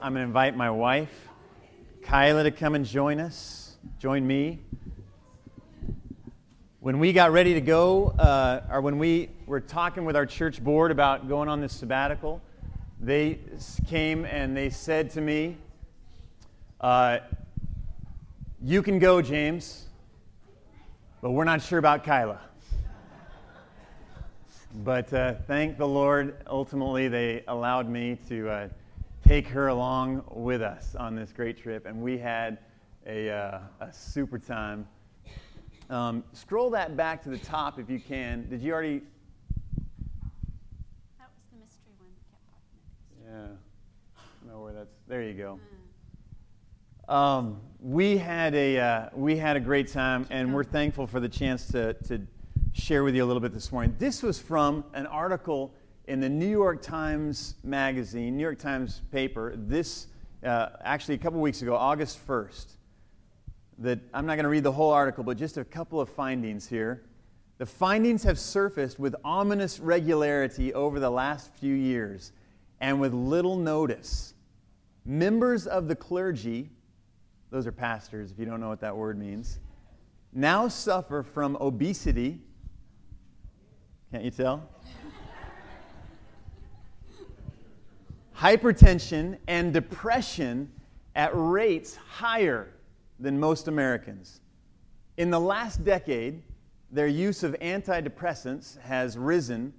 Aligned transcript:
I'm 0.00 0.12
going 0.12 0.22
to 0.22 0.28
invite 0.28 0.56
my 0.56 0.70
wife, 0.70 1.28
Kyla, 2.02 2.44
to 2.44 2.52
come 2.52 2.76
and 2.76 2.84
join 2.84 3.18
us, 3.18 3.76
join 3.98 4.24
me. 4.24 4.60
When 6.78 7.00
we 7.00 7.12
got 7.12 7.32
ready 7.32 7.54
to 7.54 7.60
go, 7.60 8.10
uh, 8.10 8.60
or 8.70 8.80
when 8.80 8.98
we 8.98 9.30
were 9.46 9.60
talking 9.60 10.04
with 10.04 10.14
our 10.14 10.24
church 10.24 10.62
board 10.62 10.92
about 10.92 11.28
going 11.28 11.48
on 11.48 11.60
this 11.60 11.72
sabbatical, 11.72 12.40
they 13.00 13.40
came 13.88 14.24
and 14.24 14.56
they 14.56 14.70
said 14.70 15.10
to 15.10 15.20
me, 15.20 15.56
uh, 16.80 17.18
You 18.62 18.82
can 18.82 19.00
go, 19.00 19.20
James, 19.20 19.86
but 21.20 21.32
we're 21.32 21.44
not 21.44 21.60
sure 21.60 21.80
about 21.80 22.04
Kyla. 22.04 22.40
But 24.84 25.12
uh, 25.12 25.34
thank 25.48 25.76
the 25.76 25.88
Lord, 25.88 26.36
ultimately, 26.46 27.08
they 27.08 27.42
allowed 27.48 27.88
me 27.88 28.16
to 28.28 28.48
uh, 28.48 28.68
take 29.28 29.46
her 29.46 29.68
along 29.68 30.24
with 30.30 30.62
us 30.62 30.94
on 30.94 31.14
this 31.14 31.34
great 31.34 31.58
trip, 31.58 31.84
and 31.84 32.00
we 32.00 32.16
had 32.16 32.56
a, 33.06 33.28
uh, 33.28 33.60
a 33.80 33.92
super 33.92 34.38
time. 34.38 34.88
Um, 35.90 36.24
scroll 36.32 36.70
that 36.70 36.96
back 36.96 37.22
to 37.24 37.28
the 37.28 37.36
top 37.36 37.78
if 37.78 37.90
you 37.90 38.00
can. 38.00 38.48
Did 38.48 38.62
you 38.62 38.72
already? 38.72 39.02
That 41.18 41.28
was 41.28 41.44
the 41.52 41.58
mystery 41.62 41.92
one 41.98 42.08
that 42.14 42.24
kept 42.30 42.46
popping 42.48 42.80
Yeah. 43.26 43.56
I 44.16 44.20
don't 44.40 44.50
know 44.50 44.62
where 44.62 44.72
that's. 44.72 44.96
There 45.06 45.22
you 45.22 45.34
go. 45.34 45.60
Um, 47.14 47.60
we 47.80 48.16
had 48.16 48.54
a 48.54 48.78
uh, 48.78 49.08
we 49.12 49.36
had 49.36 49.58
a 49.58 49.60
great 49.60 49.88
time, 49.88 50.26
and 50.30 50.54
we're 50.54 50.64
thankful 50.64 51.06
for 51.06 51.20
the 51.20 51.28
chance 51.28 51.66
to 51.68 51.92
to 51.92 52.26
share 52.72 53.04
with 53.04 53.14
you 53.14 53.24
a 53.24 53.26
little 53.26 53.42
bit 53.42 53.52
this 53.52 53.70
morning. 53.72 53.94
This 53.98 54.22
was 54.22 54.38
from 54.38 54.84
an 54.94 55.06
article 55.06 55.74
in 56.08 56.20
the 56.20 56.28
New 56.28 56.48
York 56.48 56.82
Times 56.82 57.54
Magazine, 57.62 58.36
New 58.36 58.42
York 58.42 58.58
Times 58.58 59.02
paper. 59.12 59.54
This 59.56 60.08
uh, 60.42 60.70
actually 60.82 61.14
a 61.14 61.18
couple 61.18 61.40
weeks 61.40 61.62
ago, 61.62 61.76
August 61.76 62.18
first. 62.18 62.72
That 63.78 64.00
I'm 64.12 64.26
not 64.26 64.34
going 64.34 64.44
to 64.44 64.48
read 64.48 64.64
the 64.64 64.72
whole 64.72 64.90
article, 64.90 65.22
but 65.22 65.36
just 65.36 65.56
a 65.56 65.64
couple 65.64 66.00
of 66.00 66.08
findings 66.08 66.66
here. 66.66 67.04
The 67.58 67.66
findings 67.66 68.24
have 68.24 68.38
surfaced 68.38 68.98
with 68.98 69.14
ominous 69.24 69.78
regularity 69.78 70.74
over 70.74 70.98
the 70.98 71.10
last 71.10 71.52
few 71.54 71.74
years, 71.74 72.32
and 72.80 73.00
with 73.00 73.12
little 73.12 73.56
notice. 73.56 74.34
Members 75.04 75.66
of 75.66 75.88
the 75.88 75.94
clergy 75.94 76.70
those 77.50 77.66
are 77.66 77.72
pastors, 77.72 78.30
if 78.30 78.38
you 78.38 78.44
don't 78.44 78.60
know 78.60 78.68
what 78.68 78.80
that 78.80 78.96
word 78.96 79.18
means, 79.18 79.58
now 80.32 80.68
suffer 80.68 81.22
from 81.22 81.56
obesity. 81.60 82.40
Can't 84.10 84.24
you 84.24 84.30
tell? 84.30 84.68
Hypertension 88.38 89.36
and 89.48 89.72
depression 89.72 90.70
at 91.16 91.32
rates 91.34 91.96
higher 91.96 92.68
than 93.18 93.40
most 93.40 93.66
Americans. 93.66 94.40
In 95.16 95.30
the 95.30 95.40
last 95.40 95.84
decade, 95.84 96.42
their 96.92 97.08
use 97.08 97.42
of 97.42 97.56
antidepressants 97.60 98.78
has 98.78 99.18
risen 99.18 99.72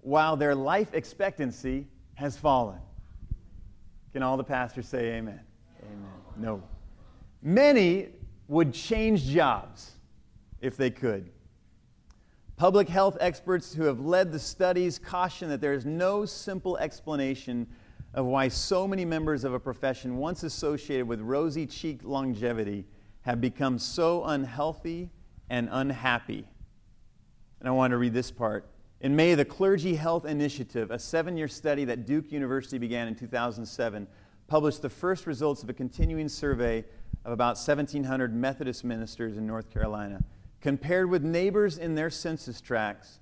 while 0.00 0.36
their 0.36 0.54
life 0.54 0.94
expectancy 0.94 1.88
has 2.14 2.36
fallen. 2.36 2.78
Can 4.12 4.22
all 4.22 4.36
the 4.36 4.44
pastors 4.44 4.86
say 4.86 5.14
amen? 5.14 5.40
Amen. 5.82 6.12
No. 6.36 6.62
Many 7.42 8.10
would 8.46 8.72
change 8.72 9.24
jobs 9.24 9.92
if 10.60 10.76
they 10.76 10.90
could. 10.90 11.30
Public 12.56 12.88
health 12.88 13.16
experts 13.20 13.74
who 13.74 13.82
have 13.84 13.98
led 13.98 14.30
the 14.30 14.38
studies 14.38 15.00
caution 15.00 15.48
that 15.48 15.60
there 15.60 15.72
is 15.72 15.84
no 15.84 16.24
simple 16.24 16.78
explanation 16.78 17.66
of 18.14 18.26
why 18.26 18.48
so 18.48 18.86
many 18.86 19.04
members 19.04 19.42
of 19.42 19.52
a 19.52 19.60
profession 19.60 20.16
once 20.16 20.44
associated 20.44 21.06
with 21.06 21.20
rosy 21.20 21.66
cheeked 21.66 22.04
longevity 22.04 22.86
have 23.22 23.40
become 23.40 23.78
so 23.78 24.24
unhealthy 24.24 25.10
and 25.50 25.68
unhappy. 25.72 26.46
And 27.58 27.68
I 27.68 27.72
want 27.72 27.90
to 27.90 27.96
read 27.96 28.14
this 28.14 28.30
part. 28.30 28.70
In 29.00 29.16
May, 29.16 29.34
the 29.34 29.44
Clergy 29.44 29.96
Health 29.96 30.24
Initiative, 30.24 30.90
a 30.90 30.98
seven 30.98 31.36
year 31.36 31.48
study 31.48 31.84
that 31.86 32.06
Duke 32.06 32.30
University 32.30 32.78
began 32.78 33.08
in 33.08 33.16
2007, 33.16 34.06
published 34.46 34.82
the 34.82 34.90
first 34.90 35.26
results 35.26 35.62
of 35.62 35.70
a 35.70 35.74
continuing 35.74 36.28
survey 36.28 36.84
of 37.24 37.32
about 37.32 37.56
1,700 37.56 38.34
Methodist 38.34 38.84
ministers 38.84 39.36
in 39.36 39.46
North 39.46 39.70
Carolina. 39.70 40.22
Compared 40.60 41.10
with 41.10 41.24
neighbors 41.24 41.78
in 41.78 41.94
their 41.94 42.10
census 42.10 42.60
tracts, 42.60 43.18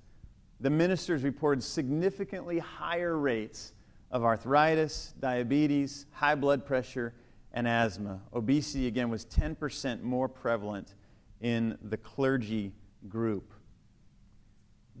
the 0.59 0.69
ministers 0.69 1.23
reported 1.23 1.63
significantly 1.63 2.59
higher 2.59 3.17
rates 3.17 3.73
of 4.13 4.23
arthritis, 4.23 5.15
diabetes, 5.19 6.05
high 6.11 6.35
blood 6.35 6.65
pressure, 6.65 7.15
and 7.51 7.67
asthma. 7.67 8.21
Obesity, 8.33 8.85
again, 8.85 9.09
was 9.09 9.25
10% 9.25 10.03
more 10.03 10.29
prevalent 10.29 10.93
in 11.41 11.77
the 11.81 11.97
clergy 11.97 12.71
group. 13.09 13.51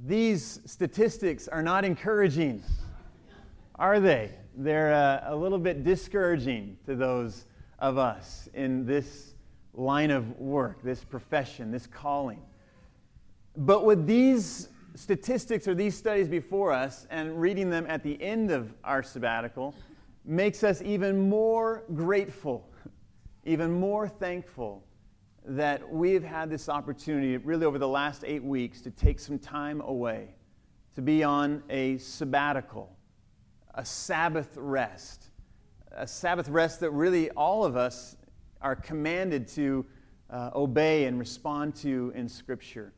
These 0.05 0.59
statistics 0.65 1.47
are 1.47 1.61
not 1.61 1.85
encouraging, 1.85 2.63
are 3.75 3.99
they? 3.99 4.31
They're 4.57 4.93
uh, 4.93 5.31
a 5.31 5.35
little 5.35 5.59
bit 5.59 5.83
discouraging 5.83 6.77
to 6.87 6.95
those 6.95 7.45
of 7.77 7.99
us 7.99 8.49
in 8.55 8.83
this 8.83 9.35
line 9.75 10.09
of 10.09 10.39
work, 10.39 10.81
this 10.81 11.03
profession, 11.03 11.71
this 11.71 11.85
calling. 11.85 12.41
But 13.55 13.85
with 13.85 14.07
these 14.07 14.69
statistics 14.95 15.67
or 15.67 15.73
these 15.73 15.95
studies 15.95 16.27
before 16.27 16.71
us 16.71 17.07
and 17.09 17.39
reading 17.39 17.69
them 17.69 17.85
at 17.87 18.03
the 18.03 18.21
end 18.21 18.51
of 18.51 18.73
our 18.83 19.01
sabbatical 19.01 19.73
makes 20.25 20.63
us 20.63 20.81
even 20.81 21.29
more 21.29 21.83
grateful, 21.93 22.69
even 23.43 23.71
more 23.71 24.07
thankful 24.07 24.83
that 25.45 25.91
we've 25.91 26.23
had 26.23 26.49
this 26.49 26.69
opportunity, 26.69 27.37
really 27.37 27.65
over 27.65 27.77
the 27.77 27.87
last 27.87 28.23
eight 28.25 28.43
weeks, 28.43 28.81
to 28.81 28.91
take 28.91 29.19
some 29.19 29.37
time 29.37 29.81
away, 29.81 30.29
to 30.95 31.01
be 31.01 31.23
on 31.23 31.61
a 31.69 31.97
sabbatical, 31.97 32.95
a 33.75 33.83
Sabbath 33.83 34.55
rest, 34.55 35.29
a 35.91 36.07
Sabbath 36.07 36.47
rest 36.47 36.79
that 36.79 36.91
really 36.91 37.29
all 37.31 37.65
of 37.65 37.75
us 37.75 38.15
are 38.61 38.75
commanded 38.75 39.47
to 39.49 39.85
uh, 40.29 40.51
obey 40.55 41.05
and 41.05 41.19
respond 41.19 41.75
to 41.75 42.13
in 42.15 42.29
Scripture. 42.29 42.93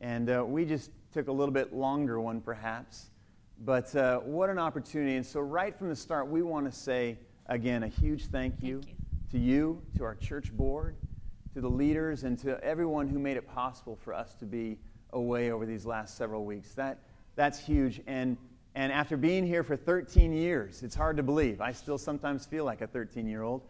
And 0.00 0.30
uh, 0.30 0.44
we 0.46 0.64
just 0.64 0.92
took 1.12 1.28
a 1.28 1.32
little 1.32 1.52
bit 1.52 1.72
longer 1.72 2.20
one, 2.20 2.40
perhaps. 2.40 3.10
But 3.64 3.94
uh, 3.96 4.20
what 4.20 4.50
an 4.50 4.58
opportunity. 4.58 5.16
And 5.16 5.26
so, 5.26 5.40
right 5.40 5.76
from 5.76 5.88
the 5.88 5.96
start, 5.96 6.28
we 6.28 6.42
want 6.42 6.70
to 6.70 6.76
say 6.76 7.18
again 7.46 7.82
a 7.82 7.88
huge 7.88 8.26
thank 8.26 8.62
you, 8.62 8.80
Thank 8.82 8.90
you. 8.90 8.96
to 9.32 9.38
you, 9.38 9.82
to 9.96 10.04
our 10.04 10.14
church 10.14 10.52
board, 10.56 10.94
to 11.54 11.60
the 11.60 11.70
leaders, 11.70 12.24
and 12.24 12.38
to 12.40 12.62
everyone 12.62 13.08
who 13.08 13.18
made 13.18 13.36
it 13.36 13.48
possible 13.48 13.96
for 13.96 14.14
us 14.14 14.34
to 14.34 14.44
be 14.44 14.78
away 15.12 15.50
over 15.50 15.66
these 15.66 15.86
last 15.86 16.16
several 16.16 16.44
weeks. 16.44 16.74
That, 16.74 16.98
that's 17.34 17.58
huge. 17.58 18.00
And, 18.06 18.36
and 18.74 18.92
after 18.92 19.16
being 19.16 19.46
here 19.46 19.62
for 19.62 19.76
13 19.76 20.32
years, 20.32 20.82
it's 20.82 20.94
hard 20.94 21.16
to 21.16 21.22
believe. 21.22 21.60
I 21.60 21.72
still 21.72 21.98
sometimes 21.98 22.46
feel 22.46 22.64
like 22.64 22.80
a 22.80 22.86
13 22.86 23.26
year 23.26 23.42
old. 23.42 23.62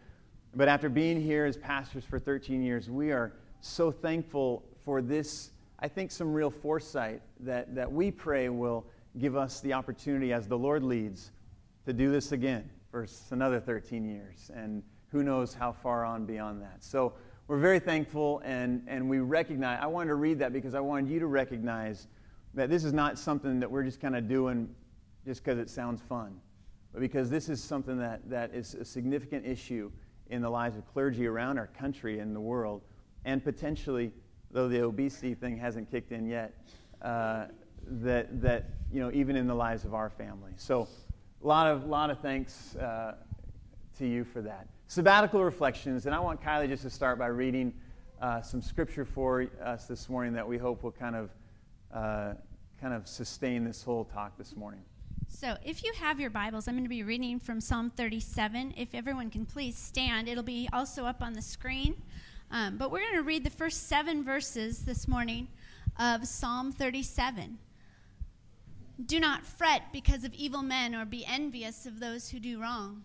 But 0.55 0.67
after 0.67 0.89
being 0.89 1.21
here 1.21 1.45
as 1.45 1.57
pastors 1.57 2.03
for 2.03 2.19
13 2.19 2.61
years, 2.61 2.89
we 2.89 3.11
are 3.11 3.33
so 3.61 3.91
thankful 3.91 4.63
for 4.83 5.01
this, 5.01 5.51
I 5.81 5.87
think, 5.87 6.11
some 6.11 6.33
real 6.33 6.49
foresight 6.49 7.21
that, 7.41 7.73
that 7.75 7.91
we 7.91 8.11
pray 8.11 8.49
will 8.49 8.85
give 9.17 9.35
us 9.35 9.61
the 9.61 9.73
opportunity 9.73 10.33
as 10.33 10.47
the 10.47 10.57
Lord 10.57 10.83
leads 10.83 11.31
to 11.85 11.93
do 11.93 12.11
this 12.11 12.31
again 12.31 12.69
for 12.91 13.07
another 13.31 13.59
13 13.59 14.05
years. 14.05 14.51
And 14.53 14.83
who 15.11 15.23
knows 15.23 15.53
how 15.53 15.71
far 15.71 16.05
on 16.05 16.25
beyond 16.25 16.61
that. 16.61 16.83
So 16.83 17.13
we're 17.47 17.57
very 17.57 17.79
thankful 17.79 18.41
and, 18.43 18.83
and 18.87 19.09
we 19.09 19.19
recognize, 19.19 19.79
I 19.81 19.87
wanted 19.87 20.09
to 20.09 20.15
read 20.15 20.39
that 20.39 20.53
because 20.53 20.75
I 20.75 20.79
wanted 20.79 21.09
you 21.09 21.19
to 21.19 21.27
recognize 21.27 22.07
that 22.53 22.69
this 22.69 22.83
is 22.83 22.93
not 22.93 23.17
something 23.17 23.59
that 23.59 23.71
we're 23.71 23.83
just 23.83 23.99
kind 23.99 24.15
of 24.15 24.27
doing 24.27 24.69
just 25.25 25.43
because 25.43 25.59
it 25.59 25.69
sounds 25.69 26.01
fun, 26.01 26.39
but 26.91 27.01
because 27.01 27.29
this 27.29 27.49
is 27.49 27.63
something 27.63 27.97
that, 27.99 28.27
that 28.29 28.53
is 28.53 28.73
a 28.75 28.85
significant 28.85 29.45
issue 29.45 29.91
in 30.29 30.41
the 30.41 30.49
lives 30.49 30.77
of 30.77 30.85
clergy 30.87 31.25
around 31.25 31.57
our 31.57 31.67
country 31.67 32.19
and 32.19 32.35
the 32.35 32.39
world, 32.39 32.83
and 33.25 33.43
potentially, 33.43 34.11
though 34.51 34.67
the 34.67 34.83
obesity 34.83 35.33
thing 35.33 35.57
hasn't 35.57 35.89
kicked 35.91 36.11
in 36.11 36.27
yet, 36.27 36.53
uh, 37.01 37.45
that, 37.87 38.41
that, 38.41 38.69
you 38.91 38.99
know, 38.99 39.11
even 39.11 39.35
in 39.35 39.47
the 39.47 39.53
lives 39.53 39.85
of 39.85 39.93
our 39.93 40.09
family. 40.09 40.51
So, 40.57 40.87
a 41.43 41.47
lot 41.47 41.67
of, 41.67 41.85
lot 41.85 42.09
of 42.09 42.19
thanks 42.19 42.75
uh, 42.75 43.15
to 43.97 44.07
you 44.07 44.23
for 44.23 44.41
that. 44.41 44.67
Sabbatical 44.87 45.43
reflections, 45.43 46.05
and 46.05 46.13
I 46.13 46.19
want 46.19 46.41
Kyla 46.41 46.67
just 46.67 46.83
to 46.83 46.89
start 46.89 47.17
by 47.17 47.27
reading 47.27 47.73
uh, 48.21 48.41
some 48.41 48.61
scripture 48.61 49.05
for 49.05 49.47
us 49.63 49.85
this 49.85 50.09
morning 50.09 50.33
that 50.33 50.47
we 50.47 50.57
hope 50.57 50.83
will 50.83 50.91
kind 50.91 51.15
of, 51.15 51.29
uh, 51.93 52.33
kind 52.81 52.93
of 52.93 53.07
sustain 53.07 53.63
this 53.63 53.83
whole 53.83 54.03
talk 54.05 54.37
this 54.37 54.55
morning. 54.55 54.81
So, 55.29 55.55
if 55.63 55.83
you 55.83 55.93
have 55.93 56.19
your 56.19 56.31
Bibles, 56.31 56.67
I'm 56.67 56.73
going 56.73 56.83
to 56.83 56.89
be 56.89 57.03
reading 57.03 57.39
from 57.39 57.61
Psalm 57.61 57.91
37. 57.91 58.73
If 58.75 58.93
everyone 58.93 59.29
can 59.29 59.45
please 59.45 59.77
stand, 59.77 60.27
it'll 60.27 60.43
be 60.43 60.67
also 60.73 61.05
up 61.05 61.21
on 61.21 61.33
the 61.33 61.41
screen. 61.41 61.95
Um, 62.51 62.77
but 62.77 62.91
we're 62.91 63.01
going 63.01 63.13
to 63.13 63.21
read 63.21 63.43
the 63.43 63.51
first 63.51 63.87
seven 63.87 64.23
verses 64.23 64.85
this 64.85 65.07
morning 65.07 65.49
of 65.99 66.25
Psalm 66.25 66.71
37. 66.71 67.59
Do 69.05 69.19
not 69.19 69.45
fret 69.45 69.83
because 69.93 70.23
of 70.23 70.33
evil 70.33 70.63
men 70.63 70.95
or 70.95 71.05
be 71.05 71.25
envious 71.25 71.85
of 71.85 71.99
those 71.99 72.29
who 72.29 72.39
do 72.39 72.59
wrong. 72.59 73.03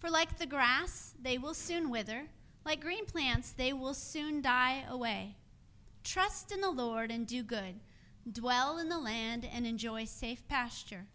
For 0.00 0.10
like 0.10 0.38
the 0.38 0.46
grass, 0.46 1.14
they 1.22 1.38
will 1.38 1.54
soon 1.54 1.88
wither, 1.88 2.24
like 2.66 2.80
green 2.80 3.06
plants, 3.06 3.52
they 3.52 3.72
will 3.72 3.94
soon 3.94 4.42
die 4.42 4.84
away. 4.90 5.36
Trust 6.02 6.50
in 6.50 6.60
the 6.60 6.70
Lord 6.70 7.12
and 7.12 7.28
do 7.28 7.44
good. 7.44 7.78
Dwell 8.30 8.78
in 8.78 8.88
the 8.88 8.98
land 8.98 9.48
and 9.52 9.66
enjoy 9.66 10.04
safe 10.04 10.46
pasture. 10.48 11.06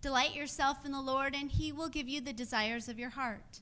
Delight 0.00 0.34
yourself 0.34 0.84
in 0.84 0.90
the 0.90 1.00
Lord, 1.00 1.34
and 1.34 1.50
he 1.50 1.70
will 1.70 1.88
give 1.88 2.08
you 2.08 2.20
the 2.20 2.32
desires 2.32 2.88
of 2.88 2.98
your 2.98 3.10
heart. 3.10 3.60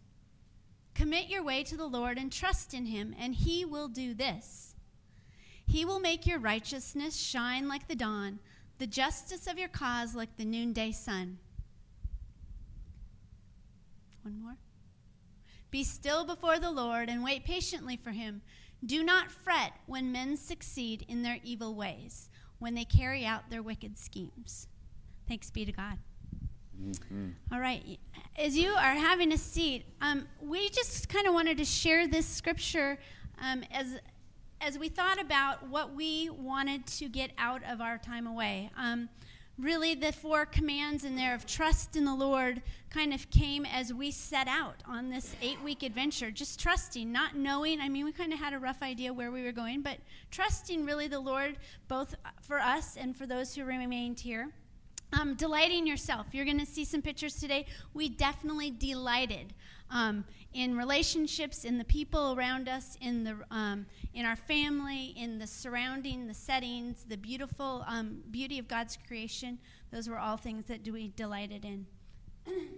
Commit 0.94 1.28
your 1.28 1.42
way 1.42 1.64
to 1.64 1.76
the 1.76 1.86
Lord 1.86 2.18
and 2.18 2.30
trust 2.30 2.74
in 2.74 2.86
him, 2.86 3.14
and 3.18 3.34
he 3.34 3.64
will 3.64 3.88
do 3.88 4.14
this. 4.14 4.74
He 5.66 5.84
will 5.84 6.00
make 6.00 6.26
your 6.26 6.38
righteousness 6.38 7.16
shine 7.16 7.68
like 7.68 7.88
the 7.88 7.94
dawn, 7.94 8.40
the 8.78 8.86
justice 8.86 9.46
of 9.46 9.58
your 9.58 9.68
cause 9.68 10.14
like 10.14 10.36
the 10.36 10.44
noonday 10.44 10.92
sun. 10.92 11.38
One 14.22 14.40
more. 14.40 14.56
Be 15.70 15.82
still 15.82 16.24
before 16.24 16.58
the 16.58 16.70
Lord 16.70 17.08
and 17.08 17.24
wait 17.24 17.44
patiently 17.44 17.96
for 17.96 18.10
him. 18.10 18.42
Do 18.84 19.02
not 19.02 19.30
fret 19.30 19.72
when 19.86 20.12
men 20.12 20.36
succeed 20.36 21.06
in 21.08 21.22
their 21.22 21.38
evil 21.42 21.74
ways, 21.74 22.28
when 22.58 22.74
they 22.74 22.84
carry 22.84 23.24
out 23.24 23.48
their 23.48 23.62
wicked 23.62 23.96
schemes. 23.96 24.66
Thanks 25.26 25.50
be 25.50 25.64
to 25.64 25.72
God. 25.72 25.98
Mm-hmm. 26.82 27.28
All 27.52 27.60
right. 27.60 27.98
As 28.36 28.56
you 28.56 28.70
are 28.72 28.94
having 28.94 29.32
a 29.32 29.38
seat, 29.38 29.84
um, 30.00 30.26
we 30.40 30.68
just 30.70 31.08
kind 31.08 31.26
of 31.26 31.34
wanted 31.34 31.58
to 31.58 31.64
share 31.64 32.08
this 32.08 32.26
scripture 32.26 32.98
um, 33.40 33.62
as 33.72 33.98
as 34.60 34.78
we 34.78 34.88
thought 34.88 35.20
about 35.20 35.68
what 35.68 35.92
we 35.92 36.30
wanted 36.30 36.86
to 36.86 37.08
get 37.08 37.32
out 37.36 37.62
of 37.68 37.80
our 37.80 37.98
time 37.98 38.28
away. 38.28 38.70
Um, 38.76 39.08
really 39.58 39.94
the 39.94 40.12
four 40.12 40.46
commands 40.46 41.04
in 41.04 41.16
there 41.16 41.34
of 41.34 41.46
trust 41.46 41.96
in 41.96 42.04
the 42.04 42.14
Lord 42.14 42.62
kind 42.88 43.12
of 43.12 43.28
came 43.30 43.66
as 43.66 43.92
we 43.92 44.10
set 44.10 44.48
out 44.48 44.76
on 44.86 45.10
this 45.10 45.34
eight 45.42 45.60
week 45.62 45.82
adventure, 45.82 46.30
just 46.30 46.60
trusting, 46.60 47.10
not 47.10 47.36
knowing. 47.36 47.80
I 47.80 47.88
mean, 47.88 48.04
we 48.04 48.12
kind 48.12 48.32
of 48.32 48.38
had 48.38 48.52
a 48.52 48.58
rough 48.58 48.82
idea 48.82 49.12
where 49.12 49.30
we 49.30 49.42
were 49.42 49.52
going, 49.52 49.82
but 49.82 49.98
trusting 50.30 50.84
really 50.84 51.08
the 51.08 51.20
Lord, 51.20 51.56
both 51.88 52.14
for 52.40 52.60
us 52.60 52.96
and 52.96 53.16
for 53.16 53.26
those 53.26 53.54
who 53.54 53.64
remained 53.64 54.20
here. 54.20 54.50
Um, 55.12 55.34
delighting 55.34 55.86
yourself. 55.86 56.26
You're 56.32 56.46
going 56.46 56.60
to 56.60 56.66
see 56.66 56.86
some 56.86 57.02
pictures 57.02 57.34
today. 57.34 57.66
We 57.92 58.08
definitely 58.08 58.70
delighted 58.70 59.52
um, 59.90 60.24
in 60.54 60.76
relationships, 60.76 61.64
in 61.64 61.76
the 61.76 61.84
people 61.84 62.34
around 62.34 62.66
us, 62.66 62.96
in 63.00 63.24
the 63.24 63.36
um, 63.50 63.84
in 64.14 64.24
our 64.24 64.36
family, 64.36 65.14
in 65.16 65.38
the 65.38 65.46
surrounding, 65.46 66.26
the 66.26 66.34
settings, 66.34 67.04
the 67.04 67.16
beautiful 67.16 67.84
um, 67.86 68.22
beauty 68.30 68.58
of 68.58 68.68
God's 68.68 68.96
creation. 69.06 69.58
Those 69.90 70.08
were 70.08 70.18
all 70.18 70.38
things 70.38 70.66
that 70.66 70.86
we 70.88 71.08
delighted 71.14 71.64
in. 71.64 71.86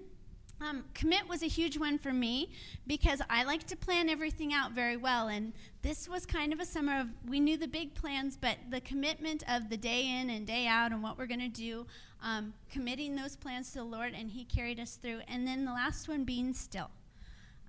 Um, 0.61 0.85
commit 0.95 1.29
was 1.29 1.43
a 1.43 1.49
huge 1.49 1.77
one 1.77 1.99
for 1.99 2.13
me 2.13 2.53
because 2.87 3.21
I 3.29 3.45
like 3.45 3.65
to 3.65 3.77
plan 3.77 4.09
everything 4.09 4.55
out 4.55 4.73
very 4.73 4.97
well. 4.97 5.29
And 5.29 5.53
this 5.83 6.09
was 6.09 6.25
kind 6.25 6.53
of 6.53 6.61
a 6.61 6.65
summer 6.65 7.01
of, 7.01 7.09
we 7.29 7.41
knew 7.41 7.57
the 7.57 7.69
big 7.69 7.95
plans, 7.95 8.39
but 8.41 8.57
the 8.71 8.81
commitment 8.81 9.43
of 9.49 9.69
the 9.69 9.77
day 9.77 10.07
in 10.07 10.31
and 10.31 10.47
day 10.47 10.67
out 10.67 10.93
and 10.93 11.03
what 11.03 11.19
we're 11.19 11.27
going 11.27 11.41
to 11.41 11.49
do, 11.49 11.87
um, 12.25 12.55
committing 12.71 13.15
those 13.15 13.37
plans 13.37 13.71
to 13.73 13.79
the 13.79 13.85
Lord, 13.85 14.15
and 14.15 14.31
He 14.31 14.45
carried 14.45 14.81
us 14.81 14.97
through. 14.97 15.21
And 15.29 15.47
then 15.47 15.65
the 15.65 15.73
last 15.73 16.09
one 16.09 16.25
being 16.25 16.53
still. 16.53 16.91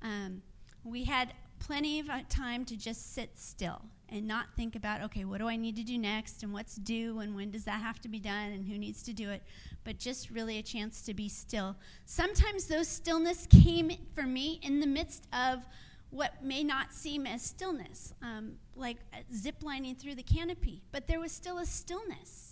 Um, 0.02 0.42
we 0.84 1.04
had 1.04 1.34
plenty 1.60 2.00
of 2.00 2.10
uh, 2.10 2.22
time 2.30 2.64
to 2.66 2.78
just 2.78 3.14
sit 3.14 3.38
still 3.38 3.82
and 4.10 4.28
not 4.28 4.46
think 4.56 4.76
about, 4.76 5.02
okay, 5.02 5.26
what 5.26 5.40
do 5.40 5.48
I 5.48 5.56
need 5.56 5.76
to 5.78 5.84
do 5.84 5.98
next 5.98 6.44
and 6.44 6.54
what's 6.54 6.76
due 6.76 7.20
and 7.20 7.36
when 7.36 7.50
does 7.50 7.66
that 7.66 7.82
have 7.82 8.00
to 8.02 8.08
be 8.08 8.20
done 8.20 8.52
and 8.52 8.66
who 8.66 8.78
needs 8.78 9.02
to 9.04 9.14
do 9.14 9.30
it, 9.32 9.42
but 9.84 9.98
just 9.98 10.30
really 10.30 10.60
a 10.60 10.64
chance 10.64 11.02
to 11.04 11.14
be 11.14 11.28
still. 11.28 11.76
Sometimes 12.06 12.66
those 12.66 12.88
stillness 12.88 13.48
came 13.48 13.92
for 14.14 14.24
me 14.24 14.60
in 14.62 14.80
the 14.80 14.88
midst 14.88 15.28
of 15.34 15.66
what 16.12 16.44
may 16.44 16.64
not 16.64 16.94
seem 16.94 17.26
as 17.26 17.42
stillness, 17.42 18.14
um, 18.22 18.54
like 18.76 18.98
uh, 19.12 19.18
ziplining 19.34 19.98
through 19.98 20.16
the 20.16 20.24
canopy, 20.24 20.82
but 20.92 21.08
there 21.08 21.20
was 21.20 21.32
still 21.32 21.58
a 21.58 21.66
stillness 21.66 22.45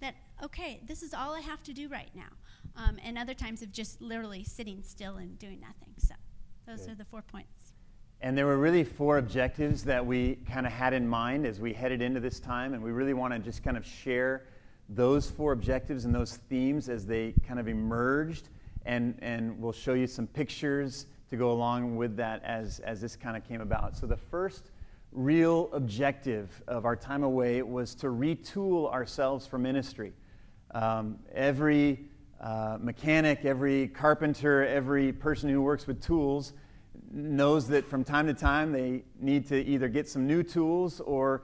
that, 0.00 0.14
okay, 0.42 0.80
this 0.86 1.02
is 1.02 1.14
all 1.14 1.34
I 1.34 1.40
have 1.40 1.62
to 1.64 1.72
do 1.72 1.88
right 1.88 2.10
now. 2.14 2.32
Um, 2.76 2.98
and 3.04 3.16
other 3.16 3.34
times 3.34 3.62
of 3.62 3.72
just 3.72 4.00
literally 4.00 4.44
sitting 4.44 4.82
still 4.82 5.16
and 5.16 5.38
doing 5.38 5.60
nothing. 5.60 5.94
So 5.98 6.14
those 6.66 6.80
Good. 6.80 6.90
are 6.90 6.94
the 6.96 7.04
four 7.04 7.22
points. 7.22 7.72
And 8.20 8.36
there 8.36 8.46
were 8.46 8.56
really 8.56 8.84
four 8.84 9.18
objectives 9.18 9.84
that 9.84 10.04
we 10.04 10.36
kind 10.50 10.66
of 10.66 10.72
had 10.72 10.94
in 10.94 11.06
mind 11.06 11.46
as 11.46 11.60
we 11.60 11.72
headed 11.72 12.00
into 12.00 12.20
this 12.20 12.40
time, 12.40 12.72
and 12.72 12.82
we 12.82 12.90
really 12.90 13.12
want 13.12 13.34
to 13.34 13.38
just 13.38 13.62
kind 13.62 13.76
of 13.76 13.84
share 13.84 14.44
those 14.88 15.30
four 15.30 15.52
objectives 15.52 16.04
and 16.04 16.14
those 16.14 16.36
themes 16.48 16.88
as 16.88 17.06
they 17.06 17.34
kind 17.46 17.60
of 17.60 17.68
emerged. 17.68 18.48
And, 18.86 19.18
and 19.20 19.58
we'll 19.60 19.72
show 19.72 19.94
you 19.94 20.06
some 20.06 20.26
pictures 20.26 21.06
to 21.30 21.36
go 21.36 21.52
along 21.52 21.96
with 21.96 22.16
that 22.16 22.42
as, 22.44 22.80
as 22.80 23.00
this 23.00 23.16
kind 23.16 23.36
of 23.36 23.46
came 23.46 23.60
about. 23.60 23.96
So, 23.96 24.06
the 24.06 24.16
first 24.16 24.70
real 25.14 25.70
objective 25.72 26.62
of 26.66 26.84
our 26.84 26.96
time 26.96 27.22
away 27.22 27.62
was 27.62 27.94
to 27.94 28.08
retool 28.08 28.92
ourselves 28.92 29.46
for 29.46 29.58
ministry. 29.58 30.12
Um, 30.72 31.18
every 31.32 32.06
uh, 32.40 32.78
mechanic, 32.80 33.44
every 33.44 33.88
carpenter, 33.88 34.66
every 34.66 35.12
person 35.12 35.48
who 35.48 35.62
works 35.62 35.86
with 35.86 36.02
tools 36.02 36.52
knows 37.12 37.68
that 37.68 37.88
from 37.88 38.02
time 38.02 38.26
to 38.26 38.34
time 38.34 38.72
they 38.72 39.04
need 39.20 39.46
to 39.46 39.64
either 39.64 39.88
get 39.88 40.08
some 40.08 40.26
new 40.26 40.42
tools 40.42 41.00
or 41.00 41.42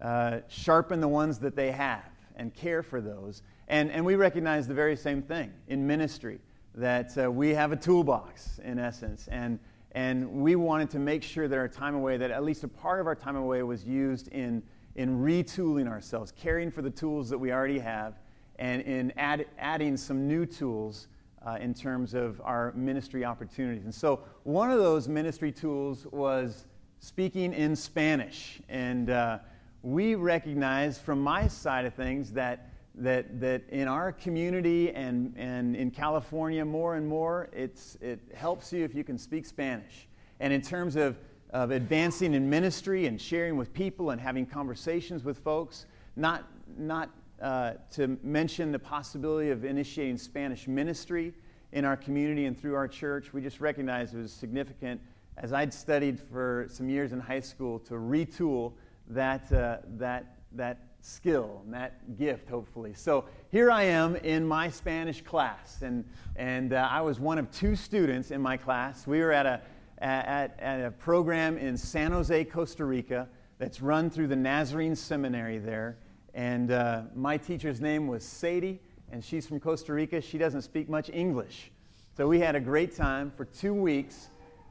uh, 0.00 0.40
sharpen 0.48 1.00
the 1.00 1.08
ones 1.08 1.38
that 1.38 1.54
they 1.54 1.70
have 1.70 2.04
and 2.34 2.52
care 2.54 2.82
for 2.82 3.00
those. 3.00 3.42
And, 3.68 3.90
and 3.92 4.04
we 4.04 4.16
recognize 4.16 4.66
the 4.66 4.74
very 4.74 4.96
same 4.96 5.22
thing 5.22 5.52
in 5.68 5.86
ministry 5.86 6.40
that 6.74 7.16
uh, 7.16 7.30
we 7.30 7.50
have 7.50 7.70
a 7.70 7.76
toolbox, 7.76 8.58
in 8.64 8.78
essence. 8.78 9.28
And, 9.30 9.60
and 9.92 10.30
we 10.30 10.56
wanted 10.56 10.90
to 10.90 10.98
make 10.98 11.22
sure 11.22 11.48
that 11.48 11.58
our 11.58 11.68
time 11.68 11.94
away, 11.94 12.16
that 12.16 12.30
at 12.30 12.44
least 12.44 12.64
a 12.64 12.68
part 12.68 13.00
of 13.00 13.06
our 13.06 13.14
time 13.14 13.36
away 13.36 13.62
was 13.62 13.84
used 13.84 14.28
in, 14.28 14.62
in 14.96 15.18
retooling 15.18 15.88
ourselves, 15.88 16.32
caring 16.32 16.70
for 16.70 16.82
the 16.82 16.90
tools 16.90 17.28
that 17.30 17.38
we 17.38 17.52
already 17.52 17.78
have, 17.78 18.14
and 18.56 18.82
in 18.82 19.12
add, 19.16 19.46
adding 19.58 19.96
some 19.96 20.26
new 20.26 20.46
tools 20.46 21.08
uh, 21.46 21.58
in 21.60 21.74
terms 21.74 22.14
of 22.14 22.40
our 22.44 22.72
ministry 22.72 23.24
opportunities. 23.24 23.84
And 23.84 23.94
so, 23.94 24.20
one 24.44 24.70
of 24.70 24.78
those 24.78 25.08
ministry 25.08 25.52
tools 25.52 26.06
was 26.10 26.66
speaking 27.02 27.52
in 27.52 27.74
Spanish. 27.74 28.60
And 28.68 29.10
uh, 29.10 29.38
we 29.82 30.14
recognize 30.14 30.98
from 30.98 31.20
my 31.20 31.48
side 31.48 31.84
of 31.84 31.94
things 31.94 32.32
that, 32.32 32.71
that, 32.96 33.40
that 33.40 33.62
in 33.70 33.88
our 33.88 34.12
community 34.12 34.92
and, 34.92 35.34
and 35.36 35.74
in 35.74 35.90
California, 35.90 36.64
more 36.64 36.96
and 36.96 37.06
more, 37.06 37.48
it's, 37.52 37.96
it 38.00 38.20
helps 38.34 38.72
you 38.72 38.84
if 38.84 38.94
you 38.94 39.04
can 39.04 39.18
speak 39.18 39.46
Spanish. 39.46 40.08
And 40.40 40.52
in 40.52 40.60
terms 40.60 40.96
of, 40.96 41.16
of 41.50 41.70
advancing 41.70 42.34
in 42.34 42.48
ministry 42.48 43.06
and 43.06 43.20
sharing 43.20 43.56
with 43.56 43.72
people 43.72 44.10
and 44.10 44.20
having 44.20 44.44
conversations 44.44 45.24
with 45.24 45.38
folks, 45.38 45.86
not, 46.16 46.44
not 46.76 47.10
uh, 47.40 47.72
to 47.92 48.18
mention 48.22 48.72
the 48.72 48.78
possibility 48.78 49.50
of 49.50 49.64
initiating 49.64 50.18
Spanish 50.18 50.68
ministry 50.68 51.32
in 51.72 51.84
our 51.84 51.96
community 51.96 52.44
and 52.44 52.60
through 52.60 52.74
our 52.74 52.88
church. 52.88 53.32
We 53.32 53.40
just 53.40 53.60
recognized 53.60 54.14
it 54.14 54.18
was 54.18 54.32
significant 54.32 55.00
as 55.38 55.52
I'd 55.52 55.72
studied 55.72 56.20
for 56.20 56.66
some 56.68 56.88
years 56.90 57.12
in 57.12 57.20
high 57.20 57.40
school 57.40 57.78
to 57.80 57.94
retool 57.94 58.74
that, 59.08 59.50
uh, 59.50 59.78
that, 59.96 60.36
that 60.52 60.78
skill 61.02 61.60
and 61.64 61.74
that 61.74 62.16
gift, 62.16 62.48
hopefully. 62.48 62.94
So 62.94 63.26
here 63.50 63.70
I 63.70 63.82
am 63.82 64.16
in 64.16 64.46
my 64.46 64.70
Spanish 64.70 65.20
class, 65.20 65.82
and, 65.82 66.04
and 66.36 66.72
uh, 66.72 66.88
I 66.90 67.00
was 67.00 67.20
one 67.20 67.38
of 67.38 67.50
two 67.50 67.76
students 67.76 68.30
in 68.30 68.40
my 68.40 68.56
class. 68.56 69.06
We 69.06 69.20
were 69.20 69.32
at 69.32 69.44
a, 69.44 69.60
at, 69.98 70.58
at 70.58 70.80
a 70.84 70.90
program 70.92 71.58
in 71.58 71.76
San 71.76 72.12
Jose, 72.12 72.44
Costa 72.44 72.84
Rica, 72.84 73.28
that's 73.58 73.82
run 73.82 74.10
through 74.10 74.28
the 74.28 74.36
Nazarene 74.36 74.96
Seminary 74.96 75.58
there. 75.58 75.98
And 76.34 76.70
uh, 76.70 77.02
my 77.14 77.36
teacher's 77.36 77.80
name 77.80 78.06
was 78.06 78.24
Sadie, 78.24 78.80
and 79.10 79.22
she's 79.22 79.46
from 79.46 79.60
Costa 79.60 79.92
Rica. 79.92 80.20
She 80.20 80.38
doesn't 80.38 80.62
speak 80.62 80.88
much 80.88 81.10
English. 81.12 81.70
So 82.16 82.28
we 82.28 82.40
had 82.40 82.54
a 82.54 82.60
great 82.60 82.96
time 82.96 83.32
for 83.36 83.44
two 83.44 83.74
weeks. 83.74 84.28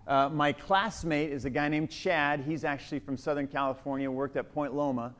Uh, 0.07 0.29
my 0.29 0.51
classmate 0.51 1.31
is 1.31 1.45
a 1.45 1.49
guy 1.49 1.67
named 1.67 1.89
Chad. 1.89 2.41
He's 2.41 2.63
actually 2.63 2.99
from 2.99 3.17
Southern 3.17 3.47
California, 3.47 4.09
worked 4.09 4.37
at 4.37 4.53
Point 4.53 4.73
Loma. 4.73 5.13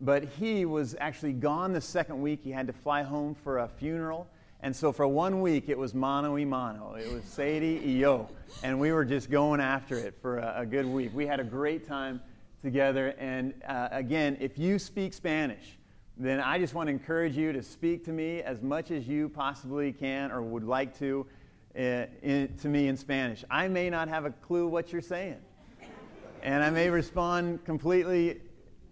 But 0.00 0.24
he 0.24 0.64
was 0.64 0.96
actually 0.98 1.34
gone 1.34 1.72
the 1.72 1.80
second 1.80 2.20
week. 2.20 2.40
He 2.42 2.50
had 2.50 2.66
to 2.66 2.72
fly 2.72 3.02
home 3.02 3.34
for 3.34 3.58
a 3.58 3.68
funeral. 3.68 4.26
And 4.62 4.74
so 4.74 4.92
for 4.92 5.06
one 5.06 5.40
week, 5.40 5.68
it 5.68 5.78
was 5.78 5.94
mano 5.94 6.34
y 6.34 6.44
mano. 6.44 6.94
It 6.94 7.10
was 7.12 7.24
Sadie 7.24 7.80
yo. 7.84 8.28
And 8.62 8.78
we 8.78 8.92
were 8.92 9.04
just 9.04 9.30
going 9.30 9.60
after 9.60 9.96
it 9.96 10.14
for 10.20 10.38
a, 10.38 10.54
a 10.58 10.66
good 10.66 10.86
week. 10.86 11.12
We 11.14 11.26
had 11.26 11.40
a 11.40 11.44
great 11.44 11.86
time 11.86 12.20
together. 12.62 13.14
And 13.18 13.54
uh, 13.66 13.88
again, 13.90 14.36
if 14.40 14.58
you 14.58 14.78
speak 14.78 15.14
Spanish, 15.14 15.78
then 16.16 16.40
I 16.40 16.58
just 16.58 16.74
want 16.74 16.88
to 16.88 16.90
encourage 16.92 17.36
you 17.36 17.52
to 17.52 17.62
speak 17.62 18.04
to 18.04 18.12
me 18.12 18.42
as 18.42 18.60
much 18.60 18.90
as 18.90 19.08
you 19.08 19.30
possibly 19.30 19.92
can 19.92 20.30
or 20.30 20.42
would 20.42 20.64
like 20.64 20.98
to 20.98 21.26
uh, 21.74 22.06
in, 22.22 22.54
to 22.60 22.68
me 22.68 22.88
in 22.88 22.96
Spanish. 22.96 23.44
I 23.50 23.68
may 23.68 23.88
not 23.88 24.08
have 24.08 24.24
a 24.24 24.30
clue 24.30 24.66
what 24.66 24.92
you're 24.92 25.00
saying, 25.00 25.38
and 26.42 26.62
I 26.62 26.70
may 26.70 26.90
respond 26.90 27.64
completely 27.64 28.40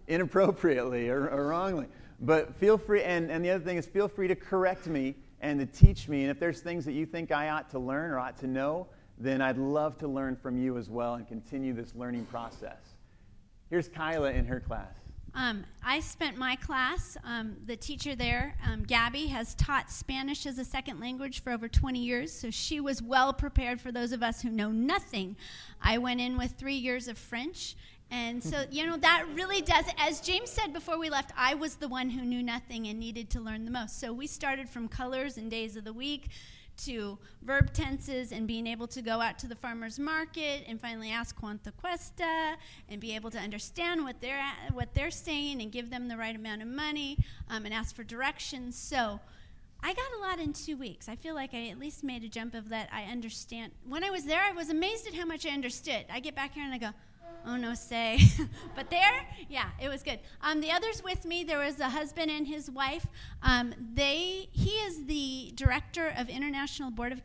inappropriately 0.09 1.09
or, 1.09 1.29
or 1.29 1.49
wrongly. 1.49 1.87
But 2.21 2.55
feel 2.57 2.77
free, 2.77 3.03
and, 3.03 3.31
and 3.31 3.45
the 3.45 3.51
other 3.51 3.65
thing 3.65 3.77
is, 3.77 3.87
feel 3.87 4.09
free 4.09 4.29
to 4.29 4.35
correct 4.35 4.87
me 4.87 5.15
and 5.41 5.61
to 5.61 5.67
teach 5.67 6.09
me. 6.09 6.23
And 6.23 6.31
if 6.31 6.41
there's 6.41 6.61
things 6.61 6.85
that 6.85 6.93
you 6.93 7.07
think 7.07 7.31
I 7.31 7.51
ought 7.51 7.71
to 7.71 7.79
learn 7.79 8.11
or 8.11 8.19
ought 8.19 8.37
to 8.39 8.47
know, 8.47 8.89
then 9.19 9.41
I'd 9.41 9.59
love 9.59 9.99
to 9.99 10.09
learn 10.09 10.37
from 10.37 10.57
you 10.59 10.77
as 10.77 10.91
well 10.91 11.15
and 11.15 11.27
continue 11.27 11.73
this 11.73 11.95
learning 11.95 12.25
process. 12.27 12.79
Here's 13.71 13.89
Kyla 13.89 14.33
in 14.33 14.47
her 14.47 14.61
class. 14.61 14.95
Um, 15.35 15.65
I 15.85 16.01
spent 16.01 16.37
my 16.37 16.57
class, 16.57 17.17
um, 17.23 17.57
the 17.67 17.77
teacher 17.77 18.17
there, 18.17 18.57
um, 18.67 18.83
Gabby, 18.83 19.27
has 19.27 19.55
taught 19.55 19.91
Spanish 19.91 20.47
as 20.47 20.59
a 20.59 20.65
second 20.65 21.01
language 21.01 21.43
for 21.43 21.53
over 21.53 21.69
20 21.69 21.99
years, 21.99 22.33
so 22.33 22.51
she 22.51 22.81
was 22.81 23.03
well 23.03 23.33
prepared 23.33 23.81
for 23.81 23.93
those 23.93 24.13
of 24.13 24.23
us 24.23 24.41
who 24.41 24.49
know 24.49 24.73
nothing. 24.73 25.37
I 25.83 25.99
went 25.99 26.21
in 26.21 26.39
with 26.39 26.53
three 26.53 26.75
years 26.75 27.09
of 27.09 27.19
French, 27.19 27.77
and 28.11 28.43
so, 28.43 28.65
you 28.71 28.87
know, 28.87 28.97
that 28.97 29.27
really 29.35 29.61
does, 29.61 29.85
as 29.99 30.21
James 30.21 30.49
said 30.49 30.73
before 30.73 30.99
we 30.99 31.11
left, 31.11 31.33
I 31.37 31.55
was 31.55 31.75
the 31.75 31.89
one 31.89 32.09
who 32.09 32.23
knew 32.23 32.43
nothing 32.43 32.87
and 32.87 32.99
needed 32.99 33.29
to 33.31 33.41
learn 33.41 33.65
the 33.67 33.71
most. 33.71 34.01
So 34.01 34.13
we 34.13 34.27
started 34.27 34.69
from 34.69 34.89
colors 34.89 35.37
and 35.37 35.51
days 35.51 35.77
of 35.77 35.85
the 35.85 35.93
week 35.93 36.29
to 36.79 37.19
verb 37.43 37.73
tenses 37.73 38.33
and 38.33 38.47
being 38.47 38.67
able 38.67 38.87
to 38.87 39.03
go 39.03 39.21
out 39.21 39.39
to 39.41 39.47
the 39.47 39.55
farmer's 39.57 39.99
market 39.99 40.65
and 40.67 40.81
finally 40.81 41.11
ask 41.11 41.39
cuánto 41.39 41.73
cuesta 41.77 42.57
and 42.89 43.01
be 43.01 43.15
able 43.15 43.31
to 43.31 43.39
understand 43.39 44.05
what 44.05 44.21
they're, 44.21 44.41
what 44.73 44.95
they're 44.95 45.11
saying 45.11 45.61
and 45.61 45.73
give 45.73 45.91
them 45.91 46.09
the 46.09 46.17
right 46.17 46.37
amount 46.37 46.63
of 46.63 46.69
money 46.69 47.19
um, 47.51 47.65
and 47.65 47.75
ask 47.75 47.95
for 47.95 48.05
directions. 48.05 48.79
So 48.79 49.21
I 49.83 49.93
got 49.93 50.07
a 50.19 50.21
lot 50.21 50.39
in 50.39 50.53
two 50.53 50.77
weeks. 50.77 51.09
I 51.09 51.17
feel 51.17 51.35
like 51.35 51.53
I 51.53 51.69
at 51.69 51.79
least 51.79 52.03
made 52.03 52.25
a 52.25 52.29
jump 52.29 52.55
of 52.55 52.69
that. 52.71 52.89
I 52.93 53.05
understand. 53.05 53.73
When 53.87 54.03
I 54.03 54.11
was 54.11 54.25
there, 54.25 54.43
I 54.43 54.53
was 54.53 54.71
amazed 54.71 55.07
at 55.07 55.15
how 55.15 55.25
much 55.25 55.47
I 55.47 55.51
understood. 55.51 56.07
I 56.11 56.21
get 56.21 56.35
back 56.35 56.55
here 56.55 56.65
and 56.65 56.73
I 56.73 56.79
go, 56.79 56.91
oh 57.47 57.57
no 57.57 57.75
say. 57.75 58.21
But 58.75 58.91
there 58.91 59.27
yeah 59.49 59.71
it 59.81 59.89
was 59.89 60.03
good. 60.03 60.21
Um, 60.43 60.61
the 60.61 60.71
others 60.71 61.03
with 61.03 61.25
me 61.25 61.45
there 61.45 61.59
was 61.59 61.81
a 61.81 61.89
husband 61.89 62.31
and 62.31 62.47
his 62.47 62.71
wife. 62.71 63.07
Um, 63.43 63.75
they 63.95 64.49
he 64.53 64.71
is 64.71 65.07
the 65.07 65.53
director 65.55 66.13
of 66.17 66.29
international 66.29 66.91
board 66.91 67.13
of 67.13 67.23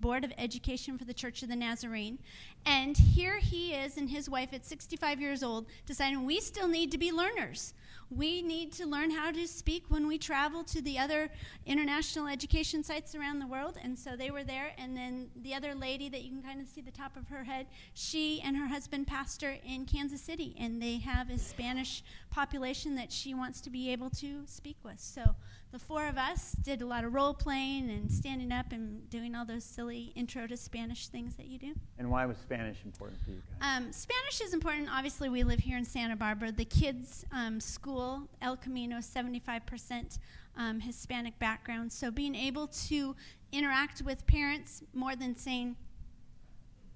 board 0.00 0.24
of 0.24 0.32
education 0.36 0.98
for 0.98 1.04
the 1.04 1.14
church 1.14 1.42
of 1.42 1.48
the 1.48 1.56
nazarene. 1.56 2.18
And 2.64 2.96
here 2.96 3.38
he 3.38 3.72
is 3.72 3.96
and 3.96 4.10
his 4.10 4.28
wife 4.28 4.52
at 4.52 4.66
65 4.66 5.20
years 5.20 5.42
old 5.42 5.66
deciding 5.86 6.24
we 6.24 6.40
still 6.40 6.68
need 6.68 6.90
to 6.92 6.98
be 6.98 7.12
learners 7.12 7.74
we 8.10 8.40
need 8.40 8.72
to 8.72 8.86
learn 8.86 9.10
how 9.10 9.32
to 9.32 9.48
speak 9.48 9.84
when 9.88 10.06
we 10.06 10.16
travel 10.16 10.62
to 10.64 10.80
the 10.80 10.98
other 10.98 11.28
international 11.64 12.28
education 12.28 12.84
sites 12.84 13.14
around 13.14 13.40
the 13.40 13.46
world. 13.46 13.78
And 13.82 13.98
so 13.98 14.16
they 14.16 14.30
were 14.30 14.44
there. 14.44 14.72
And 14.78 14.96
then 14.96 15.28
the 15.42 15.54
other 15.54 15.74
lady 15.74 16.08
that 16.10 16.22
you 16.22 16.30
can 16.30 16.42
kind 16.42 16.60
of 16.60 16.68
see 16.68 16.80
the 16.80 16.92
top 16.92 17.16
of 17.16 17.26
her 17.28 17.44
head, 17.44 17.66
she 17.94 18.40
and 18.42 18.56
her 18.56 18.68
husband 18.68 19.08
pastor 19.08 19.56
in 19.66 19.86
Kansas 19.86 20.20
City. 20.20 20.54
And 20.58 20.80
they 20.80 20.98
have 20.98 21.30
a 21.30 21.38
Spanish 21.38 22.04
population 22.30 22.94
that 22.94 23.10
she 23.10 23.34
wants 23.34 23.60
to 23.62 23.70
be 23.70 23.90
able 23.90 24.10
to 24.10 24.42
speak 24.46 24.76
with. 24.84 25.00
So 25.00 25.34
the 25.76 25.84
four 25.84 26.06
of 26.06 26.16
us 26.16 26.52
did 26.62 26.80
a 26.80 26.86
lot 26.86 27.04
of 27.04 27.12
role 27.12 27.34
playing 27.34 27.90
and 27.90 28.10
standing 28.10 28.50
up 28.50 28.72
and 28.72 29.10
doing 29.10 29.34
all 29.34 29.44
those 29.44 29.62
silly 29.62 30.10
intro 30.14 30.46
to 30.46 30.56
Spanish 30.56 31.08
things 31.08 31.34
that 31.34 31.48
you 31.48 31.58
do. 31.58 31.74
And 31.98 32.10
why 32.10 32.24
was 32.24 32.38
Spanish 32.38 32.78
important 32.86 33.20
for 33.22 33.32
you 33.32 33.42
guys? 33.60 33.76
Um, 33.76 33.92
Spanish 33.92 34.40
is 34.40 34.54
important. 34.54 34.88
Obviously, 34.90 35.28
we 35.28 35.42
live 35.42 35.60
here 35.60 35.76
in 35.76 35.84
Santa 35.84 36.16
Barbara. 36.16 36.50
The 36.50 36.64
kids' 36.64 37.26
um, 37.30 37.60
school, 37.60 38.22
El 38.40 38.56
Camino, 38.56 39.00
75% 39.00 40.18
um, 40.56 40.80
Hispanic 40.80 41.38
background. 41.38 41.92
So 41.92 42.10
being 42.10 42.34
able 42.34 42.68
to 42.88 43.14
interact 43.52 44.00
with 44.00 44.26
parents 44.26 44.82
more 44.94 45.14
than 45.14 45.36
saying 45.36 45.76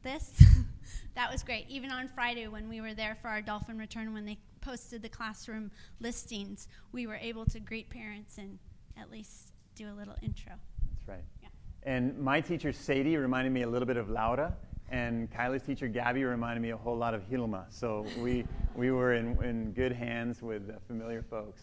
this, 0.02 0.42
that 1.16 1.30
was 1.30 1.42
great. 1.42 1.66
Even 1.68 1.90
on 1.90 2.08
Friday 2.08 2.49
when 2.49 2.66
we 2.66 2.80
were 2.80 2.94
there 2.94 3.18
for 3.20 3.28
our 3.28 3.42
dolphin 3.42 3.76
return, 3.76 4.14
when 4.14 4.25
they 4.25 4.38
posted 4.62 5.02
the 5.02 5.08
classroom 5.10 5.70
listings, 6.00 6.66
we 6.92 7.06
were 7.06 7.16
able 7.16 7.44
to 7.44 7.60
greet 7.60 7.90
parents 7.90 8.38
and 8.38 8.58
at 8.99 9.11
least 9.11 9.52
do 9.75 9.90
a 9.90 9.94
little 9.94 10.14
intro. 10.23 10.52
That's 10.94 11.09
right. 11.09 11.25
Yeah. 11.42 11.49
And 11.82 12.18
my 12.18 12.40
teacher, 12.40 12.73
Sadie, 12.73 13.16
reminded 13.16 13.52
me 13.52 13.62
a 13.62 13.68
little 13.68 13.87
bit 13.87 13.97
of 13.97 14.11
Laura. 14.11 14.54
And 14.90 15.30
Kyla's 15.30 15.62
teacher, 15.62 15.87
Gabby, 15.87 16.25
reminded 16.25 16.61
me 16.61 16.70
a 16.70 16.76
whole 16.76 16.97
lot 16.97 17.14
of 17.14 17.23
Hilma. 17.28 17.66
So 17.70 18.04
we, 18.18 18.44
we 18.75 18.90
were 18.90 19.14
in, 19.14 19.42
in 19.42 19.73
good 19.73 19.92
hands 19.92 20.42
with 20.42 20.68
uh, 20.68 20.75
familiar 20.88 21.23
folks. 21.23 21.62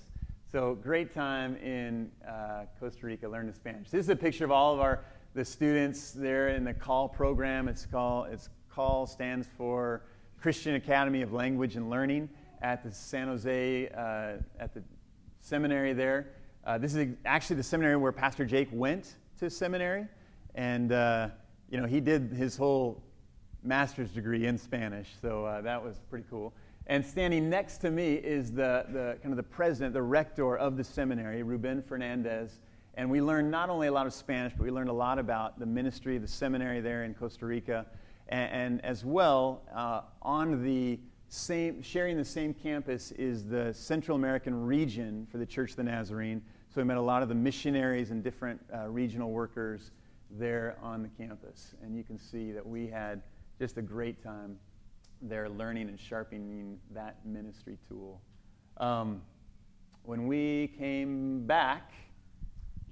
So 0.49 0.75
great 0.75 1.13
time 1.13 1.57
in 1.57 2.09
uh, 2.25 2.65
Costa 2.79 3.05
Rica 3.05 3.27
learning 3.27 3.53
Spanish. 3.53 3.89
This 3.89 4.05
is 4.05 4.09
a 4.09 4.15
picture 4.15 4.45
of 4.45 4.51
all 4.51 4.73
of 4.73 4.79
our 4.79 5.03
the 5.37 5.45
students 5.45 6.11
there 6.11 6.49
in 6.49 6.63
the 6.63 6.73
CALL 6.73 7.09
program. 7.09 7.67
It's 7.67 7.85
CALL, 7.85 8.23
it's 8.23 8.49
CALL 8.73 9.05
stands 9.05 9.47
for 9.55 10.01
Christian 10.41 10.73
Academy 10.73 11.21
of 11.21 11.31
Language 11.31 11.75
and 11.75 11.91
Learning 11.91 12.27
at 12.63 12.81
the 12.81 12.91
San 12.91 13.27
Jose, 13.27 13.87
uh, 13.89 14.41
at 14.59 14.73
the 14.73 14.81
seminary 15.39 15.93
there. 15.93 16.29
Uh, 16.67 16.77
this 16.77 16.93
is 16.93 17.15
actually 17.25 17.55
the 17.55 17.63
seminary 17.63 17.95
where 17.95 18.11
Pastor 18.11 18.43
Jake 18.43 18.67
went 18.73 19.15
to 19.39 19.49
seminary. 19.49 20.05
And, 20.53 20.91
uh, 20.91 21.29
you 21.69 21.79
know, 21.79 21.87
he 21.87 22.01
did 22.01 22.33
his 22.33 22.57
whole 22.57 23.01
master's 23.63 24.09
degree 24.09 24.47
in 24.47 24.57
Spanish. 24.57 25.07
So 25.21 25.45
uh, 25.45 25.61
that 25.61 25.81
was 25.81 26.01
pretty 26.09 26.25
cool. 26.29 26.53
And 26.87 27.05
standing 27.05 27.49
next 27.49 27.77
to 27.79 27.89
me 27.89 28.15
is 28.15 28.51
the, 28.51 28.85
the 28.89 29.17
kind 29.23 29.31
of 29.31 29.37
the 29.37 29.43
president, 29.43 29.93
the 29.93 30.01
rector 30.01 30.57
of 30.57 30.75
the 30.75 30.83
seminary, 30.83 31.41
Ruben 31.41 31.81
Fernandez. 31.81 32.59
And 32.95 33.09
we 33.09 33.21
learned 33.21 33.49
not 33.49 33.69
only 33.69 33.87
a 33.87 33.91
lot 33.93 34.05
of 34.05 34.13
Spanish, 34.13 34.51
but 34.51 34.65
we 34.65 34.71
learned 34.71 34.89
a 34.89 34.93
lot 34.93 35.19
about 35.19 35.59
the 35.59 35.65
ministry 35.65 36.17
of 36.17 36.21
the 36.21 36.27
seminary 36.27 36.81
there 36.81 37.05
in 37.05 37.13
Costa 37.13 37.45
Rica. 37.45 37.85
And, 38.27 38.51
and 38.51 38.85
as 38.85 39.05
well, 39.05 39.61
uh, 39.73 40.01
on 40.21 40.65
the 40.65 40.99
same, 41.29 41.81
sharing 41.81 42.17
the 42.17 42.25
same 42.25 42.53
campus 42.53 43.13
is 43.13 43.45
the 43.45 43.73
Central 43.73 44.17
American 44.17 44.65
region 44.65 45.27
for 45.31 45.37
the 45.37 45.45
Church 45.45 45.71
of 45.71 45.77
the 45.77 45.83
Nazarene. 45.83 46.41
So 46.77 46.83
we 46.83 46.87
met 46.89 46.97
a 46.97 47.01
lot 47.01 47.23
of 47.23 47.29
the 47.29 47.33
missionaries 47.33 48.11
and 48.11 48.23
different 48.23 48.61
uh, 48.71 48.87
regional 48.87 49.31
workers 49.31 49.89
there 50.29 50.77
on 50.79 51.01
the 51.01 51.09
campus. 51.09 51.73
And 51.81 51.97
you 51.97 52.03
can 52.03 52.19
see 52.19 52.51
that 52.51 52.63
we 52.63 52.85
had 52.85 53.23
just 53.57 53.79
a 53.79 53.81
great 53.81 54.23
time 54.23 54.59
there 55.19 55.49
learning 55.49 55.89
and 55.89 55.99
sharpening 55.99 56.77
that 56.93 57.25
ministry 57.25 57.79
tool. 57.89 58.21
Um, 58.79 59.23
when 60.03 60.27
we 60.27 60.71
came 60.77 61.47
back, 61.47 61.93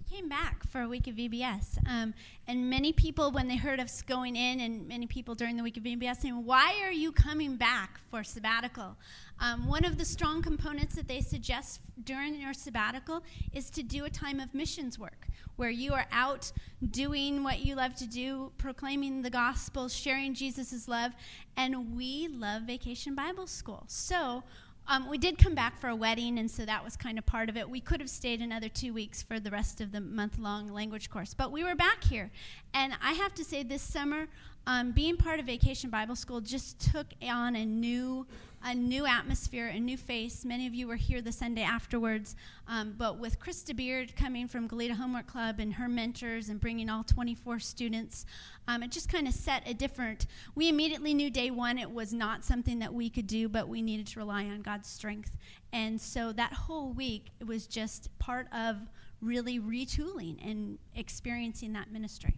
we 0.09 0.17
came 0.17 0.29
back 0.29 0.67
for 0.67 0.81
a 0.81 0.87
week 0.87 1.05
of 1.05 1.13
VBS. 1.13 1.77
Um, 1.87 2.15
and 2.47 2.67
many 2.67 2.91
people, 2.91 3.31
when 3.31 3.47
they 3.47 3.55
heard 3.55 3.79
us 3.79 4.01
going 4.01 4.35
in, 4.35 4.61
and 4.61 4.87
many 4.87 5.05
people 5.05 5.35
during 5.35 5.57
the 5.57 5.63
week 5.63 5.77
of 5.77 5.83
VBS 5.83 6.21
saying, 6.21 6.43
Why 6.43 6.81
are 6.83 6.91
you 6.91 7.11
coming 7.11 7.55
back 7.55 7.99
for 8.09 8.23
sabbatical? 8.23 8.97
Um, 9.39 9.67
one 9.67 9.85
of 9.85 9.97
the 9.97 10.05
strong 10.05 10.41
components 10.41 10.95
that 10.95 11.07
they 11.07 11.21
suggest 11.21 11.81
during 12.03 12.39
your 12.39 12.53
sabbatical 12.53 13.23
is 13.53 13.69
to 13.71 13.83
do 13.83 14.05
a 14.05 14.09
time 14.09 14.39
of 14.39 14.53
missions 14.53 14.97
work 14.97 15.27
where 15.55 15.69
you 15.69 15.93
are 15.93 16.05
out 16.11 16.51
doing 16.91 17.43
what 17.43 17.65
you 17.65 17.75
love 17.75 17.95
to 17.95 18.07
do, 18.07 18.51
proclaiming 18.57 19.21
the 19.21 19.29
gospel, 19.29 19.87
sharing 19.87 20.33
Jesus' 20.33 20.87
love. 20.87 21.13
And 21.55 21.95
we 21.95 22.27
love 22.27 22.63
Vacation 22.63 23.15
Bible 23.15 23.47
School. 23.47 23.83
So, 23.87 24.43
um, 24.87 25.09
we 25.09 25.17
did 25.17 25.39
come 25.39 25.55
back 25.55 25.79
for 25.79 25.87
a 25.87 25.95
wedding, 25.95 26.37
and 26.37 26.49
so 26.49 26.63
that 26.63 26.83
was 26.83 26.95
kind 26.95 27.17
of 27.17 27.25
part 27.25 27.49
of 27.49 27.57
it. 27.57 27.67
We 27.67 27.79
could 27.79 27.99
have 28.01 28.09
stayed 28.09 28.39
another 28.39 28.69
two 28.69 28.93
weeks 28.93 29.23
for 29.23 29.39
the 29.39 29.49
rest 29.49 29.81
of 29.81 29.91
the 29.91 29.99
month 29.99 30.37
long 30.37 30.67
language 30.67 31.09
course, 31.09 31.33
but 31.33 31.51
we 31.51 31.63
were 31.63 31.73
back 31.73 32.03
here. 32.03 32.29
And 32.73 32.93
I 33.01 33.13
have 33.13 33.33
to 33.35 33.43
say, 33.43 33.63
this 33.63 33.81
summer, 33.81 34.27
um, 34.67 34.91
being 34.91 35.17
part 35.17 35.39
of 35.39 35.47
Vacation 35.47 35.89
Bible 35.89 36.15
School 36.15 36.39
just 36.39 36.79
took 36.91 37.07
on 37.27 37.55
a 37.55 37.65
new 37.65 38.27
a 38.63 38.73
new 38.73 39.05
atmosphere, 39.05 39.67
a 39.67 39.79
new 39.79 39.97
face. 39.97 40.45
Many 40.45 40.67
of 40.67 40.73
you 40.73 40.87
were 40.87 40.95
here 40.95 41.21
the 41.21 41.31
Sunday 41.31 41.63
afterwards, 41.63 42.35
um, 42.67 42.95
but 42.97 43.19
with 43.19 43.39
Krista 43.39 43.75
Beard 43.75 44.15
coming 44.15 44.47
from 44.47 44.67
Goleta 44.67 44.91
Homework 44.91 45.27
Club 45.27 45.59
and 45.59 45.73
her 45.73 45.87
mentors 45.87 46.49
and 46.49 46.59
bringing 46.59 46.89
all 46.89 47.03
24 47.03 47.59
students, 47.59 48.25
um, 48.67 48.83
it 48.83 48.91
just 48.91 49.11
kind 49.11 49.27
of 49.27 49.33
set 49.33 49.63
a 49.67 49.73
different. 49.73 50.25
We 50.55 50.69
immediately 50.69 51.13
knew 51.13 51.29
day 51.29 51.51
one 51.51 51.77
it 51.77 51.91
was 51.91 52.13
not 52.13 52.43
something 52.43 52.79
that 52.79 52.93
we 52.93 53.09
could 53.09 53.27
do, 53.27 53.47
but 53.49 53.67
we 53.67 53.81
needed 53.81 54.07
to 54.07 54.19
rely 54.19 54.45
on 54.45 54.61
God's 54.61 54.89
strength. 54.89 55.37
And 55.71 55.99
so 55.99 56.31
that 56.33 56.53
whole 56.53 56.91
week, 56.93 57.31
it 57.39 57.47
was 57.47 57.67
just 57.67 58.17
part 58.19 58.47
of 58.53 58.77
really 59.21 59.59
retooling 59.59 60.37
and 60.47 60.77
experiencing 60.95 61.73
that 61.73 61.91
ministry. 61.91 62.35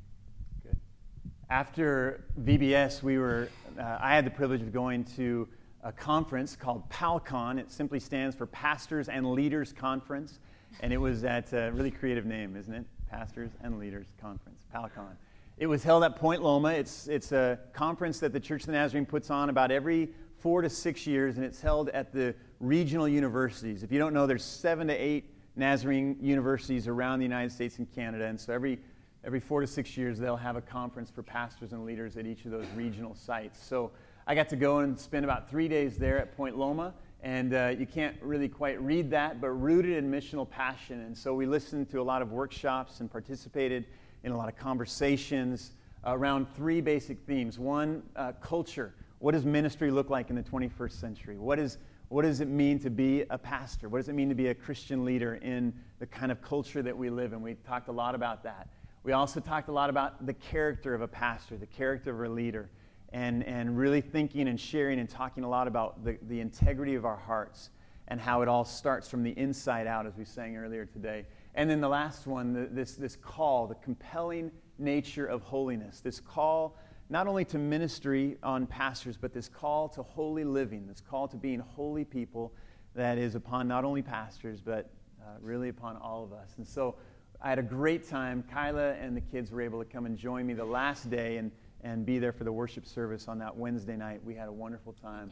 After 1.50 2.26
VBS, 2.42 3.02
we 3.04 3.18
were. 3.18 3.50
Uh, 3.80 3.98
I 4.02 4.14
had 4.14 4.26
the 4.26 4.32
privilege 4.32 4.62
of 4.62 4.74
going 4.74 5.06
to 5.16 5.48
a 5.88 5.92
conference 5.94 6.54
called 6.58 6.88
PALCON. 6.90 7.58
It 7.58 7.72
simply 7.72 8.02
stands 8.02 8.36
for 8.36 8.46
Pastors 8.46 9.08
and 9.08 9.32
Leaders 9.32 9.72
Conference. 9.72 10.40
And 10.82 10.92
it 10.92 10.98
was 10.98 11.24
at 11.24 11.54
a 11.54 11.72
really 11.74 11.92
creative 11.92 12.26
name, 12.26 12.58
isn't 12.58 12.74
it? 12.74 12.86
Pastors 13.10 13.52
and 13.62 13.80
Leaders 13.80 14.08
Conference, 14.20 14.66
PALCON. 14.76 15.16
It 15.58 15.66
was 15.66 15.86
held 15.86 16.04
at 16.04 16.18
Point 16.18 16.44
Loma. 16.44 16.74
It's, 16.74 17.08
it's 17.08 17.32
a 17.32 17.58
conference 17.72 18.20
that 18.20 18.34
the 18.34 18.40
Church 18.40 18.64
of 18.64 18.68
the 18.68 18.74
Nazarene 18.74 19.06
puts 19.06 19.30
on 19.30 19.50
about 19.50 19.72
every 19.72 20.10
four 20.40 20.62
to 20.62 20.70
six 20.70 21.08
years, 21.08 21.38
and 21.38 21.46
it's 21.46 21.62
held 21.62 21.88
at 21.90 22.12
the 22.12 22.36
regional 22.60 23.08
universities. 23.08 23.82
If 23.82 23.90
you 23.90 23.98
don't 23.98 24.14
know, 24.14 24.28
there's 24.28 24.44
seven 24.44 24.88
to 24.88 24.94
eight 24.94 25.34
Nazarene 25.56 26.18
universities 26.20 26.90
around 26.90 27.20
the 27.20 27.26
United 27.26 27.52
States 27.54 27.78
and 27.78 27.90
Canada, 27.96 28.26
and 28.26 28.38
so 28.38 28.52
every, 28.52 28.78
every 29.24 29.40
four 29.40 29.62
to 29.62 29.68
six 29.68 29.96
years, 29.96 30.20
they'll 30.20 30.36
have 30.36 30.58
a 30.58 30.62
conference 30.62 31.10
for 31.10 31.24
pastors 31.24 31.72
and 31.72 31.86
leaders 31.86 32.18
at 32.18 32.26
each 32.28 32.44
of 32.44 32.52
those 32.52 32.68
regional 32.76 33.16
sites. 33.16 33.66
So 33.66 33.92
I 34.30 34.36
got 34.36 34.50
to 34.50 34.58
go 34.58 34.80
and 34.80 35.00
spend 35.00 35.24
about 35.24 35.50
three 35.50 35.70
days 35.70 35.96
there 35.96 36.20
at 36.20 36.36
Point 36.36 36.58
Loma. 36.58 36.94
And 37.24 37.54
uh, 37.54 37.74
you 37.80 37.86
can't 37.86 38.18
really 38.22 38.50
quite 38.50 38.80
read 38.82 39.10
that, 39.12 39.40
but 39.40 39.52
rooted 39.52 39.96
in 39.96 40.12
missional 40.12 40.48
passion. 40.48 41.00
And 41.00 41.18
so 41.18 41.34
we 41.34 41.46
listened 41.46 41.90
to 41.92 42.02
a 42.02 42.04
lot 42.04 42.22
of 42.22 42.34
workshops 42.34 43.00
and 43.00 43.10
participated 43.10 43.86
in 44.26 44.34
a 44.34 44.38
lot 44.38 44.50
of 44.50 44.58
conversations 44.58 45.72
around 46.04 46.46
three 46.58 46.82
basic 46.82 47.22
themes. 47.22 47.58
One, 47.58 48.04
uh, 48.18 48.34
culture. 48.42 48.94
What 49.20 49.32
does 49.32 49.46
ministry 49.46 49.92
look 49.92 50.10
like 50.10 50.30
in 50.30 50.36
the 50.36 50.44
21st 50.44 51.00
century? 51.00 51.38
What, 51.38 51.58
is, 51.58 51.78
what 52.10 52.24
does 52.24 52.42
it 52.42 52.50
mean 52.50 52.80
to 52.80 52.90
be 52.90 53.24
a 53.30 53.38
pastor? 53.38 53.88
What 53.88 54.00
does 54.00 54.10
it 54.10 54.14
mean 54.14 54.28
to 54.28 54.36
be 54.36 54.50
a 54.50 54.54
Christian 54.54 55.06
leader 55.06 55.36
in 55.36 55.74
the 56.00 56.06
kind 56.06 56.34
of 56.34 56.42
culture 56.42 56.82
that 56.82 56.98
we 56.98 57.10
live 57.10 57.32
in? 57.32 57.42
We 57.42 57.54
talked 57.66 57.88
a 57.88 57.94
lot 57.94 58.14
about 58.14 58.44
that. 58.44 58.68
We 59.04 59.14
also 59.14 59.40
talked 59.40 59.70
a 59.70 59.72
lot 59.72 59.90
about 59.90 60.26
the 60.26 60.34
character 60.34 60.94
of 60.94 61.02
a 61.02 61.08
pastor, 61.08 61.56
the 61.56 61.66
character 61.66 62.12
of 62.12 62.30
a 62.30 62.34
leader, 62.34 62.70
and, 63.10 63.44
and 63.46 63.78
really 63.78 64.02
thinking 64.02 64.48
and 64.48 64.60
sharing 64.60 65.00
and 65.00 65.10
talking 65.10 65.44
a 65.44 65.50
lot 65.50 65.68
about 65.68 66.04
the, 66.04 66.18
the 66.28 66.40
integrity 66.40 66.96
of 66.96 67.06
our 67.06 67.18
hearts 67.18 67.70
and 68.10 68.20
how 68.20 68.42
it 68.42 68.48
all 68.48 68.66
starts 68.66 69.10
from 69.10 69.24
the 69.24 69.32
inside 69.32 69.88
out, 69.88 70.06
as 70.06 70.16
we 70.16 70.26
sang 70.26 70.56
earlier 70.56 70.86
today. 70.86 71.26
And 71.56 71.70
then 71.70 71.82
the 71.82 71.90
last 71.90 72.28
one, 72.28 72.54
the, 72.54 72.68
this, 72.72 72.94
this 72.94 73.16
call, 73.16 73.68
the 73.68 73.76
compelling 73.76 74.52
nature 74.78 75.26
of 75.26 75.42
holiness, 75.42 76.00
this 76.02 76.20
call 76.20 76.78
not 77.10 77.28
only 77.28 77.46
to 77.46 77.58
ministry 77.58 78.38
on 78.44 78.68
pastors, 78.68 79.16
but 79.18 79.34
this 79.34 79.48
call 79.48 79.88
to 79.90 80.04
holy 80.04 80.44
living, 80.44 80.88
this 80.88 81.02
call 81.02 81.28
to 81.28 81.38
being 81.38 81.60
holy 81.60 82.04
people 82.04 82.54
that 82.96 83.18
is 83.18 83.36
upon 83.36 83.68
not 83.68 83.86
only 83.86 84.02
pastors, 84.02 84.60
but 84.60 84.90
uh, 85.22 85.26
really 85.42 85.70
upon 85.70 85.96
all 85.98 86.24
of 86.24 86.34
us. 86.34 86.56
And 86.58 86.68
so 86.68 86.96
I 87.42 87.50
had 87.50 87.60
a 87.60 87.64
great 87.64 88.08
time. 88.10 88.44
Kyla 88.52 88.94
and 88.94 89.16
the 89.16 89.22
kids 89.22 89.52
were 89.52 89.62
able 89.62 89.80
to 89.80 89.86
come 89.86 90.06
and 90.06 90.18
join 90.18 90.46
me 90.46 90.54
the 90.54 90.66
last 90.66 91.10
day 91.10 91.38
and, 91.38 91.52
and 91.82 92.06
be 92.06 92.20
there 92.20 92.32
for 92.32 92.44
the 92.44 92.52
worship 92.52 92.86
service 92.86 93.28
on 93.28 93.40
that 93.40 93.56
Wednesday 93.56 93.96
night. 93.96 94.24
We 94.24 94.36
had 94.36 94.48
a 94.48 94.52
wonderful 94.52 94.94
time 94.94 95.32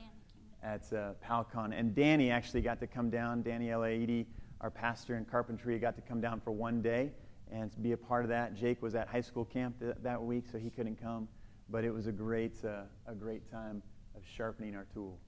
at 0.63 0.91
uh, 0.93 1.13
Palcon. 1.23 1.77
And 1.77 1.93
Danny 1.93 2.31
actually 2.31 2.61
got 2.61 2.79
to 2.79 2.87
come 2.87 3.09
down, 3.09 3.41
Danny 3.41 3.71
L.A.E.D., 3.71 4.27
our 4.61 4.71
pastor 4.71 5.17
in 5.17 5.25
carpentry, 5.25 5.77
got 5.79 5.95
to 5.95 6.01
come 6.01 6.21
down 6.21 6.39
for 6.39 6.51
one 6.51 6.81
day 6.81 7.11
and 7.51 7.71
be 7.83 7.91
a 7.91 7.97
part 7.97 8.23
of 8.23 8.29
that. 8.29 8.55
Jake 8.55 8.81
was 8.81 8.95
at 8.95 9.07
high 9.07 9.21
school 9.21 9.45
camp 9.45 9.79
th- 9.79 9.95
that 10.01 10.21
week, 10.21 10.45
so 10.51 10.57
he 10.57 10.69
couldn't 10.69 10.99
come 11.01 11.27
but 11.69 11.83
it 11.83 11.91
was 11.91 12.07
a 12.07 12.11
great, 12.11 12.53
uh, 12.63 12.83
a 13.07 13.15
great 13.15 13.49
time 13.51 13.81
of 14.15 14.21
sharpening 14.25 14.75
our 14.75 14.85
tool. 14.93 15.19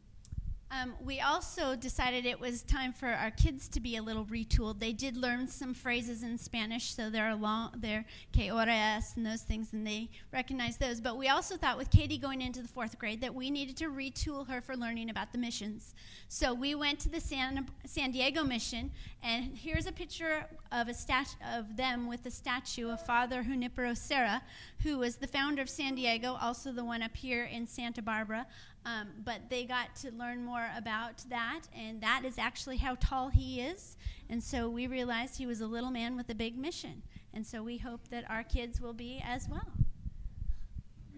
Um, 0.70 0.96
we 1.02 1.22
also 1.22 1.78
decided 1.78 2.26
it 2.26 2.40
was 2.40 2.62
time 2.62 2.92
for 2.92 3.08
our 3.08 3.32
kids 3.32 3.70
to 3.70 3.80
be 3.80 3.96
a 3.96 4.02
little 4.02 4.26
retooled. 4.26 4.80
They 4.82 4.92
did 4.92 5.16
learn 5.16 5.48
some 5.48 5.74
phrases 5.74 6.24
in 6.24 6.38
Spanish, 6.38 6.94
so 6.94 7.10
they're 7.10 7.34
long, 7.36 7.72
they're 7.78 8.04
que 8.34 8.52
hora 8.52 8.74
es 8.74 9.16
and 9.16 9.26
those 9.26 9.44
things, 9.44 9.72
and 9.72 9.88
they 9.88 10.10
recognize 10.34 10.76
those. 10.76 11.00
But 11.00 11.18
we 11.18 11.30
also 11.30 11.56
thought 11.56 11.78
with 11.78 11.90
Katie 11.90 12.18
going 12.18 12.42
into 12.42 12.62
the 12.62 12.68
fourth 12.68 13.00
grade 13.00 13.22
that 13.22 13.34
we 13.34 13.50
needed 13.50 13.78
to 13.78 13.86
retool 13.86 14.46
her 14.50 14.60
for 14.60 14.76
learning 14.76 15.10
about 15.10 15.32
the 15.32 15.38
missions. 15.38 15.96
So 16.28 16.54
we 16.54 16.76
went 16.76 17.00
to 17.00 17.10
the 17.10 17.22
San, 17.22 17.66
San 17.86 18.12
Diego 18.12 18.44
mission, 18.44 18.92
and 19.24 19.58
here's 19.58 19.88
a 19.88 19.94
picture 19.94 20.48
of 20.74 20.90
a 20.90 20.94
stat- 20.94 21.38
of 21.56 21.78
them 21.78 22.08
with 22.08 22.24
the 22.24 22.32
statue 22.32 22.90
of 22.90 23.06
Father 23.06 23.42
Junipero 23.42 23.94
Serra, 23.94 24.42
who 24.84 24.98
was 24.98 25.16
the 25.16 25.28
founder 25.28 25.62
of 25.62 25.70
San 25.70 25.96
Diego, 25.96 26.38
also 26.42 26.74
the 26.74 26.84
one 26.84 27.02
up 27.02 27.16
here 27.16 27.46
in 27.46 27.66
Santa 27.66 28.02
Barbara. 28.02 28.46
Um, 28.88 29.10
but 29.26 29.50
they 29.50 29.66
got 29.66 29.98
to 29.98 30.12
learn 30.12 30.46
more 30.46 30.66
about 30.78 31.22
that, 31.30 31.64
and 31.78 32.00
that 32.00 32.22
is 32.24 32.38
actually 32.38 32.78
how 32.78 32.96
tall 33.02 33.28
he 33.28 33.60
is. 33.60 33.98
And 34.30 34.42
so 34.42 34.70
we 34.70 34.88
realized 34.88 35.38
he 35.38 35.46
was 35.46 35.60
a 35.60 35.68
little 35.68 35.92
man 35.92 36.16
with 36.16 36.30
a 36.30 36.36
big 36.36 36.58
mission. 36.58 37.04
And 37.34 37.46
so 37.46 37.62
we 37.62 37.78
hope 37.78 38.08
that 38.12 38.24
our 38.30 38.44
kids 38.44 38.80
will 38.80 38.94
be 38.94 39.22
as 39.28 39.50
well. 39.50 39.70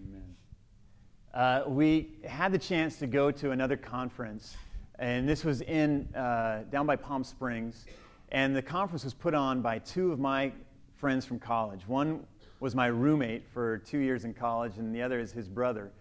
Amen. 0.03 0.35
Uh, 1.31 1.69
we 1.69 2.17
had 2.27 2.51
the 2.51 2.57
chance 2.57 2.97
to 2.97 3.05
go 3.05 3.29
to 3.29 3.51
another 3.51 3.77
conference, 3.77 4.57
and 4.97 5.29
this 5.29 5.45
was 5.45 5.61
in 5.61 6.11
uh, 6.15 6.63
down 6.71 6.88
by 6.88 6.95
Palm 6.95 7.23
Springs. 7.23 7.85
And 8.31 8.55
the 8.55 8.63
conference 8.63 9.03
was 9.03 9.13
put 9.13 9.35
on 9.35 9.61
by 9.61 9.77
two 9.77 10.11
of 10.11 10.19
my 10.19 10.51
friends 10.95 11.23
from 11.23 11.38
college. 11.38 11.88
One 11.88 12.25
was 12.61 12.73
my 12.73 12.88
roommate 12.88 13.47
for 13.47 13.77
two 13.77 13.99
years 13.99 14.25
in 14.25 14.33
college, 14.33 14.77
and 14.77 14.93
the 14.93 15.03
other 15.03 15.19
is 15.19 15.31
his 15.31 15.47
brother. 15.47 15.91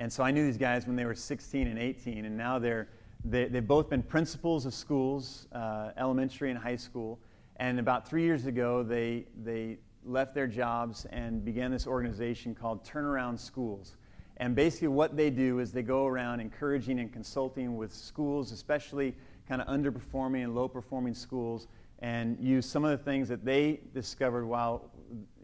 And 0.00 0.10
so 0.10 0.24
I 0.24 0.30
knew 0.30 0.46
these 0.46 0.56
guys 0.56 0.86
when 0.86 0.96
they 0.96 1.04
were 1.04 1.14
16 1.14 1.66
and 1.66 1.78
18, 1.78 2.24
and 2.24 2.34
now 2.34 2.58
they're, 2.58 2.88
they, 3.22 3.50
have 3.50 3.68
both 3.68 3.90
been 3.90 4.02
principals 4.02 4.64
of 4.64 4.72
schools, 4.72 5.46
uh, 5.52 5.90
elementary 5.98 6.50
and 6.50 6.58
high 6.58 6.76
school. 6.76 7.20
And 7.56 7.78
about 7.78 8.08
three 8.08 8.22
years 8.22 8.46
ago, 8.46 8.82
they, 8.82 9.26
they 9.44 9.76
left 10.02 10.34
their 10.34 10.46
jobs 10.46 11.04
and 11.10 11.44
began 11.44 11.70
this 11.70 11.86
organization 11.86 12.54
called 12.54 12.82
Turnaround 12.82 13.38
Schools. 13.38 13.98
And 14.38 14.56
basically, 14.56 14.88
what 14.88 15.18
they 15.18 15.28
do 15.28 15.58
is 15.58 15.70
they 15.70 15.82
go 15.82 16.06
around 16.06 16.40
encouraging 16.40 16.98
and 16.98 17.12
consulting 17.12 17.76
with 17.76 17.92
schools, 17.92 18.52
especially 18.52 19.14
kind 19.46 19.60
of 19.60 19.68
underperforming 19.68 20.44
and 20.44 20.54
low 20.54 20.66
performing 20.66 21.12
schools, 21.12 21.68
and 21.98 22.38
use 22.40 22.64
some 22.64 22.86
of 22.86 22.90
the 22.90 23.04
things 23.04 23.28
that 23.28 23.44
they 23.44 23.80
discovered 23.92 24.46
while 24.46 24.90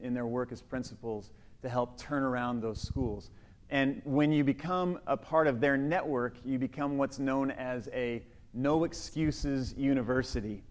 in 0.01 0.14
their 0.14 0.25
work 0.25 0.51
as 0.51 0.62
principals 0.62 1.31
to 1.61 1.69
help 1.69 1.99
turn 1.99 2.23
around 2.23 2.62
those 2.62 2.81
schools. 2.81 3.31
And 3.71 4.01
when 4.05 4.33
you 4.33 4.45
become 4.45 5.01
a 5.07 5.17
part 5.17 5.47
of 5.47 5.61
their 5.61 5.77
network, 5.77 6.37
you 6.45 6.59
become 6.59 6.99
what's 6.99 7.19
known 7.19 7.51
as 7.51 7.89
a 7.93 8.23
no 8.55 8.85
excuses 8.85 9.75
university. 9.77 10.63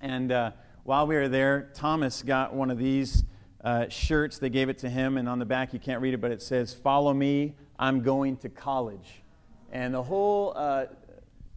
And 0.00 0.32
uh, 0.32 0.50
while 0.82 1.06
we 1.06 1.14
were 1.14 1.28
there, 1.28 1.70
Thomas 1.74 2.22
got 2.22 2.52
one 2.52 2.70
of 2.70 2.78
these 2.78 3.24
uh, 3.62 3.88
shirts. 3.88 4.38
They 4.38 4.50
gave 4.50 4.68
it 4.68 4.78
to 4.78 4.90
him, 4.90 5.16
and 5.16 5.28
on 5.28 5.38
the 5.38 5.46
back, 5.46 5.72
you 5.72 5.78
can't 5.78 6.02
read 6.02 6.12
it, 6.12 6.20
but 6.20 6.30
it 6.30 6.42
says, 6.42 6.74
Follow 6.74 7.14
me, 7.14 7.54
I'm 7.78 8.02
going 8.02 8.36
to 8.38 8.48
college. 8.48 9.22
And 9.72 9.94
the 9.94 10.02
whole 10.02 10.52
uh, 10.56 10.86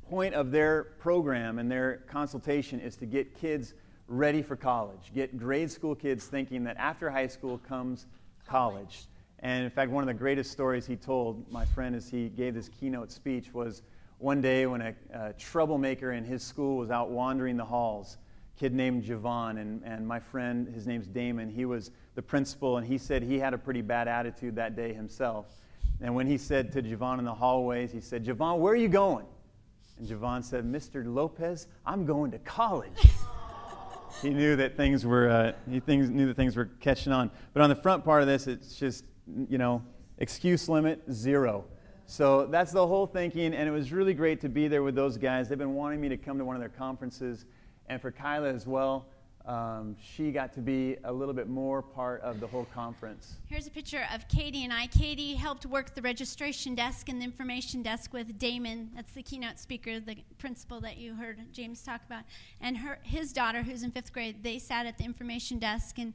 point 0.09 0.33
of 0.33 0.51
their 0.51 0.83
program 0.99 1.59
and 1.59 1.69
their 1.69 1.97
consultation 2.07 2.79
is 2.79 2.95
to 2.97 3.05
get 3.05 3.35
kids 3.39 3.73
ready 4.07 4.41
for 4.41 4.55
college, 4.55 5.11
get 5.13 5.37
grade 5.37 5.69
school 5.69 5.93
kids 5.93 6.25
thinking 6.25 6.63
that 6.63 6.77
after 6.77 7.09
high 7.09 7.27
school 7.27 7.57
comes 7.57 8.05
college. 8.47 9.07
And 9.39 9.63
in 9.63 9.69
fact, 9.69 9.91
one 9.91 10.03
of 10.03 10.07
the 10.07 10.13
greatest 10.13 10.51
stories 10.51 10.85
he 10.85 10.95
told, 10.95 11.49
my 11.51 11.65
friend, 11.65 11.95
as 11.95 12.09
he 12.09 12.29
gave 12.29 12.55
this 12.55 12.69
keynote 12.69 13.11
speech, 13.11 13.53
was 13.53 13.83
one 14.17 14.41
day 14.41 14.65
when 14.65 14.81
a, 14.81 14.95
a 15.13 15.33
troublemaker 15.33 16.11
in 16.13 16.23
his 16.23 16.41
school 16.41 16.77
was 16.77 16.89
out 16.89 17.11
wandering 17.11 17.55
the 17.55 17.65
halls, 17.65 18.17
kid 18.59 18.73
named 18.73 19.03
Javon, 19.03 19.59
and, 19.59 19.83
and 19.83 20.07
my 20.07 20.19
friend, 20.19 20.67
his 20.67 20.87
name's 20.87 21.07
Damen, 21.07 21.53
he 21.53 21.65
was 21.65 21.91
the 22.15 22.21
principal, 22.21 22.77
and 22.77 22.87
he 22.87 22.97
said 22.97 23.21
he 23.21 23.37
had 23.37 23.53
a 23.53 23.57
pretty 23.57 23.81
bad 23.81 24.07
attitude 24.07 24.55
that 24.55 24.75
day 24.75 24.91
himself. 24.91 25.45
And 26.01 26.15
when 26.15 26.25
he 26.25 26.37
said 26.37 26.71
to 26.73 26.81
Javon 26.81 27.19
in 27.19 27.25
the 27.25 27.33
hallways, 27.33 27.91
he 27.91 28.01
said, 28.01 28.25
Javon, 28.25 28.57
where 28.57 28.73
are 28.73 28.77
you 28.77 28.87
going? 28.87 29.25
And 29.99 30.07
Javon 30.07 30.43
said, 30.43 30.63
Mr. 30.63 31.03
Lopez, 31.05 31.67
I'm 31.85 32.05
going 32.05 32.31
to 32.31 32.39
college. 32.39 33.07
he 34.21 34.29
knew 34.29 34.55
that 34.55 34.75
things 34.75 35.05
were, 35.05 35.29
uh, 35.29 35.53
he 35.69 35.79
things, 35.79 36.09
knew 36.09 36.27
that 36.27 36.35
things 36.35 36.55
were 36.55 36.69
catching 36.79 37.13
on. 37.13 37.29
But 37.53 37.61
on 37.61 37.69
the 37.69 37.75
front 37.75 38.03
part 38.03 38.21
of 38.21 38.27
this, 38.27 38.47
it's 38.47 38.75
just 38.75 39.05
you 39.49 39.57
know, 39.57 39.81
excuse 40.17 40.69
limit, 40.69 41.01
zero. 41.11 41.65
So 42.05 42.45
that's 42.45 42.71
the 42.71 42.85
whole 42.85 43.05
thinking, 43.05 43.53
and 43.53 43.67
it 43.67 43.71
was 43.71 43.91
really 43.91 44.13
great 44.13 44.39
to 44.41 44.49
be 44.49 44.67
there 44.67 44.83
with 44.83 44.95
those 44.95 45.17
guys. 45.17 45.49
They've 45.49 45.57
been 45.57 45.75
wanting 45.75 45.99
me 45.99 46.09
to 46.09 46.17
come 46.17 46.37
to 46.37 46.45
one 46.45 46.55
of 46.55 46.61
their 46.61 46.69
conferences, 46.69 47.45
and 47.87 48.01
for 48.01 48.11
Kyla 48.11 48.53
as 48.53 48.65
well. 48.65 49.07
Um, 49.47 49.95
she 50.01 50.31
got 50.33 50.51
to 50.55 50.59
be 50.59 50.97
a 51.05 51.13
little 51.13 51.33
bit 51.33 51.47
more 51.47 51.81
part 51.81 52.21
of 52.21 52.41
the 52.41 52.47
whole 52.47 52.67
conference. 52.73 53.35
Here's 53.47 53.65
a 53.65 53.71
picture 53.71 54.05
of 54.13 54.27
Katie 54.27 54.65
and 54.65 54.73
I. 54.73 54.87
Katie 54.87 55.35
helped 55.35 55.65
work 55.65 55.95
the 55.95 56.01
registration 56.01 56.75
desk 56.75 57.07
and 57.07 57.21
the 57.21 57.23
information 57.23 57.81
desk 57.81 58.11
with 58.11 58.37
Damen. 58.37 58.89
That's 58.93 59.13
the 59.13 59.23
keynote 59.23 59.57
speaker, 59.57 60.01
the 60.01 60.17
principal 60.37 60.81
that 60.81 60.97
you 60.97 61.15
heard 61.15 61.39
James 61.53 61.81
talk 61.81 62.01
about. 62.05 62.23
And 62.59 62.77
her, 62.77 62.99
his 63.03 63.31
daughter, 63.31 63.63
who's 63.63 63.83
in 63.83 63.91
fifth 63.91 64.11
grade, 64.11 64.43
they 64.43 64.59
sat 64.59 64.85
at 64.85 64.97
the 64.97 65.05
information 65.05 65.59
desk 65.59 65.97
and 65.97 66.13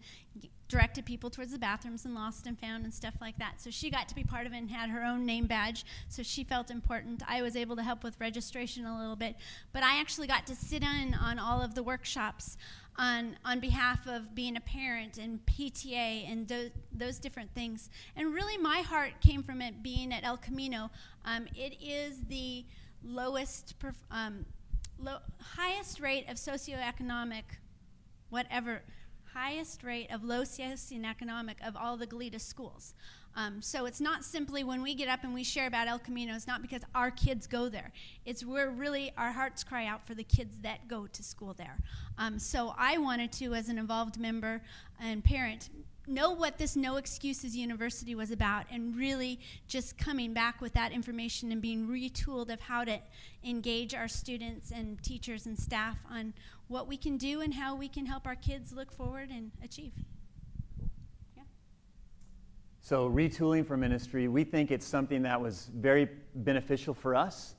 directed 0.72 1.04
people 1.04 1.28
towards 1.28 1.52
the 1.52 1.58
bathrooms 1.58 2.06
and 2.06 2.14
lost 2.14 2.46
and 2.46 2.58
found 2.58 2.84
and 2.84 2.94
stuff 2.94 3.14
like 3.20 3.38
that. 3.38 3.60
So 3.60 3.70
she 3.70 3.90
got 3.90 4.08
to 4.08 4.14
be 4.14 4.24
part 4.24 4.46
of 4.46 4.54
it 4.54 4.56
and 4.56 4.70
had 4.70 4.88
her 4.88 5.04
own 5.04 5.26
name 5.26 5.46
badge, 5.46 5.84
so 6.08 6.22
she 6.22 6.44
felt 6.44 6.70
important. 6.70 7.22
I 7.28 7.42
was 7.42 7.56
able 7.56 7.76
to 7.76 7.82
help 7.82 8.02
with 8.02 8.18
registration 8.18 8.86
a 8.86 8.98
little 8.98 9.16
bit, 9.16 9.36
but 9.74 9.82
I 9.82 10.00
actually 10.00 10.28
got 10.28 10.46
to 10.46 10.54
sit 10.54 10.82
in 10.82 11.12
on 11.12 11.38
all 11.38 11.60
of 11.60 11.74
the 11.74 11.82
workshops 11.82 12.56
on, 12.96 13.36
on 13.44 13.60
behalf 13.60 14.06
of 14.06 14.34
being 14.34 14.56
a 14.56 14.60
parent 14.60 15.18
and 15.18 15.44
PTA 15.46 16.30
and 16.30 16.46
do, 16.46 16.70
those 16.92 17.18
different 17.18 17.54
things. 17.54 17.90
And 18.16 18.34
really, 18.34 18.58
my 18.58 18.80
heart 18.80 19.12
came 19.20 19.42
from 19.42 19.62
it 19.62 19.82
being 19.82 20.12
at 20.12 20.24
El 20.24 20.36
Camino. 20.36 20.90
Um, 21.24 21.46
it 21.54 21.76
is 21.82 22.22
the 22.28 22.64
lowest, 23.04 23.74
um, 24.10 24.44
low, 24.98 25.18
highest 25.40 26.00
rate 26.00 26.28
of 26.28 26.36
socioeconomic, 26.36 27.44
whatever 28.30 28.82
highest 29.34 29.82
rate 29.82 30.10
of 30.10 30.22
low 30.22 30.42
socioeconomic 30.42 31.66
of 31.66 31.76
all 31.76 31.96
the 31.96 32.06
Goleta 32.06 32.40
schools. 32.40 32.94
Um, 33.34 33.62
so 33.62 33.86
it's 33.86 34.00
not 34.00 34.24
simply 34.24 34.62
when 34.62 34.82
we 34.82 34.94
get 34.94 35.08
up 35.08 35.24
and 35.24 35.32
we 35.32 35.44
share 35.44 35.66
about 35.66 35.88
El 35.88 35.98
Camino, 35.98 36.34
it's 36.34 36.46
not 36.46 36.62
because 36.62 36.82
our 36.94 37.10
kids 37.10 37.46
go 37.46 37.68
there. 37.68 37.92
It's 38.24 38.44
where 38.44 38.70
really 38.70 39.12
our 39.16 39.32
hearts 39.32 39.64
cry 39.64 39.86
out 39.86 40.06
for 40.06 40.14
the 40.14 40.24
kids 40.24 40.58
that 40.60 40.88
go 40.88 41.06
to 41.06 41.22
school 41.22 41.54
there. 41.54 41.78
Um, 42.18 42.38
so 42.38 42.74
I 42.76 42.98
wanted 42.98 43.32
to, 43.32 43.54
as 43.54 43.68
an 43.68 43.78
involved 43.78 44.18
member 44.20 44.62
and 45.00 45.24
parent, 45.24 45.70
know 46.06 46.32
what 46.32 46.58
this 46.58 46.76
No 46.76 46.96
Excuses 46.96 47.56
University 47.56 48.14
was 48.14 48.30
about 48.30 48.66
and 48.70 48.96
really 48.96 49.38
just 49.68 49.96
coming 49.96 50.32
back 50.34 50.60
with 50.60 50.72
that 50.74 50.92
information 50.92 51.52
and 51.52 51.62
being 51.62 51.86
retooled 51.86 52.52
of 52.52 52.60
how 52.60 52.84
to 52.84 52.98
engage 53.44 53.94
our 53.94 54.08
students 54.08 54.72
and 54.72 55.02
teachers 55.02 55.46
and 55.46 55.58
staff 55.58 55.96
on 56.10 56.34
what 56.68 56.88
we 56.88 56.96
can 56.96 57.16
do 57.16 57.40
and 57.40 57.54
how 57.54 57.74
we 57.76 57.88
can 57.88 58.06
help 58.06 58.26
our 58.26 58.34
kids 58.34 58.72
look 58.72 58.92
forward 58.92 59.30
and 59.30 59.52
achieve. 59.64 59.92
So, 62.92 63.08
retooling 63.08 63.66
for 63.66 63.78
ministry, 63.78 64.28
we 64.28 64.44
think 64.44 64.70
it's 64.70 64.84
something 64.84 65.22
that 65.22 65.40
was 65.40 65.70
very 65.74 66.10
beneficial 66.34 66.92
for 66.92 67.14
us, 67.14 67.54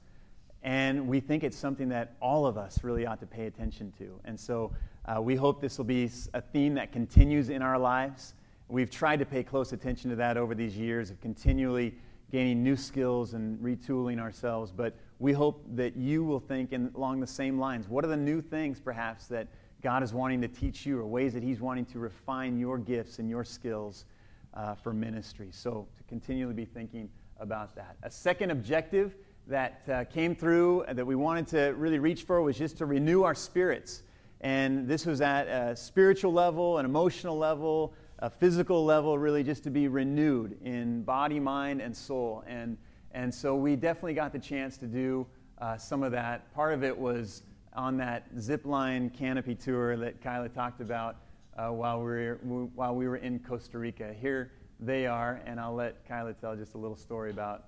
and 0.62 1.08
we 1.08 1.22
think 1.22 1.44
it's 1.44 1.58
something 1.58 1.90
that 1.90 2.14
all 2.22 2.46
of 2.46 2.56
us 2.56 2.84
really 2.84 3.08
ought 3.08 3.20
to 3.20 3.26
pay 3.26 3.48
attention 3.48 3.92
to. 3.98 4.20
And 4.26 4.40
so, 4.40 4.74
uh, 5.06 5.20
we 5.20 5.36
hope 5.36 5.60
this 5.60 5.80
will 5.80 5.86
be 5.86 6.12
a 6.36 6.42
theme 6.42 6.76
that 6.76 6.92
continues 6.92 7.50
in 7.50 7.64
our 7.64 7.80
lives. 7.80 8.36
We've 8.68 8.92
tried 8.92 9.18
to 9.22 9.26
pay 9.26 9.42
close 9.42 9.74
attention 9.74 10.12
to 10.12 10.16
that 10.18 10.38
over 10.38 10.54
these 10.54 10.78
years 10.78 11.10
of 11.10 11.20
continually 11.20 11.96
gaining 12.32 12.64
new 12.64 12.76
skills 12.76 13.34
and 13.34 13.58
retooling 13.58 14.20
ourselves. 14.20 14.72
But 14.72 14.94
we 15.18 15.34
hope 15.34 15.66
that 15.74 15.98
you 15.98 16.24
will 16.24 16.42
think 16.42 16.74
in, 16.74 16.92
along 16.94 17.22
the 17.22 17.26
same 17.26 17.58
lines. 17.58 17.90
What 17.90 18.06
are 18.06 18.10
the 18.10 18.16
new 18.16 18.40
things, 18.40 18.80
perhaps, 18.80 19.26
that 19.30 19.48
God 19.82 20.04
is 20.04 20.14
wanting 20.14 20.42
to 20.42 20.48
teach 20.48 20.86
you, 20.86 21.00
or 21.00 21.08
ways 21.08 21.34
that 21.34 21.42
He's 21.42 21.60
wanting 21.60 21.86
to 21.86 21.98
refine 21.98 22.60
your 22.60 22.78
gifts 22.78 23.18
and 23.18 23.28
your 23.28 23.44
skills 23.44 24.06
uh, 24.54 24.76
for 24.76 24.94
ministry? 24.94 25.50
So, 25.52 25.88
to 25.98 26.04
continually 26.04 26.54
be 26.54 26.66
thinking 26.66 27.10
about 27.40 27.76
that. 27.76 27.98
A 28.04 28.10
second 28.10 28.52
objective 28.52 29.16
that 29.48 29.82
uh, 29.92 30.04
came 30.06 30.36
through 30.36 30.86
that 30.92 31.06
we 31.06 31.16
wanted 31.16 31.48
to 31.48 31.74
really 31.76 32.00
reach 32.00 32.24
for 32.24 32.42
was 32.42 32.58
just 32.58 32.78
to 32.78 32.86
renew 32.86 33.24
our 33.24 33.36
spirits. 33.36 34.04
And 34.42 34.88
this 34.88 35.06
was 35.06 35.22
at 35.22 35.48
a 35.48 35.76
spiritual 35.76 36.34
level, 36.34 36.78
an 36.78 36.86
emotional 36.86 37.38
level, 37.38 37.94
a 38.20 38.30
physical 38.30 38.86
level, 38.86 39.18
really 39.18 39.44
just 39.44 39.64
to 39.64 39.70
be 39.70 39.88
renewed 39.88 40.58
in 40.64 41.04
body, 41.04 41.40
mind, 41.40 41.82
and 41.82 41.96
soul. 41.96 42.44
And, 42.48 42.78
and 43.12 43.34
so 43.34 43.56
we 43.56 43.76
definitely 43.76 44.14
got 44.14 44.32
the 44.32 44.40
chance 44.40 44.78
to 44.78 44.86
do 44.86 45.28
uh, 45.60 45.78
some 45.78 46.04
of 46.04 46.12
that. 46.12 46.54
Part 46.54 46.74
of 46.74 46.84
it 46.84 46.98
was 46.98 47.44
on 47.74 47.98
that 47.98 48.28
zip 48.40 48.66
line 48.66 49.10
canopy 49.10 49.56
tour 49.56 49.98
that 49.98 50.22
Kyla 50.22 50.50
talked 50.50 50.82
about 50.82 51.18
uh, 51.58 51.70
while, 51.70 52.00
we 52.00 52.06
were, 52.06 52.40
while 52.76 52.96
we 52.96 53.08
were 53.08 53.18
in 53.18 53.40
Costa 53.40 53.78
Rica. 53.78 54.14
Here 54.14 54.52
they 54.80 55.06
are, 55.06 55.42
and 55.46 55.60
I'll 55.60 55.76
let 55.76 56.08
Kyla 56.08 56.34
tell 56.34 56.56
just 56.56 56.74
a 56.74 56.78
little 56.78 56.98
story 56.98 57.32
about 57.32 57.66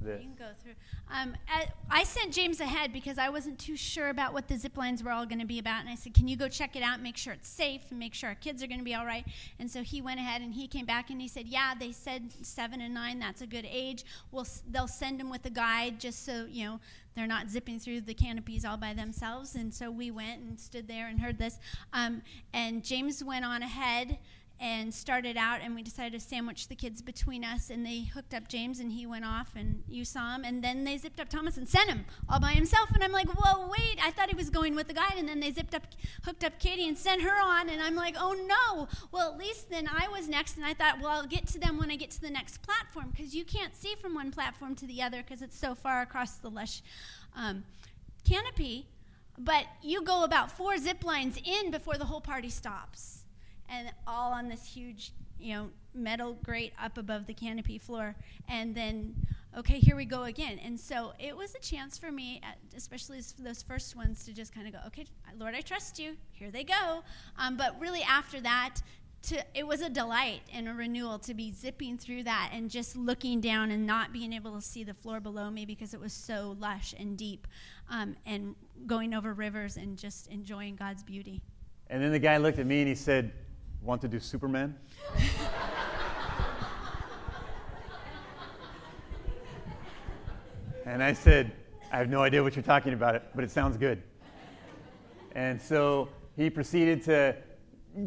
this. 0.00 0.22
You 0.22 0.28
can 0.28 0.36
go 0.36 0.50
through. 0.62 0.74
Um, 1.10 1.34
I 1.90 2.04
sent 2.04 2.32
James 2.32 2.60
ahead 2.60 2.92
because 2.92 3.18
I 3.18 3.28
wasn't 3.28 3.58
too 3.58 3.76
sure 3.76 4.08
about 4.08 4.32
what 4.32 4.48
the 4.48 4.56
zip 4.56 4.76
lines 4.76 5.02
were 5.02 5.10
all 5.10 5.26
going 5.26 5.40
to 5.40 5.46
be 5.46 5.58
about, 5.58 5.80
and 5.80 5.88
I 5.88 5.94
said, 5.94 6.14
"Can 6.14 6.28
you 6.28 6.36
go 6.36 6.48
check 6.48 6.76
it 6.76 6.82
out, 6.82 7.00
make 7.00 7.16
sure 7.16 7.32
it's 7.32 7.48
safe, 7.48 7.82
and 7.90 7.98
make 7.98 8.14
sure 8.14 8.28
our 8.28 8.34
kids 8.34 8.62
are 8.62 8.66
going 8.66 8.80
to 8.80 8.84
be 8.84 8.94
all 8.94 9.06
right?" 9.06 9.24
And 9.58 9.70
so 9.70 9.82
he 9.82 10.00
went 10.00 10.20
ahead 10.20 10.42
and 10.42 10.54
he 10.54 10.66
came 10.66 10.86
back 10.86 11.10
and 11.10 11.20
he 11.20 11.28
said, 11.28 11.46
"Yeah, 11.46 11.74
they 11.78 11.92
said 11.92 12.32
seven 12.42 12.80
and 12.80 12.94
nine. 12.94 13.18
That's 13.18 13.42
a 13.42 13.46
good 13.46 13.66
age. 13.68 14.04
We'll 14.30 14.46
they'll 14.70 14.88
send 14.88 15.20
them 15.20 15.30
with 15.30 15.44
a 15.46 15.50
guide 15.50 16.00
just 16.00 16.24
so 16.24 16.46
you 16.48 16.64
know." 16.64 16.80
They're 17.14 17.28
not 17.28 17.48
zipping 17.48 17.78
through 17.78 18.00
the 18.00 18.14
canopies 18.14 18.64
all 18.64 18.76
by 18.76 18.92
themselves. 18.92 19.54
And 19.54 19.72
so 19.72 19.88
we 19.88 20.10
went 20.10 20.40
and 20.40 20.58
stood 20.58 20.88
there 20.88 21.06
and 21.06 21.20
heard 21.20 21.38
this. 21.38 21.60
Um, 21.92 22.22
and 22.52 22.82
James 22.82 23.22
went 23.22 23.44
on 23.44 23.62
ahead 23.62 24.18
and 24.60 24.94
started 24.94 25.36
out 25.36 25.60
and 25.62 25.74
we 25.74 25.82
decided 25.82 26.12
to 26.12 26.20
sandwich 26.24 26.68
the 26.68 26.74
kids 26.74 27.02
between 27.02 27.44
us 27.44 27.70
and 27.70 27.84
they 27.84 28.02
hooked 28.02 28.32
up 28.32 28.48
james 28.48 28.78
and 28.78 28.92
he 28.92 29.04
went 29.04 29.24
off 29.24 29.50
and 29.56 29.82
you 29.88 30.04
saw 30.04 30.34
him 30.34 30.44
and 30.44 30.62
then 30.62 30.84
they 30.84 30.96
zipped 30.96 31.18
up 31.18 31.28
thomas 31.28 31.56
and 31.56 31.68
sent 31.68 31.88
him 31.88 32.04
all 32.28 32.38
by 32.38 32.52
himself 32.52 32.88
and 32.94 33.02
i'm 33.02 33.10
like 33.10 33.28
whoa 33.28 33.66
wait 33.66 33.98
i 34.02 34.10
thought 34.10 34.28
he 34.28 34.36
was 34.36 34.50
going 34.50 34.74
with 34.74 34.86
the 34.86 34.94
guide 34.94 35.14
and 35.16 35.28
then 35.28 35.40
they 35.40 35.50
zipped 35.50 35.74
up 35.74 35.86
hooked 36.24 36.44
up 36.44 36.58
katie 36.60 36.86
and 36.86 36.96
sent 36.96 37.22
her 37.22 37.42
on 37.42 37.68
and 37.68 37.82
i'm 37.82 37.96
like 37.96 38.14
oh 38.18 38.32
no. 38.46 38.88
Well 39.10 39.32
at 39.32 39.38
least 39.38 39.70
then 39.70 39.88
i 39.88 40.08
was 40.08 40.28
next 40.28 40.56
and 40.56 40.64
i 40.64 40.72
thought 40.72 41.00
well 41.00 41.10
i'll 41.10 41.26
get 41.26 41.46
to 41.48 41.58
them 41.58 41.76
when 41.78 41.90
i 41.90 41.96
get 41.96 42.10
to 42.12 42.20
the 42.20 42.30
next 42.30 42.62
platform 42.62 43.10
because 43.10 43.34
you 43.34 43.44
can't 43.44 43.74
see 43.74 43.94
from 44.00 44.14
one 44.14 44.30
platform 44.30 44.74
to 44.76 44.86
the 44.86 45.02
other 45.02 45.18
because 45.18 45.42
it's 45.42 45.58
so 45.58 45.74
far 45.74 46.02
across 46.02 46.36
the 46.36 46.50
lush 46.50 46.82
um, 47.36 47.64
canopy 48.28 48.86
but 49.36 49.64
you 49.82 50.02
go 50.02 50.22
about 50.22 50.50
four 50.50 50.78
zip 50.78 51.04
lines 51.04 51.38
in 51.44 51.70
before 51.70 51.98
the 51.98 52.04
whole 52.04 52.20
party 52.20 52.50
stops 52.50 53.23
and 53.68 53.92
all 54.06 54.32
on 54.32 54.48
this 54.48 54.64
huge, 54.64 55.12
you 55.38 55.54
know, 55.54 55.70
metal 55.94 56.38
grate 56.44 56.72
up 56.82 56.98
above 56.98 57.26
the 57.26 57.34
canopy 57.34 57.78
floor. 57.78 58.14
And 58.48 58.74
then, 58.74 59.14
okay, 59.56 59.78
here 59.78 59.96
we 59.96 60.04
go 60.04 60.24
again. 60.24 60.58
And 60.64 60.78
so 60.78 61.12
it 61.18 61.36
was 61.36 61.54
a 61.54 61.60
chance 61.60 61.98
for 61.98 62.10
me, 62.10 62.40
especially 62.76 63.20
those 63.38 63.62
first 63.62 63.96
ones, 63.96 64.24
to 64.24 64.32
just 64.32 64.54
kind 64.54 64.66
of 64.66 64.72
go, 64.72 64.80
okay, 64.88 65.06
Lord, 65.38 65.54
I 65.54 65.60
trust 65.60 65.98
you. 65.98 66.16
Here 66.32 66.50
they 66.50 66.64
go. 66.64 67.02
Um, 67.38 67.56
but 67.56 67.78
really, 67.80 68.02
after 68.02 68.40
that, 68.40 68.80
to, 69.24 69.42
it 69.54 69.66
was 69.66 69.80
a 69.80 69.88
delight 69.88 70.42
and 70.52 70.68
a 70.68 70.74
renewal 70.74 71.18
to 71.20 71.32
be 71.32 71.50
zipping 71.50 71.96
through 71.96 72.24
that 72.24 72.50
and 72.52 72.70
just 72.70 72.94
looking 72.94 73.40
down 73.40 73.70
and 73.70 73.86
not 73.86 74.12
being 74.12 74.34
able 74.34 74.54
to 74.54 74.60
see 74.60 74.84
the 74.84 74.92
floor 74.92 75.18
below 75.18 75.50
me 75.50 75.64
because 75.64 75.94
it 75.94 76.00
was 76.00 76.12
so 76.12 76.56
lush 76.60 76.94
and 76.98 77.16
deep 77.16 77.46
um, 77.90 78.16
and 78.26 78.54
going 78.86 79.14
over 79.14 79.32
rivers 79.32 79.76
and 79.78 79.96
just 79.96 80.26
enjoying 80.28 80.76
God's 80.76 81.02
beauty. 81.02 81.40
And 81.88 82.02
then 82.02 82.12
the 82.12 82.18
guy 82.18 82.36
looked 82.36 82.58
at 82.58 82.66
me 82.66 82.80
and 82.80 82.88
he 82.88 82.94
said, 82.94 83.32
Want 83.84 84.00
to 84.00 84.08
do 84.08 84.18
Superman? 84.18 84.74
and 90.86 91.02
I 91.02 91.12
said, 91.12 91.52
I 91.92 91.98
have 91.98 92.08
no 92.08 92.22
idea 92.22 92.42
what 92.42 92.56
you're 92.56 92.62
talking 92.62 92.94
about, 92.94 93.34
but 93.34 93.44
it 93.44 93.50
sounds 93.50 93.76
good. 93.76 94.02
And 95.32 95.60
so 95.60 96.08
he 96.34 96.48
proceeded 96.48 97.02
to 97.04 97.36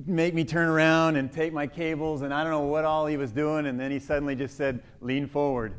make 0.08 0.34
me 0.34 0.44
turn 0.44 0.68
around 0.68 1.16
and 1.16 1.32
take 1.32 1.54
my 1.54 1.68
cables, 1.68 2.24
and 2.24 2.34
I 2.34 2.42
don't 2.42 2.52
know 2.52 2.62
what 2.62 2.84
all 2.84 3.06
he 3.06 3.16
was 3.16 3.32
doing, 3.32 3.68
and 3.68 3.80
then 3.80 3.92
he 3.92 4.00
suddenly 4.00 4.34
just 4.36 4.58
said, 4.58 4.82
Lean 5.00 5.28
forward. 5.28 5.76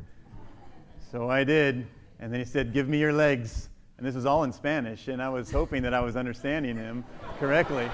So 1.11 1.29
I 1.29 1.43
did, 1.43 1.89
and 2.21 2.33
then 2.33 2.39
he 2.39 2.47
said, 2.47 2.73
Give 2.73 2.89
me 2.89 3.01
your 3.01 3.13
legs. 3.13 3.69
And 3.97 4.07
this 4.07 4.15
was 4.15 4.27
all 4.27 4.45
in 4.45 4.53
Spanish, 4.53 5.09
and 5.09 5.21
I 5.21 5.29
was 5.29 5.51
hoping 5.51 5.83
that 5.83 5.93
I 5.93 5.99
was 5.99 6.15
understanding 6.15 6.77
him 6.77 7.05
correctly. 7.41 7.91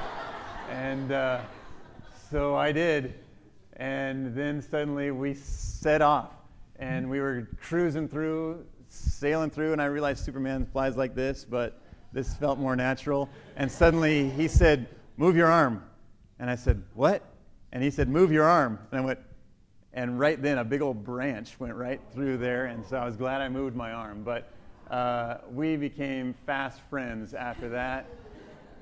And 0.70 1.12
uh, 1.12 1.40
so 2.34 2.56
I 2.56 2.72
did. 2.72 3.14
And 3.76 4.34
then 4.34 4.60
suddenly 4.60 5.12
we 5.12 5.34
set 5.34 6.02
off. 6.02 6.32
And 6.80 7.08
we 7.08 7.20
were 7.20 7.46
cruising 7.62 8.08
through, 8.08 8.66
sailing 8.88 9.50
through, 9.50 9.70
and 9.70 9.80
I 9.80 9.84
realized 9.84 10.24
Superman 10.24 10.66
flies 10.66 10.96
like 10.96 11.14
this, 11.14 11.44
but 11.44 11.80
this 12.12 12.34
felt 12.34 12.58
more 12.58 12.74
natural. 12.74 13.30
And 13.54 13.70
suddenly 13.70 14.30
he 14.30 14.48
said, 14.48 14.88
Move 15.16 15.36
your 15.36 15.46
arm. 15.46 15.84
And 16.40 16.50
I 16.50 16.56
said, 16.56 16.82
What? 16.94 17.22
And 17.70 17.84
he 17.84 17.90
said, 17.92 18.08
Move 18.08 18.32
your 18.32 18.46
arm. 18.46 18.80
And 18.90 19.00
I 19.00 19.04
went, 19.04 19.20
and 19.92 20.18
right 20.18 20.42
then 20.42 20.58
a 20.58 20.64
big 20.64 20.82
old 20.82 21.04
branch 21.04 21.60
went 21.60 21.76
right 21.76 22.00
through 22.12 22.38
there. 22.38 22.66
And 22.66 22.84
so 22.84 22.96
I 22.96 23.04
was 23.04 23.16
glad 23.16 23.42
I 23.42 23.48
moved 23.48 23.76
my 23.76 23.92
arm. 23.92 24.24
But 24.24 24.50
uh, 24.90 25.36
we 25.52 25.76
became 25.76 26.34
fast 26.46 26.80
friends 26.90 27.32
after 27.32 27.68
that 27.68 28.06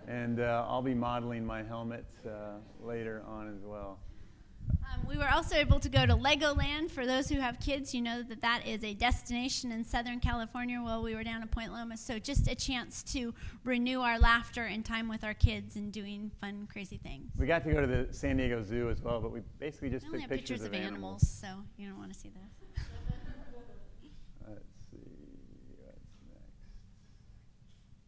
and 0.08 0.40
uh, 0.40 0.66
I'll 0.68 0.82
be 0.82 0.94
modeling 0.94 1.44
my 1.44 1.62
helmet 1.62 2.06
uh, 2.26 2.58
later 2.80 3.22
on 3.26 3.54
as 3.54 3.62
well. 3.64 3.98
Um, 4.70 5.06
we 5.06 5.16
were 5.16 5.28
also 5.28 5.56
able 5.56 5.80
to 5.80 5.88
go 5.88 6.06
to 6.06 6.14
Legoland. 6.14 6.90
For 6.90 7.06
those 7.06 7.28
who 7.28 7.40
have 7.40 7.58
kids, 7.60 7.94
you 7.94 8.00
know 8.00 8.22
that 8.22 8.42
that 8.42 8.66
is 8.66 8.84
a 8.84 8.94
destination 8.94 9.72
in 9.72 9.84
Southern 9.84 10.20
California 10.20 10.80
while 10.80 11.02
we 11.02 11.14
were 11.14 11.24
down 11.24 11.42
at 11.42 11.50
Point 11.50 11.72
Loma. 11.72 11.96
So, 11.96 12.18
just 12.18 12.48
a 12.48 12.54
chance 12.54 13.02
to 13.12 13.34
renew 13.64 14.00
our 14.00 14.18
laughter 14.18 14.64
and 14.64 14.84
time 14.84 15.08
with 15.08 15.24
our 15.24 15.34
kids 15.34 15.76
and 15.76 15.92
doing 15.92 16.30
fun, 16.40 16.68
crazy 16.70 16.98
things. 16.98 17.30
We 17.38 17.46
got 17.46 17.64
to 17.64 17.72
go 17.72 17.80
to 17.80 17.86
the 17.86 18.08
San 18.12 18.36
Diego 18.36 18.62
Zoo 18.62 18.90
as 18.90 19.00
well, 19.00 19.20
but 19.20 19.32
we 19.32 19.40
basically 19.58 19.90
just 19.90 20.06
we 20.10 20.20
took 20.20 20.28
pictures, 20.28 20.60
pictures, 20.60 20.66
of, 20.66 20.74
animals, 20.74 20.94
animals, 20.94 21.28
so 21.28 21.46
you 21.76 21.88
don't 21.88 21.98
want 21.98 22.12
to 22.12 22.18
see 22.18 22.28
those. 22.28 22.61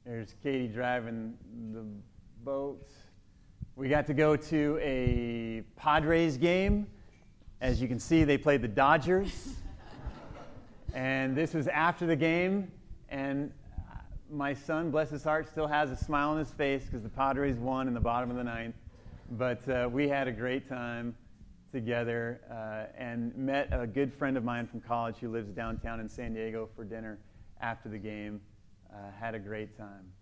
There's 0.06 0.34
Katie 0.42 0.68
driving 0.68 1.32
the 1.72 1.82
boat. 2.44 2.86
We 3.74 3.88
got 3.88 4.06
to 4.08 4.12
go 4.12 4.36
to 4.36 4.78
a 4.82 5.62
Padres 5.76 6.36
game. 6.36 6.86
As 7.62 7.80
you 7.80 7.88
can 7.88 7.98
see, 7.98 8.22
they 8.22 8.36
played 8.36 8.60
the 8.60 8.68
Dodgers. 8.68 9.54
and 10.94 11.34
this 11.34 11.54
was 11.54 11.68
after 11.68 12.04
the 12.04 12.16
game. 12.16 12.70
And 13.08 13.50
my 14.30 14.52
son, 14.52 14.90
bless 14.90 15.08
his 15.08 15.24
heart, 15.24 15.48
still 15.48 15.66
has 15.66 15.90
a 15.90 15.96
smile 15.96 16.32
on 16.32 16.38
his 16.38 16.50
face 16.50 16.84
because 16.84 17.02
the 17.02 17.08
Padres 17.08 17.56
won 17.56 17.88
in 17.88 17.94
the 17.94 18.00
bottom 18.00 18.30
of 18.30 18.36
the 18.36 18.44
ninth. 18.44 18.76
But 19.30 19.66
uh, 19.70 19.88
we 19.90 20.06
had 20.06 20.28
a 20.28 20.32
great 20.32 20.68
time 20.68 21.16
together 21.72 22.42
uh, 22.52 22.92
and 23.02 23.34
met 23.38 23.68
a 23.72 23.86
good 23.86 24.12
friend 24.12 24.36
of 24.36 24.44
mine 24.44 24.66
from 24.66 24.82
college 24.82 25.16
who 25.16 25.30
lives 25.30 25.50
downtown 25.52 25.98
in 25.98 26.10
San 26.10 26.34
Diego 26.34 26.68
for 26.76 26.84
dinner 26.84 27.18
after 27.62 27.88
the 27.88 27.96
game 27.96 28.42
uh, 28.94 29.11
had 29.18 29.35
a 29.35 29.38
great 29.38 29.76
time. 29.76 30.12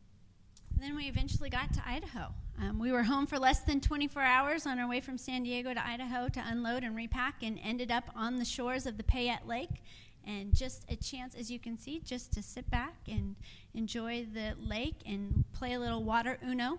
Then 0.78 0.96
we 0.96 1.04
eventually 1.04 1.50
got 1.50 1.72
to 1.74 1.82
Idaho. 1.86 2.34
Um, 2.60 2.78
we 2.78 2.92
were 2.92 3.02
home 3.02 3.26
for 3.26 3.38
less 3.38 3.60
than 3.60 3.80
24 3.80 4.22
hours 4.22 4.66
on 4.66 4.78
our 4.78 4.88
way 4.88 5.00
from 5.00 5.16
San 5.16 5.42
Diego 5.42 5.72
to 5.72 5.86
Idaho 5.86 6.28
to 6.28 6.42
unload 6.44 6.82
and 6.82 6.96
repack, 6.96 7.42
and 7.42 7.58
ended 7.62 7.90
up 7.90 8.04
on 8.16 8.36
the 8.38 8.44
shores 8.44 8.86
of 8.86 8.96
the 8.96 9.02
Payette 9.02 9.46
Lake. 9.46 9.82
And 10.24 10.54
just 10.54 10.84
a 10.88 10.96
chance, 10.96 11.34
as 11.34 11.50
you 11.50 11.58
can 11.58 11.76
see, 11.76 12.00
just 12.00 12.32
to 12.34 12.42
sit 12.42 12.70
back 12.70 12.94
and 13.08 13.34
enjoy 13.74 14.26
the 14.32 14.54
lake 14.58 14.96
and 15.04 15.44
play 15.52 15.72
a 15.72 15.80
little 15.80 16.04
water 16.04 16.38
uno. 16.46 16.78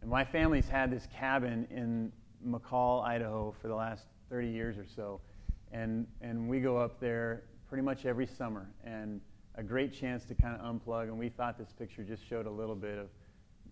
And 0.00 0.10
my 0.10 0.24
family's 0.24 0.68
had 0.68 0.90
this 0.90 1.06
cabin 1.14 1.66
in 1.70 2.12
McCall, 2.46 3.04
Idaho, 3.04 3.54
for 3.60 3.68
the 3.68 3.74
last 3.74 4.04
30 4.30 4.48
years 4.48 4.78
or 4.78 4.86
so, 4.96 5.20
and 5.70 6.06
and 6.20 6.48
we 6.48 6.60
go 6.60 6.76
up 6.78 6.98
there 6.98 7.44
pretty 7.68 7.82
much 7.82 8.06
every 8.06 8.26
summer. 8.26 8.68
And 8.84 9.20
a 9.54 9.62
great 9.62 9.92
chance 9.92 10.24
to 10.24 10.34
kind 10.34 10.58
of 10.58 10.62
unplug, 10.62 11.04
and 11.04 11.18
we 11.18 11.28
thought 11.28 11.58
this 11.58 11.72
picture 11.72 12.02
just 12.02 12.26
showed 12.26 12.46
a 12.46 12.50
little 12.50 12.74
bit 12.74 12.98
of 12.98 13.08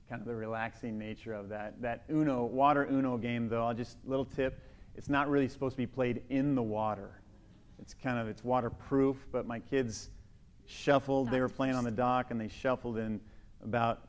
kind 0.08 0.20
of 0.20 0.26
the 0.26 0.34
relaxing 0.34 0.98
nature 0.98 1.32
of 1.32 1.48
that. 1.48 1.80
That 1.80 2.04
Uno, 2.10 2.44
water 2.44 2.86
Uno 2.90 3.16
game, 3.16 3.48
though, 3.48 3.64
I'll 3.66 3.74
just, 3.74 3.96
little 4.04 4.24
tip, 4.24 4.60
it's 4.96 5.08
not 5.08 5.30
really 5.30 5.48
supposed 5.48 5.74
to 5.74 5.78
be 5.78 5.86
played 5.86 6.22
in 6.28 6.54
the 6.54 6.62
water. 6.62 7.22
It's 7.80 7.94
kind 7.94 8.18
of 8.18 8.28
it's 8.28 8.44
waterproof, 8.44 9.16
but 9.32 9.46
my 9.46 9.58
kids 9.58 10.10
shuffled. 10.66 11.30
They 11.30 11.40
were 11.40 11.48
playing 11.48 11.74
on 11.74 11.84
the 11.84 11.90
dock, 11.90 12.30
and 12.30 12.40
they 12.40 12.48
shuffled, 12.48 12.98
and 12.98 13.20
about 13.64 14.08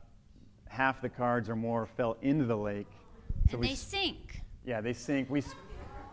half 0.68 1.00
the 1.00 1.08
cards 1.08 1.48
or 1.48 1.56
more 1.56 1.86
fell 1.86 2.16
into 2.22 2.44
the 2.44 2.56
lake. 2.56 2.88
So 3.50 3.56
and 3.56 3.64
they 3.64 3.74
sink. 3.74 4.42
Yeah, 4.64 4.80
they 4.80 4.92
sink. 4.92 5.30
We 5.30 5.42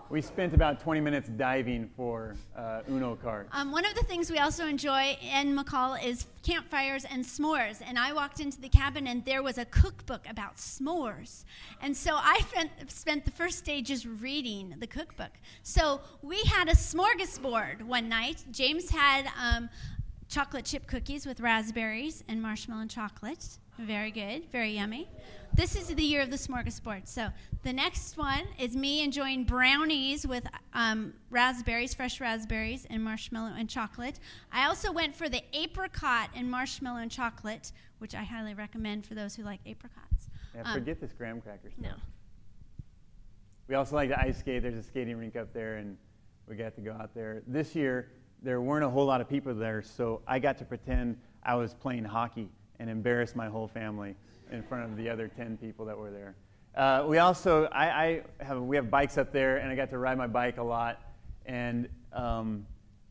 we 0.10 0.22
spent 0.22 0.54
about 0.54 0.80
20 0.80 1.02
minutes 1.02 1.30
diving 1.30 1.90
for 1.96 2.36
uh, 2.58 2.82
Uno 2.90 3.16
cards. 3.16 3.50
Um, 3.54 3.72
one 3.72 3.86
of 3.86 3.94
the 3.94 4.04
things 4.04 4.32
we 4.32 4.40
also 4.40 4.66
enjoy 4.66 5.16
in 5.22 5.56
McCall 5.56 6.04
is 6.04 6.26
campfires 6.42 7.06
and 7.06 7.24
s'mores. 7.24 7.82
And 7.86 8.00
I 8.00 8.14
walked 8.14 8.40
into 8.40 8.60
the 8.60 8.70
cabin 8.70 9.06
and 9.06 9.24
there 9.24 9.44
was 9.44 9.60
a 9.60 9.66
cookbook 9.66 10.28
about 10.28 10.58
s'mores. 10.58 11.46
And 11.82 11.96
so 11.96 12.16
I 12.16 12.40
spent, 12.88 13.26
the 13.26 13.32
first 13.32 13.66
day 13.66 13.82
just 13.82 14.06
reading 14.20 14.74
the 14.80 14.88
cookbook. 14.88 15.32
So 15.62 16.02
we 16.24 16.42
had 16.44 16.70
a 16.70 16.74
smorgasbord 16.74 17.84
one 17.84 18.10
night. 18.10 18.44
James 18.52 18.90
had 18.90 19.28
um, 19.40 19.70
chocolate 20.28 20.66
chip 20.66 20.88
cookies 20.88 21.28
with 21.28 21.40
raspberries 21.40 22.24
and 22.28 22.42
marshmallow 22.42 22.82
and 22.82 22.90
chocolate. 22.90 23.59
Very 23.80 24.12
good, 24.12 24.44
very 24.52 24.72
yummy. 24.72 25.08
This 25.54 25.76
is 25.78 25.88
the 25.88 26.04
year 26.04 26.22
of 26.22 26.30
the 26.30 26.36
smorgasbord. 26.36 27.08
So 27.08 27.30
the 27.64 27.72
next 27.72 28.18
one 28.18 28.44
is 28.60 28.76
me 28.76 29.02
enjoying 29.04 29.46
brownies 29.46 30.28
with 30.28 30.46
um, 30.74 31.14
raspberries, 31.30 31.94
fresh 31.94 32.20
raspberries, 32.20 32.86
and 32.90 33.02
marshmallow 33.02 33.54
and 33.58 33.70
chocolate. 33.70 34.20
I 34.52 34.68
also 34.68 34.92
went 34.92 35.16
for 35.16 35.30
the 35.30 35.42
apricot 35.54 36.30
and 36.36 36.52
marshmallow 36.52 37.00
and 37.00 37.10
chocolate, 37.10 37.72
which 38.00 38.14
I 38.14 38.24
highly 38.24 38.54
recommend 38.54 39.06
for 39.06 39.16
those 39.16 39.34
who 39.36 39.44
like 39.44 39.62
apricots. 39.66 40.28
Yeah, 40.54 40.64
um, 40.64 40.74
forget 40.74 41.00
this 41.00 41.14
graham 41.14 41.40
cracker 41.40 41.72
stuff. 41.72 41.82
No. 41.82 41.94
We 43.70 43.76
also 43.76 43.96
like 43.96 44.10
to 44.10 44.20
ice 44.20 44.40
skate. 44.40 44.62
There's 44.62 44.76
a 44.76 44.84
skating 44.84 45.16
rink 45.16 45.38
up 45.38 45.54
there, 45.54 45.78
and 45.78 45.96
we 46.48 46.58
got 46.58 46.76
to 46.76 46.82
go 46.82 46.92
out 46.92 47.16
there. 47.16 47.44
This 47.48 47.76
year, 47.76 48.12
there 48.42 48.62
weren't 48.62 48.84
a 48.84 48.90
whole 48.90 49.06
lot 49.06 49.22
of 49.22 49.30
people 49.30 49.56
there, 49.56 49.82
so 49.82 50.22
I 50.28 50.40
got 50.40 50.58
to 50.58 50.66
pretend 50.66 51.18
I 51.44 51.56
was 51.56 51.74
playing 51.74 52.04
hockey 52.04 52.50
and 52.80 52.90
embarrass 52.90 53.36
my 53.36 53.48
whole 53.48 53.68
family 53.68 54.16
in 54.52 54.64
front 54.64 54.86
of 54.86 54.98
the 54.98 55.10
other 55.10 55.28
10 55.28 55.58
people 55.58 55.86
that 55.86 55.98
were 55.98 56.12
there. 56.12 56.36
Uh, 56.76 57.06
we 57.08 57.18
also, 57.18 57.66
I, 57.66 57.86
I, 58.40 58.44
have, 58.44 58.62
we 58.62 58.76
have 58.76 58.90
bikes 58.90 59.18
up 59.18 59.32
there, 59.32 59.58
and 59.58 59.70
I 59.70 59.76
got 59.76 59.90
to 59.90 59.98
ride 59.98 60.18
my 60.18 60.28
bike 60.28 60.58
a 60.58 60.64
lot. 60.64 61.02
And 61.46 61.90
um, 62.14 62.66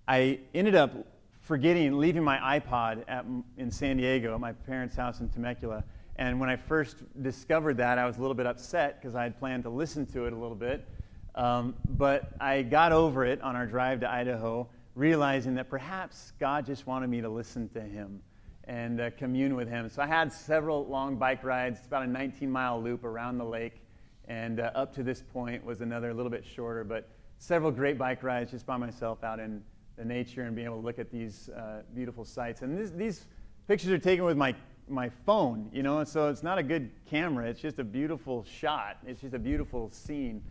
I 0.06 0.40
ended 0.54 0.74
up 0.74 0.92
forgetting, 1.40 1.98
leaving 1.98 2.22
my 2.22 2.60
iPod 2.60 3.04
at, 3.08 3.24
in 3.56 3.70
San 3.70 3.96
Diego 3.96 4.34
at 4.34 4.40
my 4.40 4.52
parents' 4.52 4.96
house 4.96 5.20
in 5.20 5.28
Temecula. 5.28 5.84
And 6.16 6.40
when 6.40 6.48
I 6.48 6.56
first 6.56 6.96
discovered 7.22 7.76
that, 7.76 7.98
I 7.98 8.06
was 8.06 8.16
a 8.16 8.20
little 8.20 8.34
bit 8.34 8.46
upset 8.46 9.00
because 9.00 9.14
I 9.14 9.22
had 9.22 9.38
planned 9.38 9.64
to 9.64 9.70
listen 9.70 10.06
to 10.06 10.26
it 10.26 10.32
a 10.32 10.36
little 10.36 10.56
bit. 10.56 10.86
Um, 11.34 11.74
but 11.90 12.32
I 12.40 12.62
got 12.62 12.90
over 12.92 13.24
it 13.24 13.40
on 13.42 13.54
our 13.54 13.66
drive 13.66 14.00
to 14.00 14.10
Idaho, 14.10 14.68
realizing 14.94 15.54
that 15.54 15.68
perhaps 15.70 16.32
God 16.40 16.66
just 16.66 16.86
wanted 16.86 17.08
me 17.08 17.20
to 17.20 17.28
listen 17.28 17.68
to 17.70 17.80
Him 17.80 18.20
and 18.68 19.00
uh, 19.00 19.10
commune 19.16 19.56
with 19.56 19.68
him. 19.68 19.88
So 19.88 20.02
I 20.02 20.06
had 20.06 20.30
several 20.30 20.86
long 20.86 21.16
bike 21.16 21.42
rides, 21.42 21.78
It's 21.78 21.86
about 21.86 22.04
a 22.04 22.06
19 22.06 22.50
mile 22.50 22.80
loop 22.80 23.02
around 23.02 23.38
the 23.38 23.44
lake, 23.44 23.80
and 24.28 24.60
uh, 24.60 24.70
up 24.74 24.94
to 24.96 25.02
this 25.02 25.22
point 25.22 25.64
was 25.64 25.80
another 25.80 26.10
a 26.10 26.14
little 26.14 26.30
bit 26.30 26.44
shorter, 26.44 26.84
but 26.84 27.08
several 27.38 27.70
great 27.70 27.96
bike 27.96 28.22
rides 28.22 28.50
just 28.50 28.66
by 28.66 28.76
myself 28.76 29.24
out 29.24 29.40
in 29.40 29.62
the 29.96 30.04
nature 30.04 30.42
and 30.42 30.54
being 30.54 30.66
able 30.66 30.80
to 30.80 30.84
look 30.84 30.98
at 30.98 31.10
these 31.10 31.48
uh, 31.48 31.80
beautiful 31.94 32.26
sights. 32.26 32.60
And 32.60 32.78
this, 32.78 32.90
these 32.90 33.26
pictures 33.66 33.90
are 33.90 33.98
taken 33.98 34.26
with 34.26 34.36
my, 34.36 34.54
my 34.86 35.08
phone, 35.24 35.70
you 35.72 35.82
know, 35.82 36.04
so 36.04 36.28
it's 36.28 36.42
not 36.42 36.58
a 36.58 36.62
good 36.62 36.90
camera, 37.08 37.48
it's 37.48 37.60
just 37.60 37.78
a 37.78 37.84
beautiful 37.84 38.44
shot, 38.44 38.98
it's 39.06 39.22
just 39.22 39.32
a 39.32 39.38
beautiful 39.38 39.90
scene. 39.90 40.42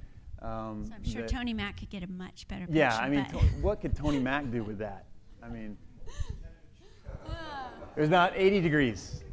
Um, 0.41 0.85
so 0.87 0.93
I'm 0.95 1.03
sure 1.03 1.21
that, 1.21 1.29
Tony 1.29 1.53
Mack 1.53 1.79
could 1.79 1.89
get 1.91 2.01
a 2.01 2.11
much 2.11 2.47
better 2.47 2.65
picture. 2.65 2.79
Yeah, 2.79 2.97
I 2.97 3.09
mean, 3.09 3.25
to, 3.25 3.37
what 3.61 3.79
could 3.79 3.95
Tony 3.95 4.19
Mack 4.19 4.51
do 4.51 4.63
with 4.63 4.79
that? 4.79 5.05
I 5.43 5.49
mean, 5.49 5.77
it 7.97 8.01
was 8.01 8.09
about 8.09 8.33
80 8.35 8.61
degrees. 8.61 9.23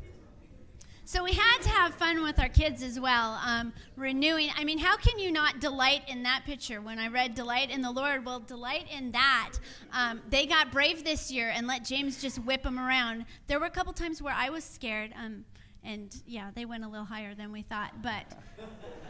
So 1.05 1.23
we 1.23 1.33
had 1.33 1.59
to 1.61 1.69
have 1.69 1.95
fun 1.95 2.23
with 2.23 2.41
our 2.41 2.49
kids 2.49 2.83
as 2.83 2.99
well, 2.99 3.39
um, 3.45 3.75
renewing. 3.95 4.49
I 4.57 4.65
mean, 4.65 4.79
how 4.79 4.97
can 4.97 5.19
you 5.19 5.31
not 5.31 5.61
delight 5.61 6.01
in 6.09 6.23
that 6.23 6.45
picture? 6.47 6.81
When 6.81 6.99
I 6.99 7.09
read 7.09 7.35
"Delight 7.35 7.71
in 7.71 7.83
the 7.83 7.91
Lord," 7.91 8.25
well, 8.25 8.41
delight 8.41 8.87
in 8.91 9.13
that. 9.13 9.53
Um, 9.93 10.23
they 10.31 10.47
got 10.47 10.73
brave 10.73 11.05
this 11.05 11.31
year 11.31 11.51
and 11.51 11.67
let 11.67 11.85
James 11.85 12.23
just 12.23 12.39
whip 12.39 12.63
them 12.63 12.79
around. 12.79 13.27
There 13.49 13.61
were 13.61 13.67
a 13.67 13.71
couple 13.71 13.93
times 13.93 14.23
where 14.23 14.33
I 14.35 14.49
was 14.49 14.65
scared, 14.65 15.13
um, 15.23 15.45
and 15.85 16.17
yeah, 16.27 16.51
they 16.55 16.65
went 16.65 16.85
a 16.85 16.89
little 16.89 17.05
higher 17.05 17.35
than 17.35 17.53
we 17.53 17.61
thought. 17.61 17.93
But 18.03 18.25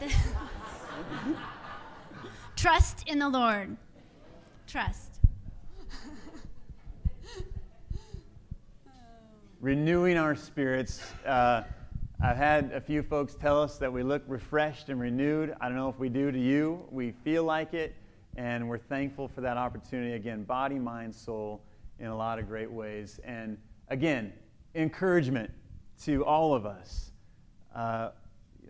trust 2.57 3.07
in 3.07 3.19
the 3.19 3.29
Lord. 3.29 3.77
Trust. 4.67 5.21
renewing 9.65 10.15
our 10.15 10.35
spirits. 10.35 11.01
Uh, 11.25 11.63
I've 12.21 12.37
had 12.37 12.71
a 12.71 12.79
few 12.79 13.01
folks 13.01 13.33
tell 13.33 13.59
us 13.59 13.79
that 13.79 13.91
we 13.91 14.03
look 14.03 14.21
refreshed 14.27 14.89
and 14.89 14.99
renewed. 14.99 15.55
I 15.59 15.67
don't 15.67 15.75
know 15.75 15.89
if 15.89 15.97
we 15.97 16.07
do 16.07 16.31
to 16.31 16.37
you. 16.37 16.85
We 16.91 17.13
feel 17.23 17.45
like 17.45 17.73
it, 17.73 17.95
and 18.35 18.69
we're 18.69 18.77
thankful 18.77 19.27
for 19.27 19.41
that 19.41 19.57
opportunity. 19.57 20.13
Again, 20.13 20.43
body, 20.43 20.77
mind, 20.77 21.15
soul, 21.15 21.63
in 21.97 22.05
a 22.05 22.15
lot 22.15 22.37
of 22.37 22.47
great 22.47 22.71
ways. 22.71 23.19
And 23.25 23.57
again, 23.87 24.33
encouragement 24.75 25.49
to 26.03 26.23
all 26.23 26.53
of 26.53 26.67
us. 26.67 27.09
Uh, 27.73 28.09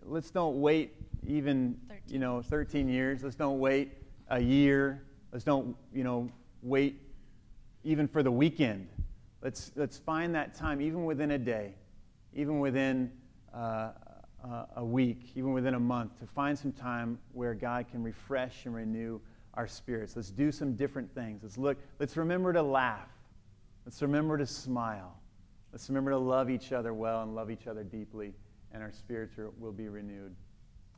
let's 0.02 0.30
don't 0.30 0.62
wait 0.62 0.94
even 1.26 1.78
13. 1.88 2.02
you 2.08 2.18
know 2.18 2.40
13 2.40 2.88
years. 2.88 3.22
Let's 3.22 3.36
don't 3.36 3.58
wait 3.58 3.92
a 4.30 4.40
year. 4.40 5.02
Let's 5.30 5.44
don't 5.44 5.76
you 5.92 6.04
know 6.04 6.32
wait 6.62 7.02
even 7.84 8.08
for 8.08 8.22
the 8.22 8.32
weekend 8.32 8.88
Let's, 9.42 9.72
let's 9.76 9.98
find 9.98 10.34
that 10.34 10.54
time, 10.54 10.80
even 10.80 11.04
within 11.04 11.32
a 11.32 11.38
day, 11.38 11.74
even 12.34 12.58
within 12.60 13.12
uh, 13.54 13.90
a 14.76 14.84
week, 14.84 15.32
even 15.34 15.52
within 15.52 15.74
a 15.74 15.80
month, 15.80 16.18
to 16.20 16.26
find 16.26 16.58
some 16.58 16.72
time 16.72 17.18
where 17.32 17.54
God 17.54 17.86
can 17.90 18.02
refresh 18.02 18.66
and 18.66 18.74
renew 18.74 19.20
our 19.54 19.66
spirits. 19.66 20.16
Let's 20.16 20.30
do 20.30 20.52
some 20.52 20.74
different 20.74 21.14
things. 21.14 21.42
Let's 21.42 21.58
look, 21.58 21.78
let's 21.98 22.16
remember 22.16 22.52
to 22.52 22.62
laugh. 22.62 23.08
Let's 23.84 24.02
remember 24.02 24.36
to 24.38 24.46
smile. 24.46 25.16
Let's 25.72 25.88
remember 25.88 26.10
to 26.12 26.18
love 26.18 26.50
each 26.50 26.72
other 26.72 26.92
well 26.94 27.22
and 27.22 27.34
love 27.34 27.50
each 27.50 27.66
other 27.66 27.84
deeply, 27.84 28.34
and 28.72 28.82
our 28.82 28.92
spirits 28.92 29.38
are, 29.38 29.50
will 29.58 29.72
be 29.72 29.88
renewed. 29.88 30.34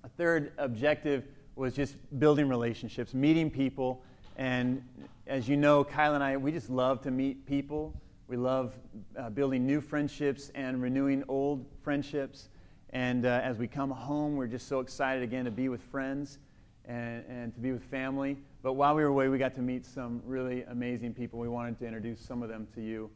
A 0.05 0.09
third 0.09 0.53
objective 0.59 1.25
was 1.57 1.75
just 1.75 1.97
building 2.19 2.49
relationships, 2.49 3.15
meeting 3.15 3.51
people. 3.51 4.03
And 4.37 4.83
as 5.27 5.49
you 5.49 5.57
know, 5.57 5.83
Kyla 5.85 6.15
and 6.17 6.25
I, 6.25 6.37
we 6.37 6.53
just 6.53 6.71
love 6.71 7.03
to 7.03 7.11
meet 7.11 7.47
people. 7.47 8.01
We 8.29 8.37
love 8.37 8.75
uh, 9.19 9.31
building 9.31 9.67
new 9.67 9.81
friendships 9.81 10.53
and 10.55 10.83
renewing 10.83 11.25
old 11.29 11.65
friendships. 11.83 12.51
And 12.91 13.25
uh, 13.25 13.41
as 13.43 13.57
we 13.57 13.67
come 13.67 13.91
home, 13.91 14.37
we're 14.37 14.47
just 14.49 14.69
so 14.69 14.81
excited 14.81 15.23
again 15.23 15.47
to 15.47 15.51
be 15.51 15.71
with 15.71 15.81
friends 15.81 16.39
and, 16.85 17.25
and 17.27 17.55
to 17.55 17.61
be 17.61 17.73
with 17.73 17.83
family. 17.85 18.37
But 18.63 18.75
while 18.75 18.95
we 18.95 19.03
were 19.03 19.09
away, 19.09 19.29
we 19.29 19.39
got 19.39 19.55
to 19.55 19.63
meet 19.63 19.87
some 19.87 20.21
really 20.27 20.63
amazing 20.65 21.15
people. 21.15 21.39
We 21.39 21.49
wanted 21.49 21.79
to 21.79 21.87
introduce 21.87 22.21
some 22.21 22.43
of 22.43 22.51
them 22.51 22.69
to 22.75 22.83
you. 22.83 23.09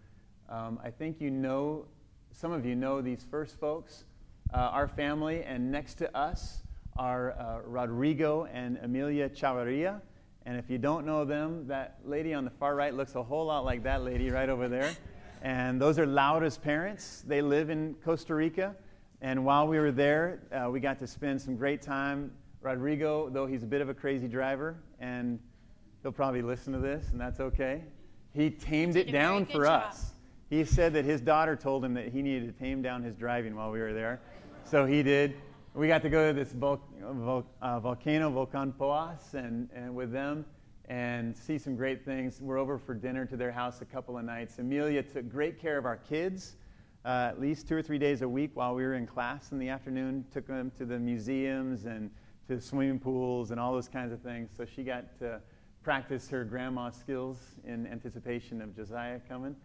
Um, 0.48 0.80
I 0.82 0.88
think 0.90 1.20
you 1.20 1.30
know, 1.30 1.84
some 2.30 2.50
of 2.50 2.64
you 2.64 2.74
know 2.74 3.02
these 3.02 3.26
first 3.30 3.60
folks, 3.60 4.04
uh, 4.54 4.56
our 4.56 4.88
family, 4.88 5.42
and 5.44 5.70
next 5.70 5.96
to 5.96 6.16
us 6.16 6.62
are 6.96 7.32
uh, 7.32 7.60
Rodrigo 7.66 8.48
and 8.50 8.78
Amelia 8.78 9.28
Chavarria. 9.28 10.00
And 10.44 10.58
if 10.58 10.68
you 10.68 10.78
don't 10.78 11.06
know 11.06 11.24
them, 11.24 11.66
that 11.68 11.98
lady 12.04 12.34
on 12.34 12.44
the 12.44 12.50
far 12.50 12.74
right 12.74 12.92
looks 12.92 13.14
a 13.14 13.22
whole 13.22 13.46
lot 13.46 13.64
like 13.64 13.82
that 13.84 14.02
lady 14.02 14.30
right 14.30 14.48
over 14.48 14.68
there. 14.68 14.92
And 15.44 15.82
those 15.82 15.98
are 15.98 16.06
Laura's 16.06 16.56
parents. 16.56 17.24
They 17.26 17.42
live 17.42 17.68
in 17.68 17.96
Costa 18.04 18.32
Rica. 18.32 18.76
And 19.20 19.44
while 19.44 19.66
we 19.66 19.76
were 19.80 19.90
there, 19.90 20.40
uh, 20.52 20.70
we 20.70 20.78
got 20.78 21.00
to 21.00 21.06
spend 21.08 21.42
some 21.42 21.56
great 21.56 21.82
time. 21.82 22.30
Rodrigo, 22.60 23.28
though 23.28 23.46
he's 23.46 23.64
a 23.64 23.66
bit 23.66 23.80
of 23.80 23.88
a 23.88 23.94
crazy 23.94 24.28
driver, 24.28 24.76
and 25.00 25.40
he'll 26.02 26.12
probably 26.12 26.42
listen 26.42 26.72
to 26.72 26.78
this, 26.78 27.08
and 27.10 27.20
that's 27.20 27.40
okay, 27.40 27.82
he 28.32 28.50
tamed 28.50 28.94
it 28.96 29.10
down 29.10 29.44
for 29.44 29.64
job. 29.64 29.84
us. 29.88 30.12
He 30.48 30.64
said 30.64 30.92
that 30.92 31.04
his 31.04 31.20
daughter 31.20 31.56
told 31.56 31.84
him 31.84 31.94
that 31.94 32.08
he 32.08 32.22
needed 32.22 32.46
to 32.46 32.64
tame 32.64 32.82
down 32.82 33.02
his 33.02 33.16
driving 33.16 33.56
while 33.56 33.70
we 33.70 33.80
were 33.80 33.92
there. 33.92 34.20
So 34.64 34.86
he 34.86 35.02
did 35.02 35.34
we 35.74 35.88
got 35.88 36.02
to 36.02 36.10
go 36.10 36.28
to 36.28 36.34
this 36.34 36.52
vol- 36.52 36.82
vol- 37.00 37.46
uh, 37.62 37.80
volcano, 37.80 38.30
Volcan 38.30 38.72
Poas, 38.72 39.32
and, 39.32 39.70
and 39.74 39.94
with 39.94 40.12
them 40.12 40.44
and 40.86 41.34
see 41.34 41.56
some 41.56 41.76
great 41.76 42.04
things. 42.04 42.40
We're 42.42 42.58
over 42.58 42.76
for 42.76 42.94
dinner 42.94 43.24
to 43.26 43.36
their 43.36 43.52
house 43.52 43.80
a 43.80 43.86
couple 43.86 44.18
of 44.18 44.24
nights. 44.24 44.58
Amelia 44.58 45.02
took 45.02 45.30
great 45.30 45.58
care 45.58 45.78
of 45.78 45.86
our 45.86 45.96
kids, 45.96 46.56
uh, 47.06 47.28
at 47.30 47.40
least 47.40 47.68
two 47.68 47.76
or 47.76 47.82
three 47.82 47.98
days 47.98 48.20
a 48.20 48.28
week 48.28 48.50
while 48.54 48.74
we 48.74 48.82
were 48.82 48.94
in 48.94 49.06
class 49.06 49.52
in 49.52 49.58
the 49.58 49.70
afternoon. 49.70 50.26
Took 50.30 50.46
them 50.46 50.70
to 50.76 50.84
the 50.84 50.98
museums 50.98 51.86
and 51.86 52.10
to 52.48 52.60
swimming 52.60 52.98
pools 52.98 53.50
and 53.50 53.58
all 53.58 53.72
those 53.72 53.88
kinds 53.88 54.12
of 54.12 54.20
things. 54.20 54.50
So 54.54 54.66
she 54.66 54.82
got 54.82 55.18
to 55.20 55.40
practice 55.82 56.28
her 56.28 56.44
grandma 56.44 56.90
skills 56.90 57.38
in 57.64 57.86
anticipation 57.86 58.60
of 58.60 58.76
Josiah 58.76 59.20
coming. 59.26 59.56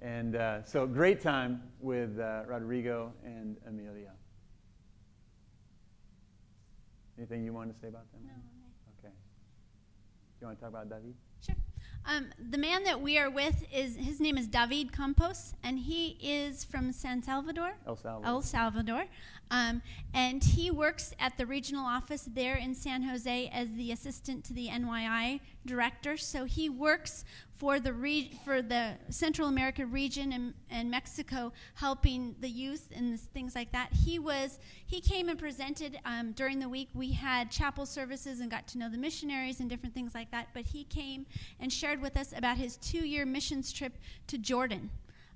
And 0.00 0.34
uh, 0.34 0.64
so, 0.64 0.84
great 0.84 1.20
time 1.20 1.62
with 1.80 2.18
uh, 2.18 2.42
Rodrigo 2.48 3.12
and 3.24 3.56
Amelia. 3.68 4.10
Anything 7.18 7.44
you 7.44 7.52
want 7.52 7.72
to 7.72 7.80
say 7.80 7.88
about 7.88 8.10
them? 8.12 8.22
No. 8.24 8.32
Okay. 8.98 9.12
Do 9.12 10.40
you 10.40 10.46
want 10.46 10.58
to 10.58 10.64
talk 10.64 10.70
about 10.70 10.88
David? 10.88 11.14
Sure. 11.44 11.56
Um, 12.04 12.32
the 12.50 12.58
man 12.58 12.82
that 12.84 13.00
we 13.00 13.16
are 13.18 13.30
with 13.30 13.64
is 13.72 13.96
his 13.96 14.20
name 14.20 14.36
is 14.36 14.48
David 14.48 14.92
Campos, 14.92 15.54
and 15.62 15.78
he 15.78 16.18
is 16.20 16.64
from 16.64 16.92
San 16.92 17.22
Salvador, 17.22 17.74
El 17.86 17.96
Salvador. 17.96 18.26
El 18.26 18.42
Salvador, 18.42 19.04
um, 19.50 19.82
and 20.14 20.42
he 20.42 20.70
works 20.70 21.14
at 21.18 21.36
the 21.36 21.46
regional 21.46 21.84
office 21.84 22.28
there 22.32 22.56
in 22.56 22.74
San 22.74 23.02
Jose 23.02 23.50
as 23.52 23.70
the 23.72 23.92
assistant 23.92 24.44
to 24.44 24.54
the 24.54 24.68
NYI 24.68 25.40
director. 25.66 26.16
So 26.16 26.44
he 26.44 26.68
works 26.70 27.24
for 27.62 27.78
the 27.78 27.92
re- 27.92 28.36
for 28.44 28.60
the 28.60 28.94
Central 29.10 29.46
America 29.46 29.86
region 29.86 30.54
and, 30.70 30.90
Mexico, 30.90 31.52
helping 31.74 32.34
the 32.40 32.48
youth 32.48 32.88
and 32.96 33.20
things 33.20 33.54
like 33.54 33.70
that. 33.72 33.92
He 33.92 34.18
was 34.18 34.58
he 34.86 35.00
came 35.00 35.28
and 35.28 35.38
presented 35.38 35.98
um, 36.04 36.32
during 36.32 36.58
the 36.58 36.68
week. 36.68 36.88
We 36.92 37.12
had 37.12 37.50
chapel 37.50 37.86
services 37.86 38.40
and 38.40 38.50
got 38.50 38.66
to 38.68 38.78
know 38.78 38.88
the 38.88 38.98
missionaries 38.98 39.60
and 39.60 39.70
different 39.70 39.94
things 39.94 40.14
like 40.14 40.30
that. 40.32 40.48
But 40.54 40.64
he 40.64 40.84
came 40.84 41.24
and 41.60 41.72
shared 41.72 42.02
with 42.02 42.16
us 42.16 42.32
about 42.36 42.56
his 42.56 42.78
two-year 42.78 43.26
missions 43.26 43.72
trip 43.72 43.92
to 44.26 44.38
Jordan. 44.38 44.90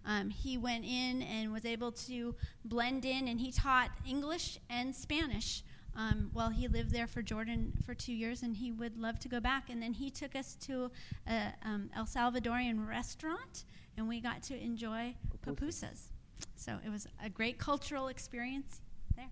Um, 0.06 0.30
he 0.30 0.56
went 0.56 0.84
in 0.84 1.22
and 1.22 1.52
was 1.52 1.64
able 1.64 1.92
to 1.92 2.34
blend 2.64 3.04
in, 3.04 3.28
and 3.28 3.40
he 3.40 3.50
taught 3.50 3.90
English 4.06 4.58
and 4.70 4.94
Spanish 4.94 5.64
um, 5.96 6.30
while 6.32 6.50
he 6.50 6.68
lived 6.68 6.90
there 6.90 7.06
for 7.06 7.22
Jordan 7.22 7.72
for 7.84 7.94
two 7.94 8.12
years, 8.12 8.42
and 8.42 8.54
he 8.54 8.70
would 8.70 8.98
love 8.98 9.18
to 9.20 9.28
go 9.28 9.40
back. 9.40 9.70
And 9.70 9.82
then 9.82 9.92
he 9.92 10.10
took 10.10 10.36
us 10.36 10.54
to 10.66 10.90
a 11.26 11.52
um, 11.64 11.90
El 11.96 12.04
Salvadorian 12.04 12.86
restaurant, 12.86 13.64
and 13.96 14.06
we 14.06 14.20
got 14.20 14.42
to 14.44 14.62
enjoy 14.62 15.14
pupusas. 15.44 16.10
So 16.54 16.76
it 16.84 16.90
was 16.90 17.06
a 17.22 17.30
great 17.30 17.58
cultural 17.58 18.08
experience 18.08 18.80
there. 19.16 19.30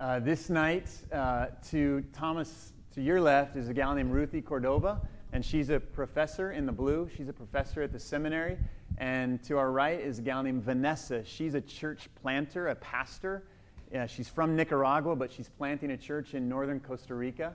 Uh, 0.00 0.20
this 0.20 0.50
night, 0.50 0.88
uh, 1.12 1.46
to 1.70 2.04
Thomas, 2.12 2.72
to 2.94 3.00
your 3.00 3.20
left, 3.20 3.56
is 3.56 3.68
a 3.68 3.74
gal 3.74 3.94
named 3.94 4.12
Ruthie 4.12 4.42
Cordova, 4.42 5.00
and 5.32 5.44
she's 5.44 5.70
a 5.70 5.80
professor 5.80 6.52
in 6.52 6.66
the 6.66 6.72
blue. 6.72 7.08
She's 7.16 7.28
a 7.28 7.32
professor 7.32 7.82
at 7.82 7.90
the 7.90 7.98
seminary. 7.98 8.58
And 8.98 9.42
to 9.44 9.58
our 9.58 9.72
right 9.72 10.00
is 10.00 10.18
a 10.18 10.22
gal 10.22 10.42
named 10.42 10.62
Vanessa. 10.62 11.24
She's 11.24 11.54
a 11.54 11.60
church 11.60 12.08
planter, 12.22 12.68
a 12.68 12.74
pastor. 12.76 13.44
Yeah, 13.92 14.06
she's 14.06 14.28
from 14.28 14.56
Nicaragua, 14.56 15.16
but 15.16 15.32
she's 15.32 15.48
planting 15.48 15.90
a 15.92 15.96
church 15.96 16.34
in 16.34 16.48
northern 16.48 16.80
Costa 16.80 17.14
Rica. 17.14 17.54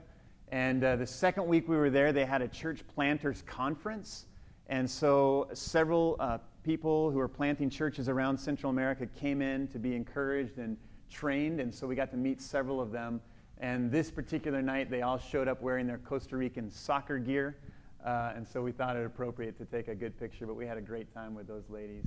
And 0.52 0.82
uh, 0.82 0.96
the 0.96 1.06
second 1.06 1.46
week 1.46 1.68
we 1.68 1.76
were 1.76 1.90
there, 1.90 2.12
they 2.12 2.24
had 2.24 2.42
a 2.42 2.48
church 2.48 2.82
planters 2.94 3.42
conference. 3.46 4.26
And 4.68 4.88
so 4.88 5.48
several 5.52 6.16
uh, 6.20 6.38
people 6.62 7.10
who 7.10 7.18
are 7.20 7.28
planting 7.28 7.70
churches 7.70 8.08
around 8.08 8.38
Central 8.38 8.70
America 8.70 9.06
came 9.06 9.42
in 9.42 9.66
to 9.68 9.78
be 9.78 9.94
encouraged 9.94 10.58
and 10.58 10.76
trained. 11.10 11.60
And 11.60 11.74
so 11.74 11.86
we 11.86 11.94
got 11.94 12.10
to 12.10 12.16
meet 12.16 12.40
several 12.40 12.80
of 12.80 12.90
them. 12.90 13.20
And 13.58 13.90
this 13.90 14.10
particular 14.10 14.62
night, 14.62 14.90
they 14.90 15.02
all 15.02 15.18
showed 15.18 15.48
up 15.48 15.60
wearing 15.60 15.86
their 15.86 15.98
Costa 15.98 16.36
Rican 16.36 16.70
soccer 16.70 17.18
gear. 17.18 17.56
Uh, 18.04 18.32
and 18.34 18.46
so 18.46 18.62
we 18.62 18.72
thought 18.72 18.96
it 18.96 19.04
appropriate 19.04 19.58
to 19.58 19.64
take 19.64 19.88
a 19.88 19.94
good 19.94 20.18
picture, 20.18 20.46
but 20.46 20.54
we 20.54 20.66
had 20.66 20.78
a 20.78 20.82
great 20.82 21.12
time 21.12 21.34
with 21.34 21.46
those 21.46 21.68
ladies. 21.68 22.04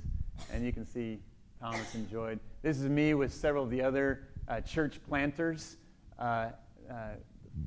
And 0.52 0.64
you 0.64 0.72
can 0.72 0.84
see 0.84 1.20
Thomas 1.60 1.94
enjoyed. 1.94 2.40
This 2.62 2.80
is 2.80 2.88
me 2.88 3.14
with 3.14 3.32
several 3.32 3.64
of 3.64 3.70
the 3.70 3.82
other 3.82 4.28
uh, 4.48 4.60
church 4.60 5.00
planters. 5.08 5.76
Uh, 6.18 6.50
uh 6.90 7.14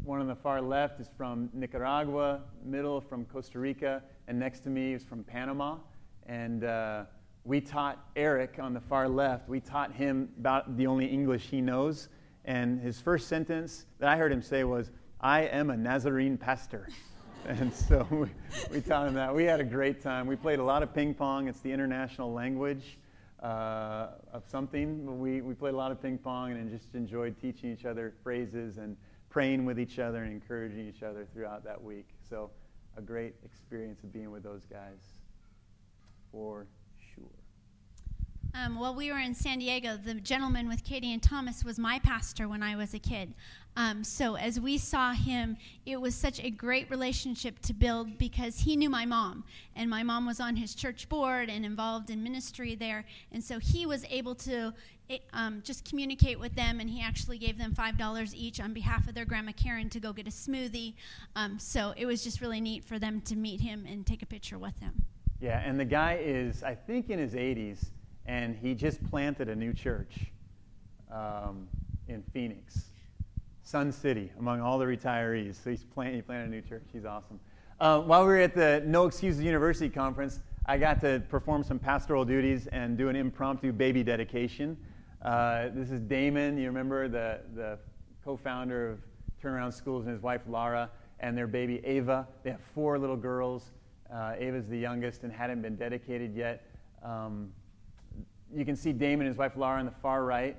one 0.04 0.20
on 0.20 0.28
the 0.28 0.36
far 0.36 0.62
left 0.62 1.00
is 1.00 1.10
from 1.18 1.50
Nicaragua, 1.54 2.42
middle 2.63 3.00
from 3.00 3.26
Costa 3.26 3.60
Rica, 3.60 4.04
and 4.28 4.38
next 4.38 4.62
to 4.62 4.70
me 4.70 4.94
is 4.94 5.04
from 5.04 5.24
Panama. 5.24 5.78
And 6.26 6.66
uh, 6.66 7.06
we 7.46 7.62
taught 7.62 8.06
Eric 8.18 8.58
on 8.60 8.74
the 8.74 8.82
far 8.82 9.08
left, 9.08 9.48
we 9.48 9.62
taught 9.62 9.94
him 9.94 10.30
about 10.38 10.76
the 10.76 10.88
only 10.88 11.06
English 11.06 11.44
he 11.44 11.62
knows. 11.62 12.10
And 12.44 12.82
his 12.82 13.00
first 13.00 13.28
sentence 13.28 13.86
that 14.00 14.10
I 14.10 14.18
heard 14.18 14.32
him 14.32 14.42
say 14.42 14.63
was, 14.63 14.92
I 15.22 15.44
am 15.44 15.70
a 15.70 15.78
Nazarene 15.78 16.38
pastor. 16.38 16.90
And 17.45 17.73
so 17.73 18.08
we, 18.12 18.28
we 18.71 18.82
taught 18.82 19.08
him 19.08 19.13
that. 19.15 19.34
We 19.34 19.43
had 19.43 19.60
a 19.60 19.65
great 19.65 20.02
time. 20.02 20.28
We 20.28 20.36
played 20.36 20.60
a 20.60 20.63
lot 20.63 20.84
of 20.84 20.93
ping 20.93 21.13
pong. 21.13 21.47
It's 21.47 21.60
the 21.62 21.71
international 21.71 22.34
language 22.34 22.97
uh, 23.41 24.08
of 24.34 24.43
something. 24.50 25.19
We, 25.19 25.41
we 25.41 25.54
played 25.54 25.73
a 25.73 25.78
lot 25.78 25.91
of 25.91 26.02
ping 26.02 26.17
pong 26.17 26.52
and 26.52 26.69
just 26.69 26.95
enjoyed 26.95 27.39
teaching 27.39 27.71
each 27.71 27.86
other 27.86 28.13
phrases 28.23 28.78
and 28.78 28.97
praying 29.30 29.65
with 29.65 29.80
each 29.80 30.00
other 30.00 30.23
and 30.23 30.32
encouraging 30.32 30.88
each 30.88 31.04
other 31.04 31.28
throughout 31.34 31.63
that 31.63 31.82
week. 31.82 32.08
So, 32.30 32.52
a 32.95 33.02
great 33.02 33.36
experience 33.45 34.02
of 34.04 34.12
being 34.12 34.32
with 34.32 34.43
those 34.43 34.65
guys 34.65 35.00
for. 36.32 36.67
Um, 38.58 38.80
while 38.80 38.96
we 38.96 39.12
were 39.12 39.20
in 39.20 39.36
San 39.36 39.60
Diego, 39.60 39.98
the 39.98 40.15
gentleman 40.15 40.67
with 40.67 40.84
Katie 40.84 41.13
and 41.13 41.22
Thomas 41.22 41.63
was 41.63 41.78
my 41.78 42.00
pastor 42.00 42.48
when 42.48 42.63
I 42.63 42.76
was 42.76 42.93
a 42.93 43.00
kid. 43.00 43.34
Um, 43.76 44.04
so 44.04 44.36
as 44.36 44.60
we 44.60 44.80
saw 44.80 45.13
him, 45.13 45.58
it 45.86 46.02
was 46.02 46.15
such 46.15 46.43
a 46.43 46.50
great 46.50 46.89
relationship 46.89 47.60
to 47.60 47.74
build 47.74 48.17
because 48.17 48.62
he 48.62 48.76
knew 48.76 48.89
my 48.89 49.06
mom, 49.06 49.43
and 49.76 49.89
my 49.89 50.02
mom 50.02 50.26
was 50.26 50.39
on 50.39 50.56
his 50.56 50.74
church 50.74 51.08
board 51.08 51.50
and 51.50 51.65
involved 51.65 52.10
in 52.10 52.24
ministry 52.24 52.74
there, 52.74 53.06
and 53.32 53.43
so 53.43 53.60
he 53.60 53.86
was 53.86 54.04
able 54.10 54.34
to 54.36 54.74
it, 55.08 55.24
um, 55.34 55.62
just 55.63 55.88
communicate 55.88 56.39
with 56.39 56.56
them, 56.56 56.80
and 56.80 56.89
he 56.89 57.02
actually 57.02 57.38
gave 57.38 57.60
them 57.60 57.76
five 57.76 57.98
dollars 57.98 58.34
each 58.34 58.60
on 58.60 58.74
behalf 58.74 59.08
of 59.08 59.13
their 59.13 59.26
grandma 59.26 59.52
Karen 59.52 59.89
to 59.89 60.00
go 60.00 60.12
get 60.12 60.28
a 60.28 60.32
smoothie. 60.32 60.96
Um, 61.36 61.60
so 61.60 61.93
it 61.96 62.08
was 62.08 62.24
just 62.24 62.41
really 62.41 62.60
neat 62.60 62.84
for 62.84 62.98
them 62.98 63.22
to 63.22 63.36
meet 63.36 63.62
him 63.62 63.86
and 63.88 64.06
take 64.06 64.24
a 64.24 64.26
picture 64.26 64.58
with 64.58 64.80
him. 64.80 65.04
Yeah, 65.39 65.62
and 65.63 65.80
the 65.80 65.86
guy 65.86 66.20
is, 66.20 66.63
I 66.63 66.74
think, 66.74 67.12
in 67.12 67.20
his 67.20 67.36
80s 67.36 67.91
and 68.28 68.56
he 68.56 68.76
just 68.76 69.04
planted 69.10 69.50
a 69.50 69.56
new 69.56 69.74
church 69.74 70.32
um, 71.12 71.68
in 72.08 72.22
Phoenix, 72.34 72.86
Sun 73.63 73.92
City, 73.92 74.32
among 74.38 74.62
all 74.62 74.78
the 74.78 74.86
retirees. 74.86 75.56
So 75.63 75.70
he's 75.72 75.84
plant, 75.84 76.13
he 76.13 76.22
planted 76.22 76.48
a 76.48 76.52
new 76.52 76.62
church. 76.62 76.84
He's 76.92 77.06
awesome. 77.06 77.40
Uh, 77.80 78.02
while 78.02 78.22
we 78.22 78.28
were 78.28 78.38
at 78.38 78.56
the 78.56 78.84
No 78.86 79.06
Excuses 79.06 79.42
University 79.42 79.90
conference, 79.90 80.42
I 80.66 80.78
got 80.78 81.00
to 81.02 81.22
perform 81.30 81.63
some 81.63 81.80
pastoral 81.80 82.26
duties 82.26 82.68
and 82.68 82.98
do 82.98 83.08
an 83.08 83.16
impromptu 83.16 83.72
baby 83.72 84.04
dedication. 84.04 84.78
Uh, 85.22 85.70
this 85.74 85.92
is 85.92 86.02
Damen, 86.02 86.60
you 86.60 86.68
remember, 86.68 87.08
the, 87.08 87.40
the 87.56 87.80
co 88.24 88.36
founder 88.36 88.90
of 88.90 89.00
Turnaround 89.42 89.74
Schools, 89.74 90.06
and 90.06 90.13
his 90.13 90.22
wife 90.22 90.42
Lara, 90.48 90.90
and 91.20 91.38
their 91.38 91.48
baby 91.48 91.82
Ava. 91.86 92.28
They 92.44 92.52
have 92.52 92.60
four 92.76 93.00
little 93.00 93.16
girls. 93.16 93.72
Uh, 94.13 94.34
Ava's 94.38 94.68
the 94.68 94.78
youngest 94.78 95.24
and 95.24 95.32
hadn't 95.32 95.62
been 95.62 95.76
dedicated 95.76 96.36
yet. 96.36 96.66
Um, 97.04 97.52
you 98.53 98.65
can 98.65 98.75
see 98.75 98.93
Damen 98.93 99.21
and 99.21 99.27
his 99.27 99.38
wife 99.38 99.53
Laura 99.55 99.79
on 99.79 99.86
the 99.86 99.91
far 99.91 100.23
right. 100.23 100.57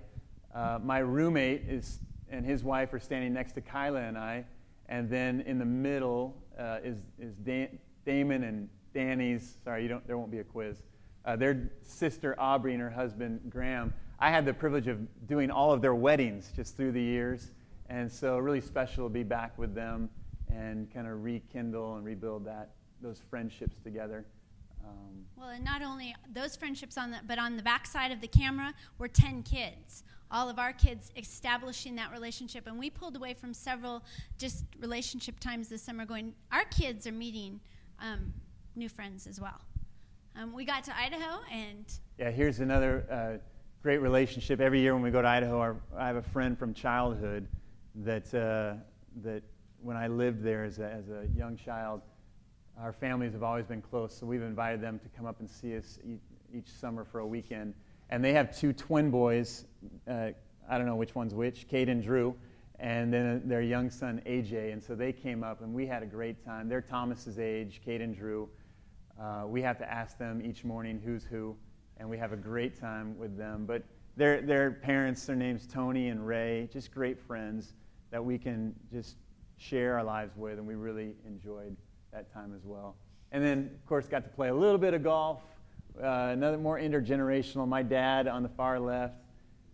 Uh, 0.55 0.79
my 0.83 0.99
roommate 0.99 1.63
is, 1.69 2.01
and 2.31 2.45
his 2.45 2.63
wife 2.63 2.93
are 2.93 2.99
standing 2.99 3.33
next 3.33 3.53
to 3.53 3.61
Kyla 3.61 4.01
and 4.01 4.19
I. 4.19 4.45
And 4.89 5.11
then 5.11 5.43
in 5.43 5.59
the 5.59 5.65
middle 5.65 6.35
uh, 6.59 6.79
is, 6.83 6.97
is 7.19 7.35
Dan, 7.35 7.79
Damen 8.07 8.49
and 8.49 8.69
Danny's, 8.95 9.59
sorry, 9.65 9.83
you 9.83 9.89
don't, 9.89 10.07
there 10.07 10.17
won't 10.17 10.31
be 10.31 10.39
a 10.39 10.45
quiz, 10.45 10.83
uh, 11.25 11.37
their 11.37 11.71
sister 11.83 12.35
Aubrey 12.39 12.73
and 12.73 12.81
her 12.81 12.91
husband 12.91 13.41
Graham. 13.51 13.93
I 14.19 14.31
had 14.31 14.45
the 14.45 14.55
privilege 14.55 14.89
of 14.89 14.99
doing 15.27 15.51
all 15.51 15.73
of 15.73 15.83
their 15.83 15.95
weddings 15.95 16.51
just 16.57 16.77
through 16.77 16.93
the 16.93 17.03
years. 17.03 17.53
And 17.91 18.11
so, 18.11 18.39
really 18.39 18.61
special 18.61 19.07
to 19.09 19.13
be 19.13 19.23
back 19.23 19.57
with 19.57 19.75
them 19.75 20.11
and 20.51 20.93
kind 20.93 21.07
of 21.07 21.23
rekindle 21.23 21.97
and 21.97 22.05
rebuild 22.05 22.45
that, 22.47 22.71
those 23.01 23.21
friendships 23.31 23.77
together. 23.83 24.25
Um, 24.85 25.25
well, 25.37 25.49
and 25.51 25.65
not 25.65 25.83
only 25.83 26.15
those 26.33 26.57
friendships 26.57 26.99
on 26.99 27.11
the, 27.11 27.19
but 27.27 27.39
on 27.39 27.57
the 27.57 27.63
back 27.63 27.87
side 27.87 28.13
of 28.13 28.21
the 28.21 28.29
camera 28.29 28.75
were 28.99 29.09
10 29.09 29.43
kids. 29.43 30.05
All 30.31 30.49
of 30.49 30.59
our 30.59 30.73
kids 30.73 31.11
establishing 31.17 31.97
that 31.97 32.13
relationship. 32.13 32.67
And 32.67 32.79
we 32.79 32.91
pulled 32.91 33.17
away 33.17 33.35
from 33.35 33.55
several 33.55 34.03
just 34.37 34.65
relationship 34.79 35.41
times 35.41 35.69
this 35.69 35.83
summer 35.83 36.05
going, 36.05 36.35
our 36.53 36.65
kids 36.67 37.07
are 37.07 37.13
meeting 37.13 37.61
um, 38.01 38.33
new 38.77 38.89
friends 38.89 39.27
as 39.27 39.41
well. 39.41 39.61
Um, 40.37 40.53
we 40.53 40.65
got 40.65 40.85
to 40.85 40.97
Idaho 40.97 41.41
and. 41.51 41.85
Yeah, 42.19 42.31
here's 42.31 42.61
another 42.61 43.07
uh, 43.11 43.39
great 43.83 43.99
relationship. 43.99 44.61
Every 44.61 44.81
year 44.81 44.93
when 44.95 45.03
we 45.03 45.11
go 45.11 45.23
to 45.23 45.29
Idaho, 45.29 45.59
our, 45.59 45.77
I 45.97 46.07
have 46.07 46.17
a 46.17 46.23
friend 46.23 46.59
from 46.59 46.75
childhood 46.75 47.49
that, 47.97 48.35
uh, 48.35 48.75
that 49.23 49.43
when 49.81 49.97
I 49.97 50.09
lived 50.09 50.43
there 50.43 50.65
as 50.65 50.79
a, 50.79 50.91
as 50.91 51.09
a 51.09 51.27
young 51.37 51.57
child, 51.57 52.03
our 52.81 52.93
families 52.93 53.33
have 53.33 53.43
always 53.43 53.67
been 53.67 53.83
close, 53.83 54.17
so 54.17 54.27
we've 54.27 54.43
invited 54.43 54.81
them 54.81 54.99
to 55.01 55.09
come 55.09 55.27
up 55.27 55.41
and 55.41 55.51
see 55.51 55.77
us 55.77 55.99
each 56.55 56.69
summer 56.69 57.05
for 57.05 57.21
a 57.21 57.27
weekend. 57.27 57.75
And 58.11 58.25
they 58.25 58.33
have 58.33 58.57
two 58.57 58.73
twin 58.73 59.11
boys. 59.11 59.65
Uh, 60.09 60.29
I 60.69 60.79
don't 60.79 60.87
know 60.87 60.97
which 60.97 61.15
one's 61.15 61.35
which, 61.35 61.67
Kate 61.69 61.89
and 61.89 62.03
Drew, 62.03 62.35
and 62.79 63.13
then 63.13 63.43
their 63.47 63.63
young 63.63 63.91
son, 63.91 64.23
AJ. 64.27 64.73
And 64.73 64.83
so 64.83 64.95
they 64.95 65.13
came 65.13 65.43
up, 65.43 65.61
and 65.61 65.75
we 65.75 65.87
had 65.87 66.03
a 66.03 66.07
great 66.07 66.45
time. 66.45 66.69
They're 66.69 66.81
Thomas's 66.81 67.39
age, 67.39 67.81
Kate 67.85 68.01
and 68.01 68.17
Drew. 68.17 68.49
Uh, 69.21 69.45
we 69.47 69.61
have 69.63 69.79
to 69.79 69.93
ask 69.93 70.17
them 70.17 70.41
each 70.45 70.65
morning 70.65 71.01
who's 71.05 71.25
who, 71.25 71.57
and 71.97 72.09
we 72.09 72.17
have 72.17 72.33
a 72.33 72.37
great 72.37 72.79
time 72.79 73.19
with 73.19 73.37
them. 73.37 73.65
But 73.67 73.83
their, 74.17 74.41
their 74.41 74.71
parents, 74.71 75.27
their 75.27 75.37
names 75.37 75.67
Tony 75.67 76.09
and 76.09 76.25
Ray, 76.25 76.69
just 76.73 76.93
great 76.93 77.21
friends 77.21 77.73
that 78.11 78.25
we 78.25 78.39
can 78.39 78.75
just 78.93 79.17
share 79.57 79.97
our 79.97 80.05
lives 80.05 80.37
with, 80.37 80.59
and 80.59 80.67
we 80.67 80.77
really 80.77 81.15
enjoyed 81.27 81.77
that 82.13 82.33
time 82.33 82.53
as 82.55 82.65
well. 82.65 82.97
And 83.33 83.45
then, 83.45 83.71
of 83.75 83.87
course, 83.87 84.09
got 84.09 84.25
to 84.25 84.31
play 84.31 84.49
a 84.49 84.55
little 84.55 84.79
bit 84.79 84.95
of 84.95 85.03
golf, 85.03 85.41
uh, 86.03 86.31
another 86.33 86.59
more 86.59 86.79
intergenerational. 86.79 87.69
My 87.69 87.83
dad 87.83 88.27
on 88.27 88.43
the 88.43 88.49
far 88.49 88.81
left, 88.81 89.15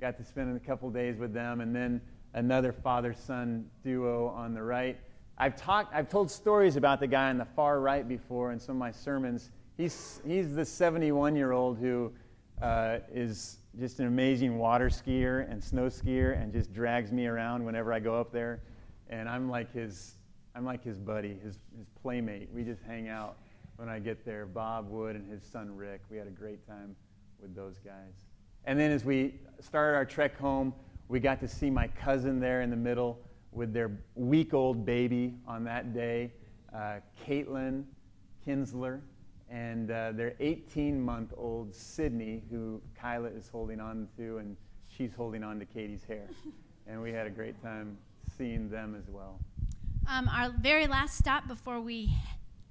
got 0.01 0.17
to 0.19 0.25
spend 0.25 0.57
a 0.57 0.61
couple 0.61 0.91
days 0.91 1.17
with 1.19 1.33
them, 1.33 1.61
and 1.61 1.75
then 1.75 2.01
another 2.35 2.73
father 2.73 3.15
son 3.15 3.69
duo 3.83 4.29
on 4.29 4.55
the 4.55 4.63
right. 4.63 4.99
I've 5.39 5.57
talked, 5.57 5.95
I've 5.95 6.09
told 6.09 6.31
stories 6.31 6.77
about 6.77 7.01
the 7.01 7.07
guy 7.07 7.31
on 7.31 7.39
the 7.39 7.45
far 7.45 7.81
right 7.81 8.07
before 8.07 8.53
in 8.53 8.61
some 8.61 8.77
of 8.77 8.81
my 8.81 8.91
sermons. 8.91 9.51
He's, 9.77 10.21
he's 10.27 10.55
the 10.55 10.65
71 10.65 11.35
year 11.35 11.53
old 11.53 11.79
who 11.79 12.13
uh, 12.63 12.99
is 13.13 13.59
just 13.79 13.99
an 13.99 14.07
amazing 14.07 14.59
water 14.59 14.89
skier 14.89 15.51
and 15.51 15.63
snow 15.63 15.87
skier 15.87 16.41
and 16.41 16.53
just 16.53 16.73
drags 16.73 17.11
me 17.11 17.27
around 17.27 17.65
whenever 17.65 17.93
I 17.93 17.99
go 17.99 18.21
up 18.21 18.33
there. 18.33 18.61
And 19.11 19.29
I'm 19.29 19.51
like 19.51 19.73
his, 19.73 20.15
I'm 20.55 20.65
like 20.65 20.85
his 20.85 20.99
buddy, 20.99 21.37
his, 21.43 21.59
his 21.77 21.89
playmate. 22.01 22.49
We 22.53 22.63
just 22.63 22.83
hang 22.83 23.09
out 23.09 23.37
when 23.77 23.89
I 23.89 23.99
get 23.99 24.25
there. 24.25 24.47
Bob 24.47 24.89
Wood 24.89 25.17
and 25.17 25.31
his 25.31 25.43
son 25.43 25.77
Rick. 25.77 26.03
We 26.11 26.17
had 26.17 26.27
a 26.27 26.31
great 26.31 26.67
time 26.67 26.95
with 27.41 27.55
those 27.55 27.79
guys. 27.79 28.15
And 28.65 28.79
then 28.79 28.91
as 28.91 29.05
we 29.05 29.35
started 29.61 29.97
our 29.97 30.05
trek 30.05 30.39
home, 30.39 30.73
we 31.09 31.21
got 31.21 31.41
to 31.41 31.49
see 31.49 31.71
my 31.71 31.89
cousin 31.89 32.41
there 32.41 32.63
in 32.63 32.71
the 32.71 32.77
middle 32.77 33.19
with 33.53 33.73
their 33.73 33.91
week 34.15 34.55
old 34.55 34.85
baby 34.85 35.35
on 35.47 35.65
that 35.65 35.93
day, 35.93 36.33
uh, 36.75 36.97
Caitlin 37.27 37.85
Kinsler, 38.47 39.01
and 39.51 39.91
uh, 39.91 40.13
their 40.13 40.35
18 40.41 41.01
month 41.01 41.33
old 41.37 41.75
Sydney, 41.75 42.43
who 42.51 42.81
Kyla 42.99 43.29
is 43.29 43.49
holding 43.49 43.81
on 43.81 44.09
to, 44.17 44.39
and 44.39 44.57
she's 44.89 45.15
holding 45.15 45.45
on 45.45 45.59
to 45.59 45.65
Katie's 45.65 46.05
hair. 46.05 46.29
and 46.87 47.01
we 47.01 47.13
had 47.13 47.27
a 47.27 47.31
great 47.31 47.61
time 47.63 47.99
seeing 48.37 48.69
them 48.69 48.97
as 48.99 49.09
well. 49.09 49.39
Um, 50.07 50.29
our 50.29 50.51
very 50.51 50.87
last 50.87 51.17
stop 51.17 51.49
before 51.49 51.81
we 51.81 52.15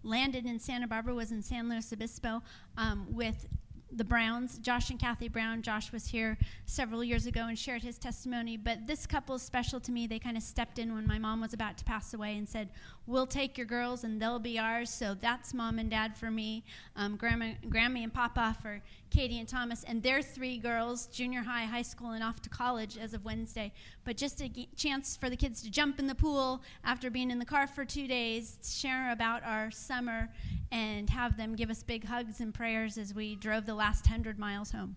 landed 0.04 0.46
in 0.46 0.60
Santa 0.60 0.88
Barbara 0.88 1.16
was 1.16 1.32
in 1.32 1.42
San 1.42 1.68
Luis 1.68 1.92
Obispo 1.92 2.44
um, 2.78 3.08
with 3.10 3.48
the 3.92 4.04
Browns, 4.04 4.58
Josh 4.60 4.90
and 4.90 5.00
Kathy 5.00 5.28
Brown. 5.28 5.62
Josh 5.62 5.92
was 5.92 6.08
here 6.08 6.38
several 6.66 7.04
years 7.04 7.26
ago 7.26 7.42
and 7.48 7.58
shared 7.58 7.82
his 7.82 7.98
testimony, 7.98 8.58
but 8.58 8.86
this 8.86 9.06
couple 9.06 9.36
is 9.36 9.42
special 9.42 9.80
to 9.80 9.92
me. 9.92 10.06
They 10.06 10.20
kind 10.20 10.38
of 10.38 10.44
stepped 10.44 10.78
in 10.80 10.94
when 10.94 11.08
my 11.08 11.18
mom 11.18 11.42
was 11.42 11.54
about 11.54 11.78
to 11.80 11.86
pass 11.86 12.14
away 12.14 12.38
and 12.38 12.48
said, 12.48 12.70
We'll 13.06 13.28
take 13.28 13.58
your 13.58 13.68
girls 13.68 14.04
and 14.04 14.22
they'll 14.22 14.40
be 14.40 14.58
ours. 14.58 14.90
So 14.90 15.16
that's 15.16 15.54
mom 15.54 15.80
and 15.80 15.90
dad 15.90 16.16
for 16.16 16.32
me, 16.32 16.64
um, 16.96 17.16
grandma, 17.16 17.54
Grammy 17.68 18.04
and 18.04 18.14
Papa 18.14 18.56
for 18.62 18.82
Katie 19.14 19.40
and 19.40 19.48
Thomas, 19.48 19.84
and 19.84 20.02
their 20.02 20.24
three 20.24 20.58
girls, 20.58 21.06
junior 21.06 21.44
high, 21.44 21.66
high 21.66 21.84
school, 21.84 22.12
and 22.12 22.24
off 22.24 22.42
to 22.42 22.50
college 22.50 22.98
as 22.98 23.14
of 23.14 23.24
Wednesday. 23.24 23.72
But 24.06 24.18
just 24.18 24.42
a 24.42 24.50
g- 24.50 24.68
chance 24.76 25.16
for 25.16 25.30
the 25.30 25.38
kids 25.38 25.62
to 25.62 25.70
jump 25.70 26.00
in 26.00 26.08
the 26.08 26.16
pool 26.16 26.64
after 26.84 27.12
being 27.12 27.30
in 27.30 27.38
the 27.38 27.46
car 27.46 27.68
for 27.68 27.86
two 27.86 28.08
days, 28.08 28.58
share 28.64 29.12
about 29.12 29.44
our 29.44 29.70
summer, 29.70 30.30
and 30.72 31.08
have 31.12 31.38
them 31.38 31.56
give 31.56 31.70
us 31.70 31.84
big 31.84 32.04
hugs 32.04 32.40
and 32.40 32.56
prayers 32.56 32.98
as 32.98 33.14
we 33.14 33.36
drove 33.36 33.68
the 33.68 33.76
last 33.76 34.08
100 34.08 34.40
miles 34.40 34.72
home. 34.72 34.96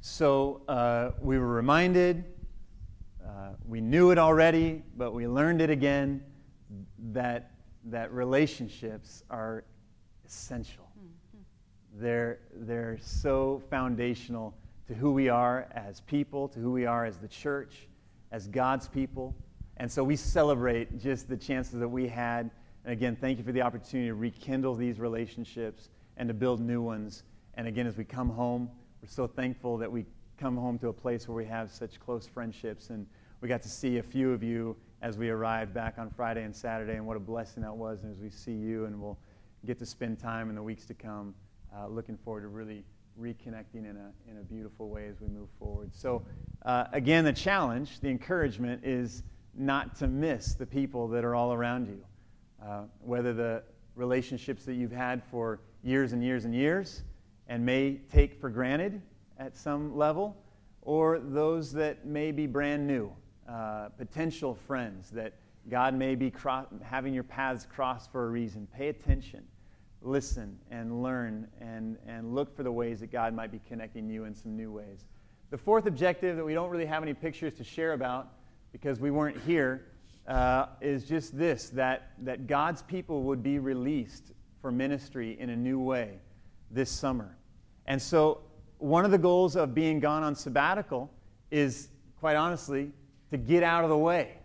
So 0.00 0.62
uh, 0.66 1.12
we 1.20 1.38
were 1.38 1.46
reminded, 1.46 2.24
uh, 3.24 3.50
we 3.64 3.80
knew 3.80 4.10
it 4.10 4.18
already, 4.18 4.82
but 4.96 5.12
we 5.12 5.28
learned 5.28 5.62
it 5.62 5.70
again 5.70 6.20
that, 7.12 7.52
that 7.84 8.12
relationships 8.12 9.22
are 9.30 9.62
essential. 10.26 10.83
They're, 11.96 12.40
they're 12.52 12.98
so 13.00 13.62
foundational 13.70 14.54
to 14.88 14.94
who 14.94 15.12
we 15.12 15.28
are 15.28 15.68
as 15.74 16.00
people, 16.00 16.48
to 16.48 16.58
who 16.58 16.72
we 16.72 16.86
are 16.86 17.04
as 17.06 17.18
the 17.18 17.28
church, 17.28 17.88
as 18.32 18.48
God's 18.48 18.88
people. 18.88 19.34
And 19.76 19.90
so 19.90 20.02
we 20.02 20.16
celebrate 20.16 21.00
just 21.00 21.28
the 21.28 21.36
chances 21.36 21.78
that 21.78 21.88
we 21.88 22.08
had. 22.08 22.50
And 22.84 22.92
again, 22.92 23.16
thank 23.16 23.38
you 23.38 23.44
for 23.44 23.52
the 23.52 23.62
opportunity 23.62 24.08
to 24.08 24.14
rekindle 24.14 24.74
these 24.74 24.98
relationships 24.98 25.88
and 26.16 26.28
to 26.28 26.34
build 26.34 26.60
new 26.60 26.82
ones. 26.82 27.22
And 27.54 27.66
again, 27.66 27.86
as 27.86 27.96
we 27.96 28.04
come 28.04 28.28
home, 28.28 28.70
we're 29.00 29.08
so 29.08 29.26
thankful 29.26 29.78
that 29.78 29.90
we 29.90 30.04
come 30.36 30.56
home 30.56 30.78
to 30.80 30.88
a 30.88 30.92
place 30.92 31.28
where 31.28 31.36
we 31.36 31.44
have 31.46 31.70
such 31.70 32.00
close 32.00 32.26
friendships. 32.26 32.90
And 32.90 33.06
we 33.40 33.48
got 33.48 33.62
to 33.62 33.68
see 33.68 33.98
a 33.98 34.02
few 34.02 34.32
of 34.32 34.42
you 34.42 34.76
as 35.00 35.16
we 35.16 35.28
arrived 35.28 35.72
back 35.72 35.98
on 35.98 36.10
Friday 36.10 36.42
and 36.42 36.54
Saturday, 36.54 36.94
and 36.94 37.06
what 37.06 37.16
a 37.16 37.20
blessing 37.20 37.62
that 37.62 37.76
was. 37.76 38.02
And 38.02 38.10
as 38.10 38.18
we 38.18 38.30
see 38.30 38.54
you, 38.54 38.86
and 38.86 39.00
we'll 39.00 39.18
get 39.64 39.78
to 39.78 39.86
spend 39.86 40.18
time 40.18 40.48
in 40.48 40.54
the 40.54 40.62
weeks 40.62 40.86
to 40.86 40.94
come, 40.94 41.34
uh, 41.76 41.86
looking 41.88 42.16
forward 42.16 42.42
to 42.42 42.48
really 42.48 42.84
reconnecting 43.20 43.88
in 43.88 43.96
a, 43.96 44.30
in 44.30 44.38
a 44.38 44.42
beautiful 44.42 44.88
way 44.88 45.06
as 45.06 45.20
we 45.20 45.28
move 45.28 45.48
forward. 45.58 45.94
So, 45.94 46.22
uh, 46.64 46.86
again, 46.92 47.24
the 47.24 47.32
challenge, 47.32 48.00
the 48.00 48.08
encouragement 48.08 48.84
is 48.84 49.22
not 49.54 49.94
to 49.96 50.08
miss 50.08 50.54
the 50.54 50.66
people 50.66 51.08
that 51.08 51.24
are 51.24 51.34
all 51.34 51.52
around 51.52 51.86
you. 51.86 52.04
Uh, 52.64 52.84
whether 53.00 53.32
the 53.32 53.62
relationships 53.94 54.64
that 54.64 54.74
you've 54.74 54.90
had 54.90 55.22
for 55.30 55.60
years 55.82 56.12
and 56.12 56.22
years 56.22 56.44
and 56.44 56.54
years 56.54 57.02
and 57.46 57.64
may 57.64 58.00
take 58.10 58.40
for 58.40 58.48
granted 58.48 59.02
at 59.38 59.54
some 59.54 59.96
level, 59.96 60.36
or 60.82 61.18
those 61.18 61.72
that 61.72 62.06
may 62.06 62.32
be 62.32 62.46
brand 62.46 62.86
new 62.86 63.12
uh, 63.48 63.88
potential 63.98 64.54
friends 64.54 65.10
that 65.10 65.34
God 65.68 65.94
may 65.94 66.14
be 66.14 66.30
cro- 66.30 66.66
having 66.82 67.12
your 67.12 67.22
paths 67.22 67.66
crossed 67.66 68.10
for 68.10 68.26
a 68.26 68.30
reason. 68.30 68.66
Pay 68.74 68.88
attention, 68.88 69.44
listen, 70.04 70.58
and 70.70 71.02
learn, 71.02 71.48
and, 71.60 71.96
and 72.06 72.34
look 72.34 72.54
for 72.54 72.62
the 72.62 72.70
ways 72.70 73.00
that 73.00 73.10
God 73.10 73.34
might 73.34 73.50
be 73.50 73.60
connecting 73.66 74.08
you 74.08 74.24
in 74.24 74.34
some 74.34 74.56
new 74.56 74.70
ways. 74.70 75.06
The 75.50 75.58
fourth 75.58 75.86
objective 75.86 76.36
that 76.36 76.44
we 76.44 76.54
don't 76.54 76.70
really 76.70 76.86
have 76.86 77.02
any 77.02 77.14
pictures 77.14 77.54
to 77.54 77.64
share 77.64 77.92
about 77.92 78.28
because 78.72 79.00
we 79.00 79.10
weren't 79.10 79.40
here 79.42 79.86
uh, 80.26 80.66
is 80.80 81.04
just 81.04 81.36
this 81.36 81.70
that, 81.70 82.12
that 82.18 82.46
God's 82.46 82.82
people 82.82 83.22
would 83.24 83.42
be 83.42 83.58
released 83.58 84.32
for 84.60 84.72
ministry 84.72 85.38
in 85.38 85.50
a 85.50 85.56
new 85.56 85.78
way 85.78 86.18
this 86.70 86.90
summer. 86.90 87.36
And 87.86 88.00
so, 88.00 88.40
one 88.78 89.04
of 89.04 89.10
the 89.10 89.18
goals 89.18 89.56
of 89.56 89.74
being 89.74 90.00
gone 90.00 90.22
on 90.22 90.34
sabbatical 90.34 91.10
is, 91.50 91.88
quite 92.18 92.36
honestly, 92.36 92.90
to 93.30 93.36
get 93.36 93.62
out 93.62 93.84
of 93.84 93.90
the 93.90 93.98
way 93.98 94.38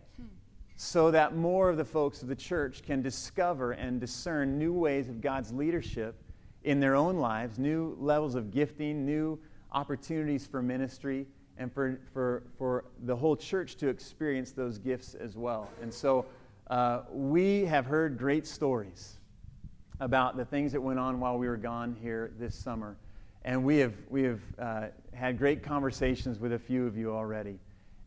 so 0.81 1.11
that 1.11 1.35
more 1.35 1.69
of 1.69 1.75
the 1.75 1.83
folks 1.83 2.21
of 2.21 2.29
the 2.29 2.35
church 2.35 2.83
can 2.83 3.01
discover 3.01 3.73
and 3.73 3.99
discern 3.99 4.57
new 4.57 4.71
ways 4.71 5.09
of 5.09 5.19
God's 5.19 5.51
leadership 5.51 6.15
in 6.63 6.79
their 6.79 6.95
own 6.95 7.17
lives, 7.17 7.59
new 7.59 7.97
levels 7.99 8.33
of 8.33 8.49
gifting, 8.49 9.05
new 9.05 9.37
opportunities 9.73 10.47
for 10.47 10.61
ministry, 10.61 11.27
and 11.57 11.69
for, 11.69 11.99
for, 12.13 12.43
for 12.57 12.85
the 13.03 13.13
whole 13.13 13.35
church 13.35 13.75
to 13.75 13.89
experience 13.89 14.51
those 14.51 14.77
gifts 14.77 15.15
as 15.15 15.35
well. 15.35 15.69
And 15.81 15.93
so 15.93 16.25
uh, 16.67 17.01
we 17.11 17.65
have 17.65 17.85
heard 17.85 18.17
great 18.17 18.47
stories 18.47 19.17
about 19.99 20.37
the 20.37 20.45
things 20.45 20.71
that 20.71 20.79
went 20.79 20.97
on 20.97 21.19
while 21.19 21.37
we 21.37 21.49
were 21.49 21.57
gone 21.57 21.93
here 22.01 22.31
this 22.39 22.55
summer. 22.55 22.95
And 23.43 23.65
we 23.65 23.79
have, 23.79 23.95
we 24.09 24.23
have 24.23 24.39
uh, 24.57 24.87
had 25.13 25.37
great 25.37 25.61
conversations 25.61 26.39
with 26.39 26.53
a 26.53 26.59
few 26.59 26.87
of 26.87 26.95
you 26.95 27.11
already. 27.11 27.59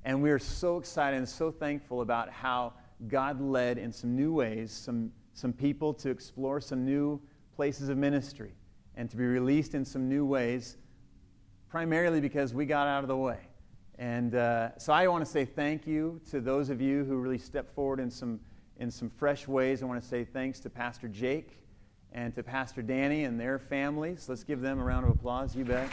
And 0.04 0.22
we 0.22 0.30
are 0.30 0.38
so 0.38 0.78
excited 0.78 1.16
and 1.16 1.28
so 1.28 1.50
thankful 1.50 2.00
about 2.00 2.30
how 2.30 2.74
God 3.08 3.40
led 3.40 3.78
in 3.78 3.92
some 3.92 4.16
new 4.16 4.32
ways, 4.32 4.72
some, 4.72 5.12
some 5.34 5.52
people 5.52 5.94
to 5.94 6.10
explore 6.10 6.60
some 6.60 6.84
new 6.84 7.20
places 7.54 7.88
of 7.88 7.96
ministry 7.96 8.52
and 8.96 9.08
to 9.10 9.16
be 9.16 9.24
released 9.24 9.74
in 9.74 9.84
some 9.84 10.08
new 10.08 10.24
ways, 10.24 10.76
primarily 11.68 12.20
because 12.20 12.52
we 12.52 12.66
got 12.66 12.88
out 12.88 13.04
of 13.04 13.08
the 13.08 13.16
way. 13.16 13.38
And 13.98 14.34
uh, 14.34 14.76
so 14.78 14.92
I 14.92 15.06
want 15.06 15.24
to 15.24 15.30
say 15.30 15.44
thank 15.44 15.86
you 15.86 16.20
to 16.30 16.40
those 16.40 16.70
of 16.70 16.80
you 16.80 17.04
who 17.04 17.16
really 17.16 17.38
stepped 17.38 17.74
forward 17.74 18.00
in 18.00 18.10
some, 18.10 18.40
in 18.78 18.90
some 18.90 19.08
fresh 19.08 19.46
ways. 19.46 19.82
I 19.82 19.86
want 19.86 20.02
to 20.02 20.08
say 20.08 20.24
thanks 20.24 20.58
to 20.60 20.70
Pastor 20.70 21.08
Jake 21.08 21.58
and 22.12 22.34
to 22.34 22.42
Pastor 22.42 22.82
Danny 22.82 23.24
and 23.24 23.38
their 23.38 23.58
families. 23.58 24.28
Let's 24.28 24.44
give 24.44 24.60
them 24.60 24.80
a 24.80 24.84
round 24.84 25.06
of 25.06 25.12
applause. 25.12 25.54
You 25.54 25.64
bet. 25.64 25.90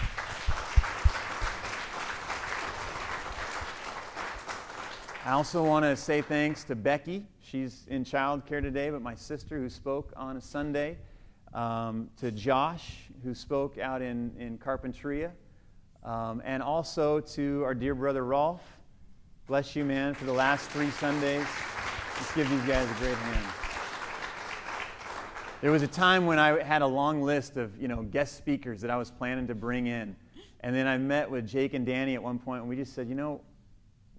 I 5.26 5.32
also 5.32 5.62
want 5.62 5.84
to 5.84 5.98
say 5.98 6.22
thanks 6.22 6.64
to 6.64 6.76
Becky. 6.76 7.26
She's 7.42 7.86
in 7.90 8.06
childcare 8.06 8.62
today, 8.62 8.90
but 8.90 9.02
my 9.02 9.16
sister 9.16 9.58
who 9.58 9.70
spoke 9.70 10.14
on 10.16 10.38
a 10.38 10.42
Sunday. 10.42 10.98
Um, 11.54 12.10
to 12.20 12.32
Josh, 12.32 13.10
who 13.24 13.34
spoke 13.34 13.78
out 13.78 14.02
in, 14.02 14.32
in 14.40 14.58
Carpinteria. 14.58 15.32
Um, 16.06 16.42
and 16.46 16.64
also 16.64 17.20
to 17.20 17.64
our 17.66 17.74
dear 17.74 17.96
brother 17.96 18.24
Rolf. 18.24 18.62
Bless 19.46 19.76
you, 19.76 19.84
man, 19.84 20.14
for 20.14 20.24
the 20.24 20.32
last 20.32 20.70
three 20.70 20.90
Sundays. 20.92 21.46
Let's 22.16 22.34
give 22.34 22.50
these 22.50 22.62
guys 22.62 22.90
a 22.90 22.94
great 22.94 23.16
hand. 23.16 23.54
There 25.60 25.72
was 25.72 25.82
a 25.82 25.88
time 25.88 26.28
when 26.28 26.40
I 26.40 26.64
had 26.64 26.82
a 26.82 26.88
long 26.88 27.22
list 27.22 27.58
of 27.58 27.78
you 27.78 27.90
know, 27.90 28.04
guest 28.04 28.38
speakers 28.38 28.80
that 28.82 28.90
I 28.90 28.96
was 28.96 29.12
planning 29.12 29.48
to 29.48 29.56
bring 29.56 29.88
in. 29.88 30.16
And 30.62 30.74
then 30.74 30.88
I 30.88 30.98
met 30.98 31.30
with 31.30 31.46
Jake 31.46 31.74
and 31.74 31.86
Danny 31.86 32.16
at 32.16 32.24
one 32.24 32.40
point, 32.40 32.62
and 32.62 32.70
we 32.70 32.78
just 32.78 32.94
said, 32.94 33.10
you 33.10 33.16
know, 33.16 33.42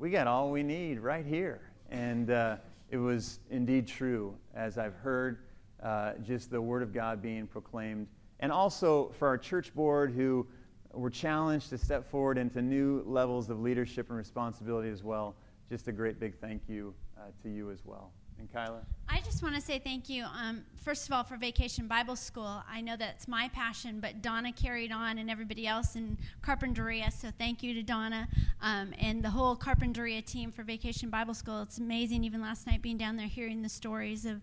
we 0.01 0.09
got 0.09 0.27
all 0.27 0.51
we 0.51 0.63
need 0.63 0.99
right 0.99 1.27
here. 1.27 1.61
And 1.91 2.31
uh, 2.31 2.57
it 2.89 2.97
was 2.97 3.39
indeed 3.51 3.87
true, 3.87 4.35
as 4.55 4.79
I've 4.79 4.95
heard 4.95 5.41
uh, 5.83 6.15
just 6.27 6.51
the 6.51 6.61
Word 6.61 6.83
of 6.83 6.95
God 6.95 7.21
being 7.21 7.47
proclaimed. 7.47 8.07
And 8.41 8.51
also 8.51 9.13
for 9.19 9.29
our 9.29 9.37
church 9.37 9.75
board 9.75 10.11
who 10.11 10.47
were 10.93 11.11
challenged 11.11 11.69
to 11.71 11.79
step 11.79 12.11
forward 12.11 12.39
into 12.39 12.63
new 12.63 13.05
levels 13.07 13.51
of 13.51 13.61
leadership 13.61 14.09
and 14.09 14.17
responsibility 14.17 14.89
as 14.89 15.05
well. 15.05 15.37
Just 15.69 15.87
a 15.87 15.93
great 15.93 16.19
big 16.19 16.35
thank 16.41 16.63
you 16.67 16.95
uh, 17.19 17.25
to 17.43 17.51
you 17.51 17.71
as 17.71 17.85
well. 17.85 18.11
And 18.41 18.51
Kyla? 18.51 18.81
I 19.07 19.21
just 19.21 19.43
want 19.43 19.55
to 19.55 19.61
say 19.61 19.79
thank 19.79 20.09
you, 20.09 20.25
um, 20.25 20.63
first 20.83 21.07
of 21.07 21.13
all, 21.13 21.23
for 21.23 21.37
Vacation 21.37 21.87
Bible 21.87 22.17
School. 22.17 22.63
I 22.71 22.81
know 22.81 22.97
that's 22.97 23.29
my 23.29 23.49
passion, 23.49 24.01
but 24.01 24.23
Donna 24.23 24.51
carried 24.51 24.93
on 24.93 25.19
and 25.19 25.31
everybody 25.31 25.67
else 25.67 25.95
in 25.95 26.17
Carpinteria, 26.43 27.13
so 27.13 27.29
thank 27.39 27.63
you 27.63 27.75
to 27.75 27.83
Donna 27.83 28.29
um, 28.63 28.95
and 28.99 29.23
the 29.23 29.29
whole 29.29 29.57
Carpinteria 29.57 30.25
team 30.25 30.51
for 30.51 30.63
Vacation 30.63 31.11
Bible 31.11 31.35
School. 31.35 31.61
It's 31.63 31.77
amazing, 31.77 32.25
even 32.25 32.41
last 32.41 32.67
night 32.67 32.81
being 32.81 32.97
down 32.97 33.17
there 33.17 33.27
hearing 33.27 33.61
the 33.61 33.69
stories 33.69 34.25
of 34.25 34.41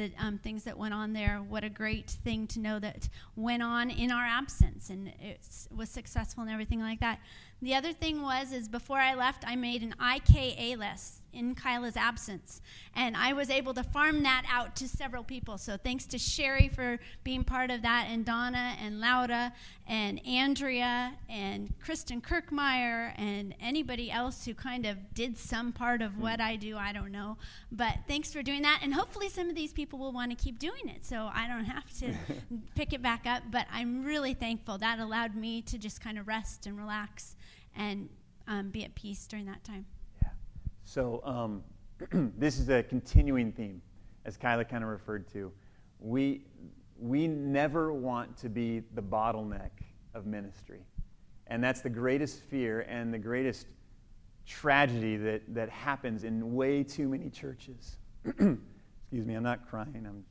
the 0.00 0.10
um, 0.18 0.38
things 0.38 0.64
that 0.64 0.78
went 0.78 0.94
on 0.94 1.12
there. 1.12 1.38
What 1.48 1.62
a 1.64 1.68
great 1.68 2.10
thing 2.10 2.46
to 2.48 2.60
know 2.60 2.78
that 2.78 3.08
went 3.36 3.62
on 3.62 3.90
in 3.90 4.10
our 4.10 4.24
absence 4.24 4.88
and 4.90 5.08
it 5.20 5.40
was 5.76 5.90
successful 5.90 6.42
and 6.42 6.50
everything 6.50 6.80
like 6.80 7.00
that. 7.00 7.20
The 7.62 7.74
other 7.74 7.92
thing 7.92 8.22
was 8.22 8.52
is 8.52 8.68
before 8.68 8.98
I 8.98 9.14
left, 9.14 9.44
I 9.46 9.54
made 9.56 9.82
an 9.82 9.94
IKA 10.00 10.76
list 10.78 11.20
in 11.32 11.54
Kyla's 11.54 11.96
absence. 11.96 12.60
And 12.94 13.16
I 13.16 13.32
was 13.32 13.50
able 13.50 13.74
to 13.74 13.82
farm 13.82 14.22
that 14.22 14.44
out 14.50 14.74
to 14.76 14.88
several 14.88 15.22
people. 15.22 15.58
So 15.58 15.76
thanks 15.76 16.06
to 16.06 16.18
Sherry 16.18 16.68
for 16.68 16.98
being 17.22 17.44
part 17.44 17.70
of 17.70 17.82
that, 17.82 18.06
and 18.10 18.24
Donna 18.24 18.76
and 18.82 19.00
Laura 19.00 19.52
and 19.86 20.24
Andrea 20.26 21.12
and 21.28 21.72
Kristen 21.80 22.20
Kirkmeyer 22.20 23.12
and 23.16 23.54
anybody 23.60 24.10
else 24.10 24.44
who 24.44 24.54
kind 24.54 24.86
of 24.86 24.96
did 25.14 25.36
some 25.36 25.72
part 25.72 26.02
of 26.02 26.18
what 26.18 26.40
I 26.40 26.56
do. 26.56 26.76
I 26.76 26.92
don't 26.92 27.12
know. 27.12 27.36
But 27.70 27.98
thanks 28.08 28.32
for 28.32 28.42
doing 28.42 28.62
that. 28.62 28.80
And 28.82 28.94
hopefully 28.94 29.28
some 29.28 29.48
of 29.48 29.54
these 29.54 29.72
people 29.72 29.89
will 29.98 30.12
want 30.12 30.30
to 30.30 30.36
keep 30.36 30.58
doing 30.58 30.88
it 30.88 31.04
so 31.04 31.30
I 31.32 31.46
don't 31.48 31.64
have 31.64 31.90
to 31.98 32.14
pick 32.74 32.92
it 32.92 33.02
back 33.02 33.26
up. 33.26 33.42
But 33.50 33.66
I'm 33.72 34.04
really 34.04 34.34
thankful. 34.34 34.78
That 34.78 34.98
allowed 34.98 35.34
me 35.34 35.62
to 35.62 35.78
just 35.78 36.00
kind 36.00 36.18
of 36.18 36.28
rest 36.28 36.66
and 36.66 36.78
relax 36.78 37.36
and 37.76 38.08
um, 38.48 38.70
be 38.70 38.84
at 38.84 38.94
peace 38.94 39.26
during 39.26 39.46
that 39.46 39.62
time. 39.64 39.86
Yeah. 40.22 40.28
So 40.84 41.22
um, 41.24 41.62
this 42.38 42.58
is 42.58 42.68
a 42.68 42.82
continuing 42.82 43.52
theme, 43.52 43.80
as 44.24 44.36
Kyla 44.36 44.64
kind 44.64 44.82
of 44.82 44.90
referred 44.90 45.28
to. 45.32 45.52
We, 46.00 46.42
we 46.98 47.28
never 47.28 47.92
want 47.92 48.36
to 48.38 48.48
be 48.48 48.82
the 48.94 49.02
bottleneck 49.02 49.70
of 50.14 50.26
ministry. 50.26 50.80
And 51.46 51.62
that's 51.62 51.80
the 51.80 51.90
greatest 51.90 52.42
fear 52.44 52.82
and 52.82 53.12
the 53.12 53.18
greatest 53.18 53.66
tragedy 54.46 55.16
that, 55.16 55.42
that 55.54 55.68
happens 55.68 56.24
in 56.24 56.54
way 56.54 56.82
too 56.82 57.08
many 57.08 57.28
churches. 57.30 57.96
Excuse 59.10 59.26
me, 59.26 59.34
I'm 59.34 59.42
not 59.42 59.68
crying. 59.68 60.24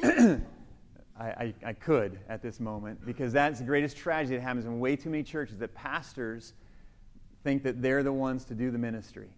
I'm 0.00 0.46
I, 1.18 1.24
I, 1.24 1.54
I, 1.66 1.72
could 1.72 2.20
at 2.28 2.40
this 2.40 2.60
moment 2.60 3.04
because 3.04 3.32
that's 3.32 3.58
the 3.58 3.64
greatest 3.64 3.96
tragedy 3.96 4.36
that 4.36 4.42
happens 4.42 4.64
in 4.64 4.78
way 4.78 4.94
too 4.94 5.10
many 5.10 5.24
churches 5.24 5.58
that 5.58 5.74
pastors 5.74 6.52
think 7.42 7.64
that 7.64 7.82
they're 7.82 8.04
the 8.04 8.12
ones 8.12 8.44
to 8.44 8.54
do 8.54 8.70
the 8.70 8.78
ministry. 8.78 9.28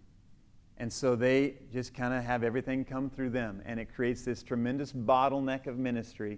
And 0.77 0.93
so 0.93 1.15
they 1.15 1.55
just 1.73 1.95
kind 1.95 2.13
of 2.13 2.23
have 2.23 2.43
everything 2.43 2.85
come 2.85 3.09
through 3.09 3.31
them. 3.31 3.63
And 3.65 3.79
it 3.79 3.87
creates 3.95 4.21
this 4.21 4.43
tremendous 4.43 4.93
bottleneck 4.93 5.65
of 5.65 5.79
ministry. 5.79 6.37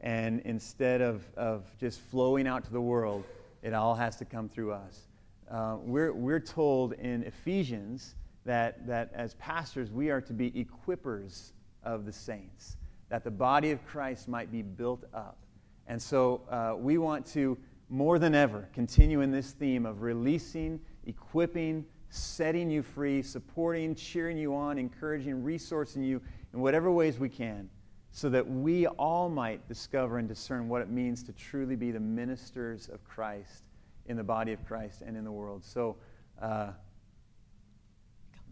And 0.00 0.40
instead 0.40 1.00
of, 1.00 1.24
of 1.36 1.66
just 1.78 2.00
flowing 2.00 2.48
out 2.48 2.64
to 2.64 2.72
the 2.72 2.80
world, 2.80 3.22
it 3.62 3.74
all 3.74 3.94
has 3.94 4.16
to 4.16 4.24
come 4.24 4.48
through 4.48 4.72
us. 4.72 5.06
Uh, 5.48 5.76
we're, 5.80 6.12
we're 6.12 6.40
told 6.40 6.94
in 6.94 7.22
Ephesians 7.22 8.16
that, 8.44 8.88
that 8.88 9.12
as 9.14 9.34
pastors, 9.34 9.92
we 9.92 10.10
are 10.10 10.20
to 10.20 10.32
be 10.32 10.50
equippers 10.50 11.52
of 11.86 12.04
the 12.04 12.12
saints, 12.12 12.76
that 13.08 13.24
the 13.24 13.30
body 13.30 13.70
of 13.70 13.86
Christ 13.86 14.28
might 14.28 14.52
be 14.52 14.60
built 14.60 15.04
up. 15.14 15.38
And 15.86 16.02
so 16.02 16.42
uh, 16.50 16.74
we 16.76 16.98
want 16.98 17.24
to, 17.28 17.56
more 17.88 18.18
than 18.18 18.34
ever, 18.34 18.68
continue 18.74 19.20
in 19.20 19.30
this 19.30 19.52
theme 19.52 19.86
of 19.86 20.02
releasing, 20.02 20.80
equipping, 21.06 21.86
setting 22.10 22.68
you 22.68 22.82
free, 22.82 23.22
supporting, 23.22 23.94
cheering 23.94 24.36
you 24.36 24.54
on, 24.54 24.78
encouraging, 24.78 25.42
resourcing 25.42 26.04
you 26.04 26.20
in 26.52 26.60
whatever 26.60 26.90
ways 26.90 27.18
we 27.18 27.28
can, 27.28 27.70
so 28.10 28.28
that 28.28 28.46
we 28.46 28.86
all 28.86 29.28
might 29.28 29.66
discover 29.68 30.18
and 30.18 30.26
discern 30.26 30.68
what 30.68 30.82
it 30.82 30.90
means 30.90 31.22
to 31.22 31.32
truly 31.32 31.76
be 31.76 31.92
the 31.92 32.00
ministers 32.00 32.88
of 32.88 33.04
Christ 33.04 33.62
in 34.06 34.16
the 34.16 34.24
body 34.24 34.52
of 34.52 34.64
Christ 34.66 35.02
and 35.02 35.16
in 35.16 35.24
the 35.24 35.32
world. 35.32 35.64
So, 35.64 35.96
uh, 36.42 36.70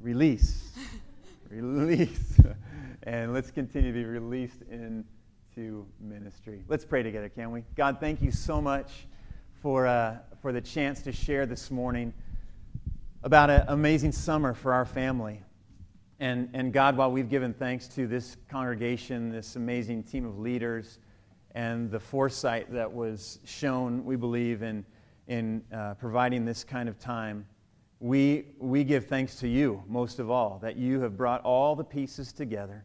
release. 0.00 0.72
release. 1.50 2.40
and 3.04 3.32
let's 3.32 3.50
continue 3.50 3.92
to 3.92 3.98
be 3.98 4.04
released 4.04 4.62
into 4.70 5.86
ministry. 6.00 6.64
Let's 6.68 6.84
pray 6.84 7.02
together, 7.02 7.28
can 7.28 7.50
we? 7.50 7.64
God, 7.74 7.98
thank 8.00 8.22
you 8.22 8.30
so 8.30 8.60
much 8.60 9.06
for, 9.62 9.86
uh, 9.86 10.18
for 10.42 10.52
the 10.52 10.60
chance 10.60 11.02
to 11.02 11.12
share 11.12 11.46
this 11.46 11.70
morning 11.70 12.12
about 13.22 13.50
an 13.50 13.64
amazing 13.68 14.12
summer 14.12 14.52
for 14.52 14.72
our 14.72 14.84
family. 14.84 15.42
And, 16.20 16.50
and 16.52 16.72
God, 16.72 16.96
while 16.96 17.10
we've 17.10 17.28
given 17.28 17.54
thanks 17.54 17.88
to 17.88 18.06
this 18.06 18.36
congregation, 18.48 19.30
this 19.30 19.56
amazing 19.56 20.04
team 20.04 20.26
of 20.26 20.38
leaders, 20.38 20.98
and 21.54 21.90
the 21.90 22.00
foresight 22.00 22.72
that 22.72 22.92
was 22.92 23.38
shown, 23.44 24.04
we 24.04 24.16
believe, 24.16 24.62
in, 24.62 24.84
in 25.28 25.62
uh, 25.72 25.94
providing 25.94 26.44
this 26.44 26.64
kind 26.64 26.88
of 26.88 26.98
time, 26.98 27.46
we, 28.04 28.44
we 28.58 28.84
give 28.84 29.06
thanks 29.06 29.36
to 29.36 29.48
you 29.48 29.82
most 29.88 30.18
of 30.18 30.30
all, 30.30 30.58
that 30.60 30.76
you 30.76 31.00
have 31.00 31.16
brought 31.16 31.42
all 31.42 31.74
the 31.74 31.82
pieces 31.82 32.34
together. 32.34 32.84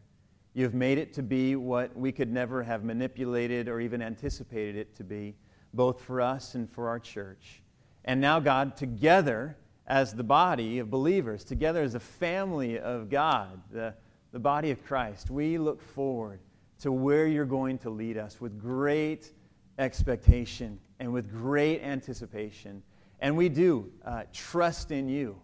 You 0.54 0.64
have 0.64 0.72
made 0.72 0.96
it 0.96 1.12
to 1.12 1.22
be 1.22 1.56
what 1.56 1.94
we 1.94 2.10
could 2.10 2.32
never 2.32 2.62
have 2.62 2.84
manipulated 2.84 3.68
or 3.68 3.80
even 3.80 4.00
anticipated 4.00 4.76
it 4.76 4.96
to 4.96 5.04
be, 5.04 5.36
both 5.74 6.00
for 6.00 6.22
us 6.22 6.54
and 6.54 6.70
for 6.70 6.88
our 6.88 6.98
church. 6.98 7.60
And 8.06 8.18
now, 8.18 8.40
God, 8.40 8.78
together, 8.78 9.58
as 9.86 10.14
the 10.14 10.24
body 10.24 10.78
of 10.78 10.88
believers, 10.90 11.44
together 11.44 11.82
as 11.82 11.94
a 11.94 12.00
family 12.00 12.78
of 12.78 13.10
God, 13.10 13.60
the, 13.70 13.92
the 14.32 14.40
body 14.40 14.70
of 14.70 14.82
Christ, 14.86 15.28
we 15.28 15.58
look 15.58 15.82
forward 15.82 16.40
to 16.78 16.90
where 16.90 17.26
you're 17.26 17.44
going 17.44 17.76
to 17.80 17.90
lead 17.90 18.16
us 18.16 18.40
with 18.40 18.58
great 18.58 19.32
expectation 19.78 20.80
and 20.98 21.12
with 21.12 21.30
great 21.30 21.82
anticipation. 21.82 22.82
And 23.20 23.36
we 23.36 23.48
do 23.48 23.90
uh, 24.04 24.22
trust 24.32 24.90
in 24.90 25.08
you. 25.08 25.36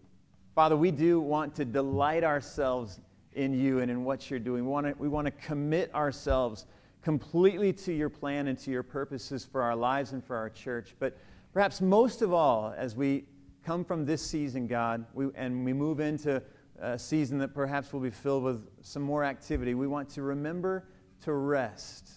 Father, 0.55 0.77
we 0.77 0.91
do 0.91 1.21
want 1.21 1.55
to 1.57 1.65
delight 1.65 2.25
ourselves 2.25 3.01
in 3.35 3.53
you 3.53 3.81
and 3.81 3.91
in 3.91 4.05
what 4.05 4.31
you're 4.31 4.41
doing. 4.41 4.65
We 4.65 4.71
want 4.71 4.87
to, 4.87 4.95
we 4.99 5.31
commit 5.43 5.95
ourselves 5.95 6.67
completely 7.03 7.73
to 7.73 7.93
your 7.93 8.09
plan 8.09 8.49
and 8.49 8.59
to 8.59 8.71
your 8.71 8.83
purposes 8.83 9.45
for 9.45 9.63
our 9.63 9.77
lives 9.77 10.13
and 10.13 10.25
for 10.25 10.35
our 10.35 10.51
church. 10.51 10.95
But 10.99 11.17
perhaps 11.53 11.81
most 11.81 12.23
of 12.23 12.33
all, 12.33 12.75
as 12.77 12.97
we 12.97 13.27
come 13.65 13.85
from 13.85 14.07
this 14.07 14.23
season, 14.23 14.67
God, 14.67 15.05
we, 15.13 15.29
and 15.35 15.65
we 15.65 15.73
move 15.73 16.01
into 16.01 16.43
a 16.81 16.99
season 16.99 17.39
that 17.39 17.55
perhaps 17.55 17.93
will 17.93 18.01
be 18.01 18.11
filled 18.11 18.43
with 18.43 18.67
some 18.83 19.03
more 19.03 19.25
activity, 19.25 19.75
we 19.75 19.87
want 19.87 20.09
to 20.11 20.23
remember 20.23 20.89
to 21.23 21.33
rest 21.33 22.11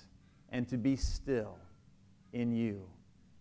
and 0.49 0.68
to 0.70 0.78
be 0.78 0.95
still 0.95 1.57
in 2.34 2.51
you, 2.51 2.82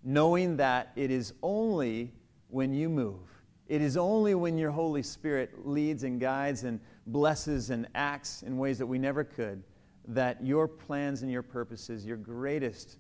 knowing 0.03 0.57
that 0.57 0.93
it 0.97 1.11
is 1.11 1.35
only 1.43 2.13
when 2.49 2.73
you 2.73 2.89
move, 2.89 3.21
it 3.67 3.83
is 3.83 3.97
only 3.97 4.35
when 4.35 4.57
your 4.57 4.71
Holy 4.71 5.03
Spirit 5.03 5.67
leads 5.67 6.03
and 6.03 6.19
guides 6.19 6.65
and 6.65 6.81
blesses 7.07 7.71
and 7.71 7.87
acts 7.95 8.43
in 8.43 8.57
ways 8.57 8.79
that 8.79 8.87
we 8.87 8.99
never 8.99 9.25
could, 9.25 9.63
that 10.07 10.43
your 10.45 10.67
plans 10.67 11.23
and 11.23 11.31
your 11.31 11.43
purposes, 11.43 12.07
your 12.07 12.17
greatest 12.17 12.99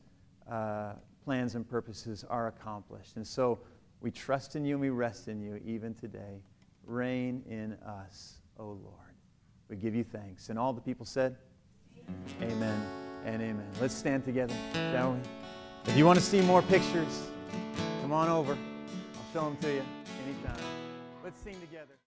uh, 0.51 0.93
plans 1.25 1.55
and 1.55 1.69
purposes, 1.69 2.25
are 2.29 2.49
accomplished. 2.49 3.17
And 3.17 3.27
so, 3.27 3.59
we 4.01 4.11
trust 4.11 4.57
in 4.57 4.65
you 4.65 4.75
and 4.75 4.81
we 4.81 4.91
rest 4.91 5.29
in 5.29 5.41
you 5.41 5.61
even 5.65 5.95
today. 5.95 6.43
Reign 6.85 7.43
in 7.49 7.73
us, 7.85 8.39
O 8.59 8.67
Lord. 8.67 8.95
We 9.69 9.77
give 9.77 9.95
you 9.95 10.05
thanks. 10.05 10.49
And 10.49 10.59
all 10.59 10.73
the 10.73 10.81
people 10.81 11.05
said, 11.05 11.37
Amen, 12.41 12.53
amen 12.53 12.87
and 13.27 13.43
amen. 13.43 13.67
Let's 13.81 13.95
stand 13.95 14.25
together, 14.25 14.55
shall 14.73 15.13
we? 15.13 15.38
If 15.89 15.97
you 15.97 16.05
want 16.07 16.19
to 16.19 16.25
see 16.25 16.41
more 16.43 16.63
pictures, 16.63 17.29
come 18.03 18.13
on 18.13 18.29
over. 18.29 18.53
I'll 18.53 19.33
show 19.33 19.45
them 19.49 19.57
to 19.63 19.73
you 19.73 19.83
anytime. 20.25 20.63
Let's 21.25 21.41
sing 21.41 21.59
together. 21.61 21.98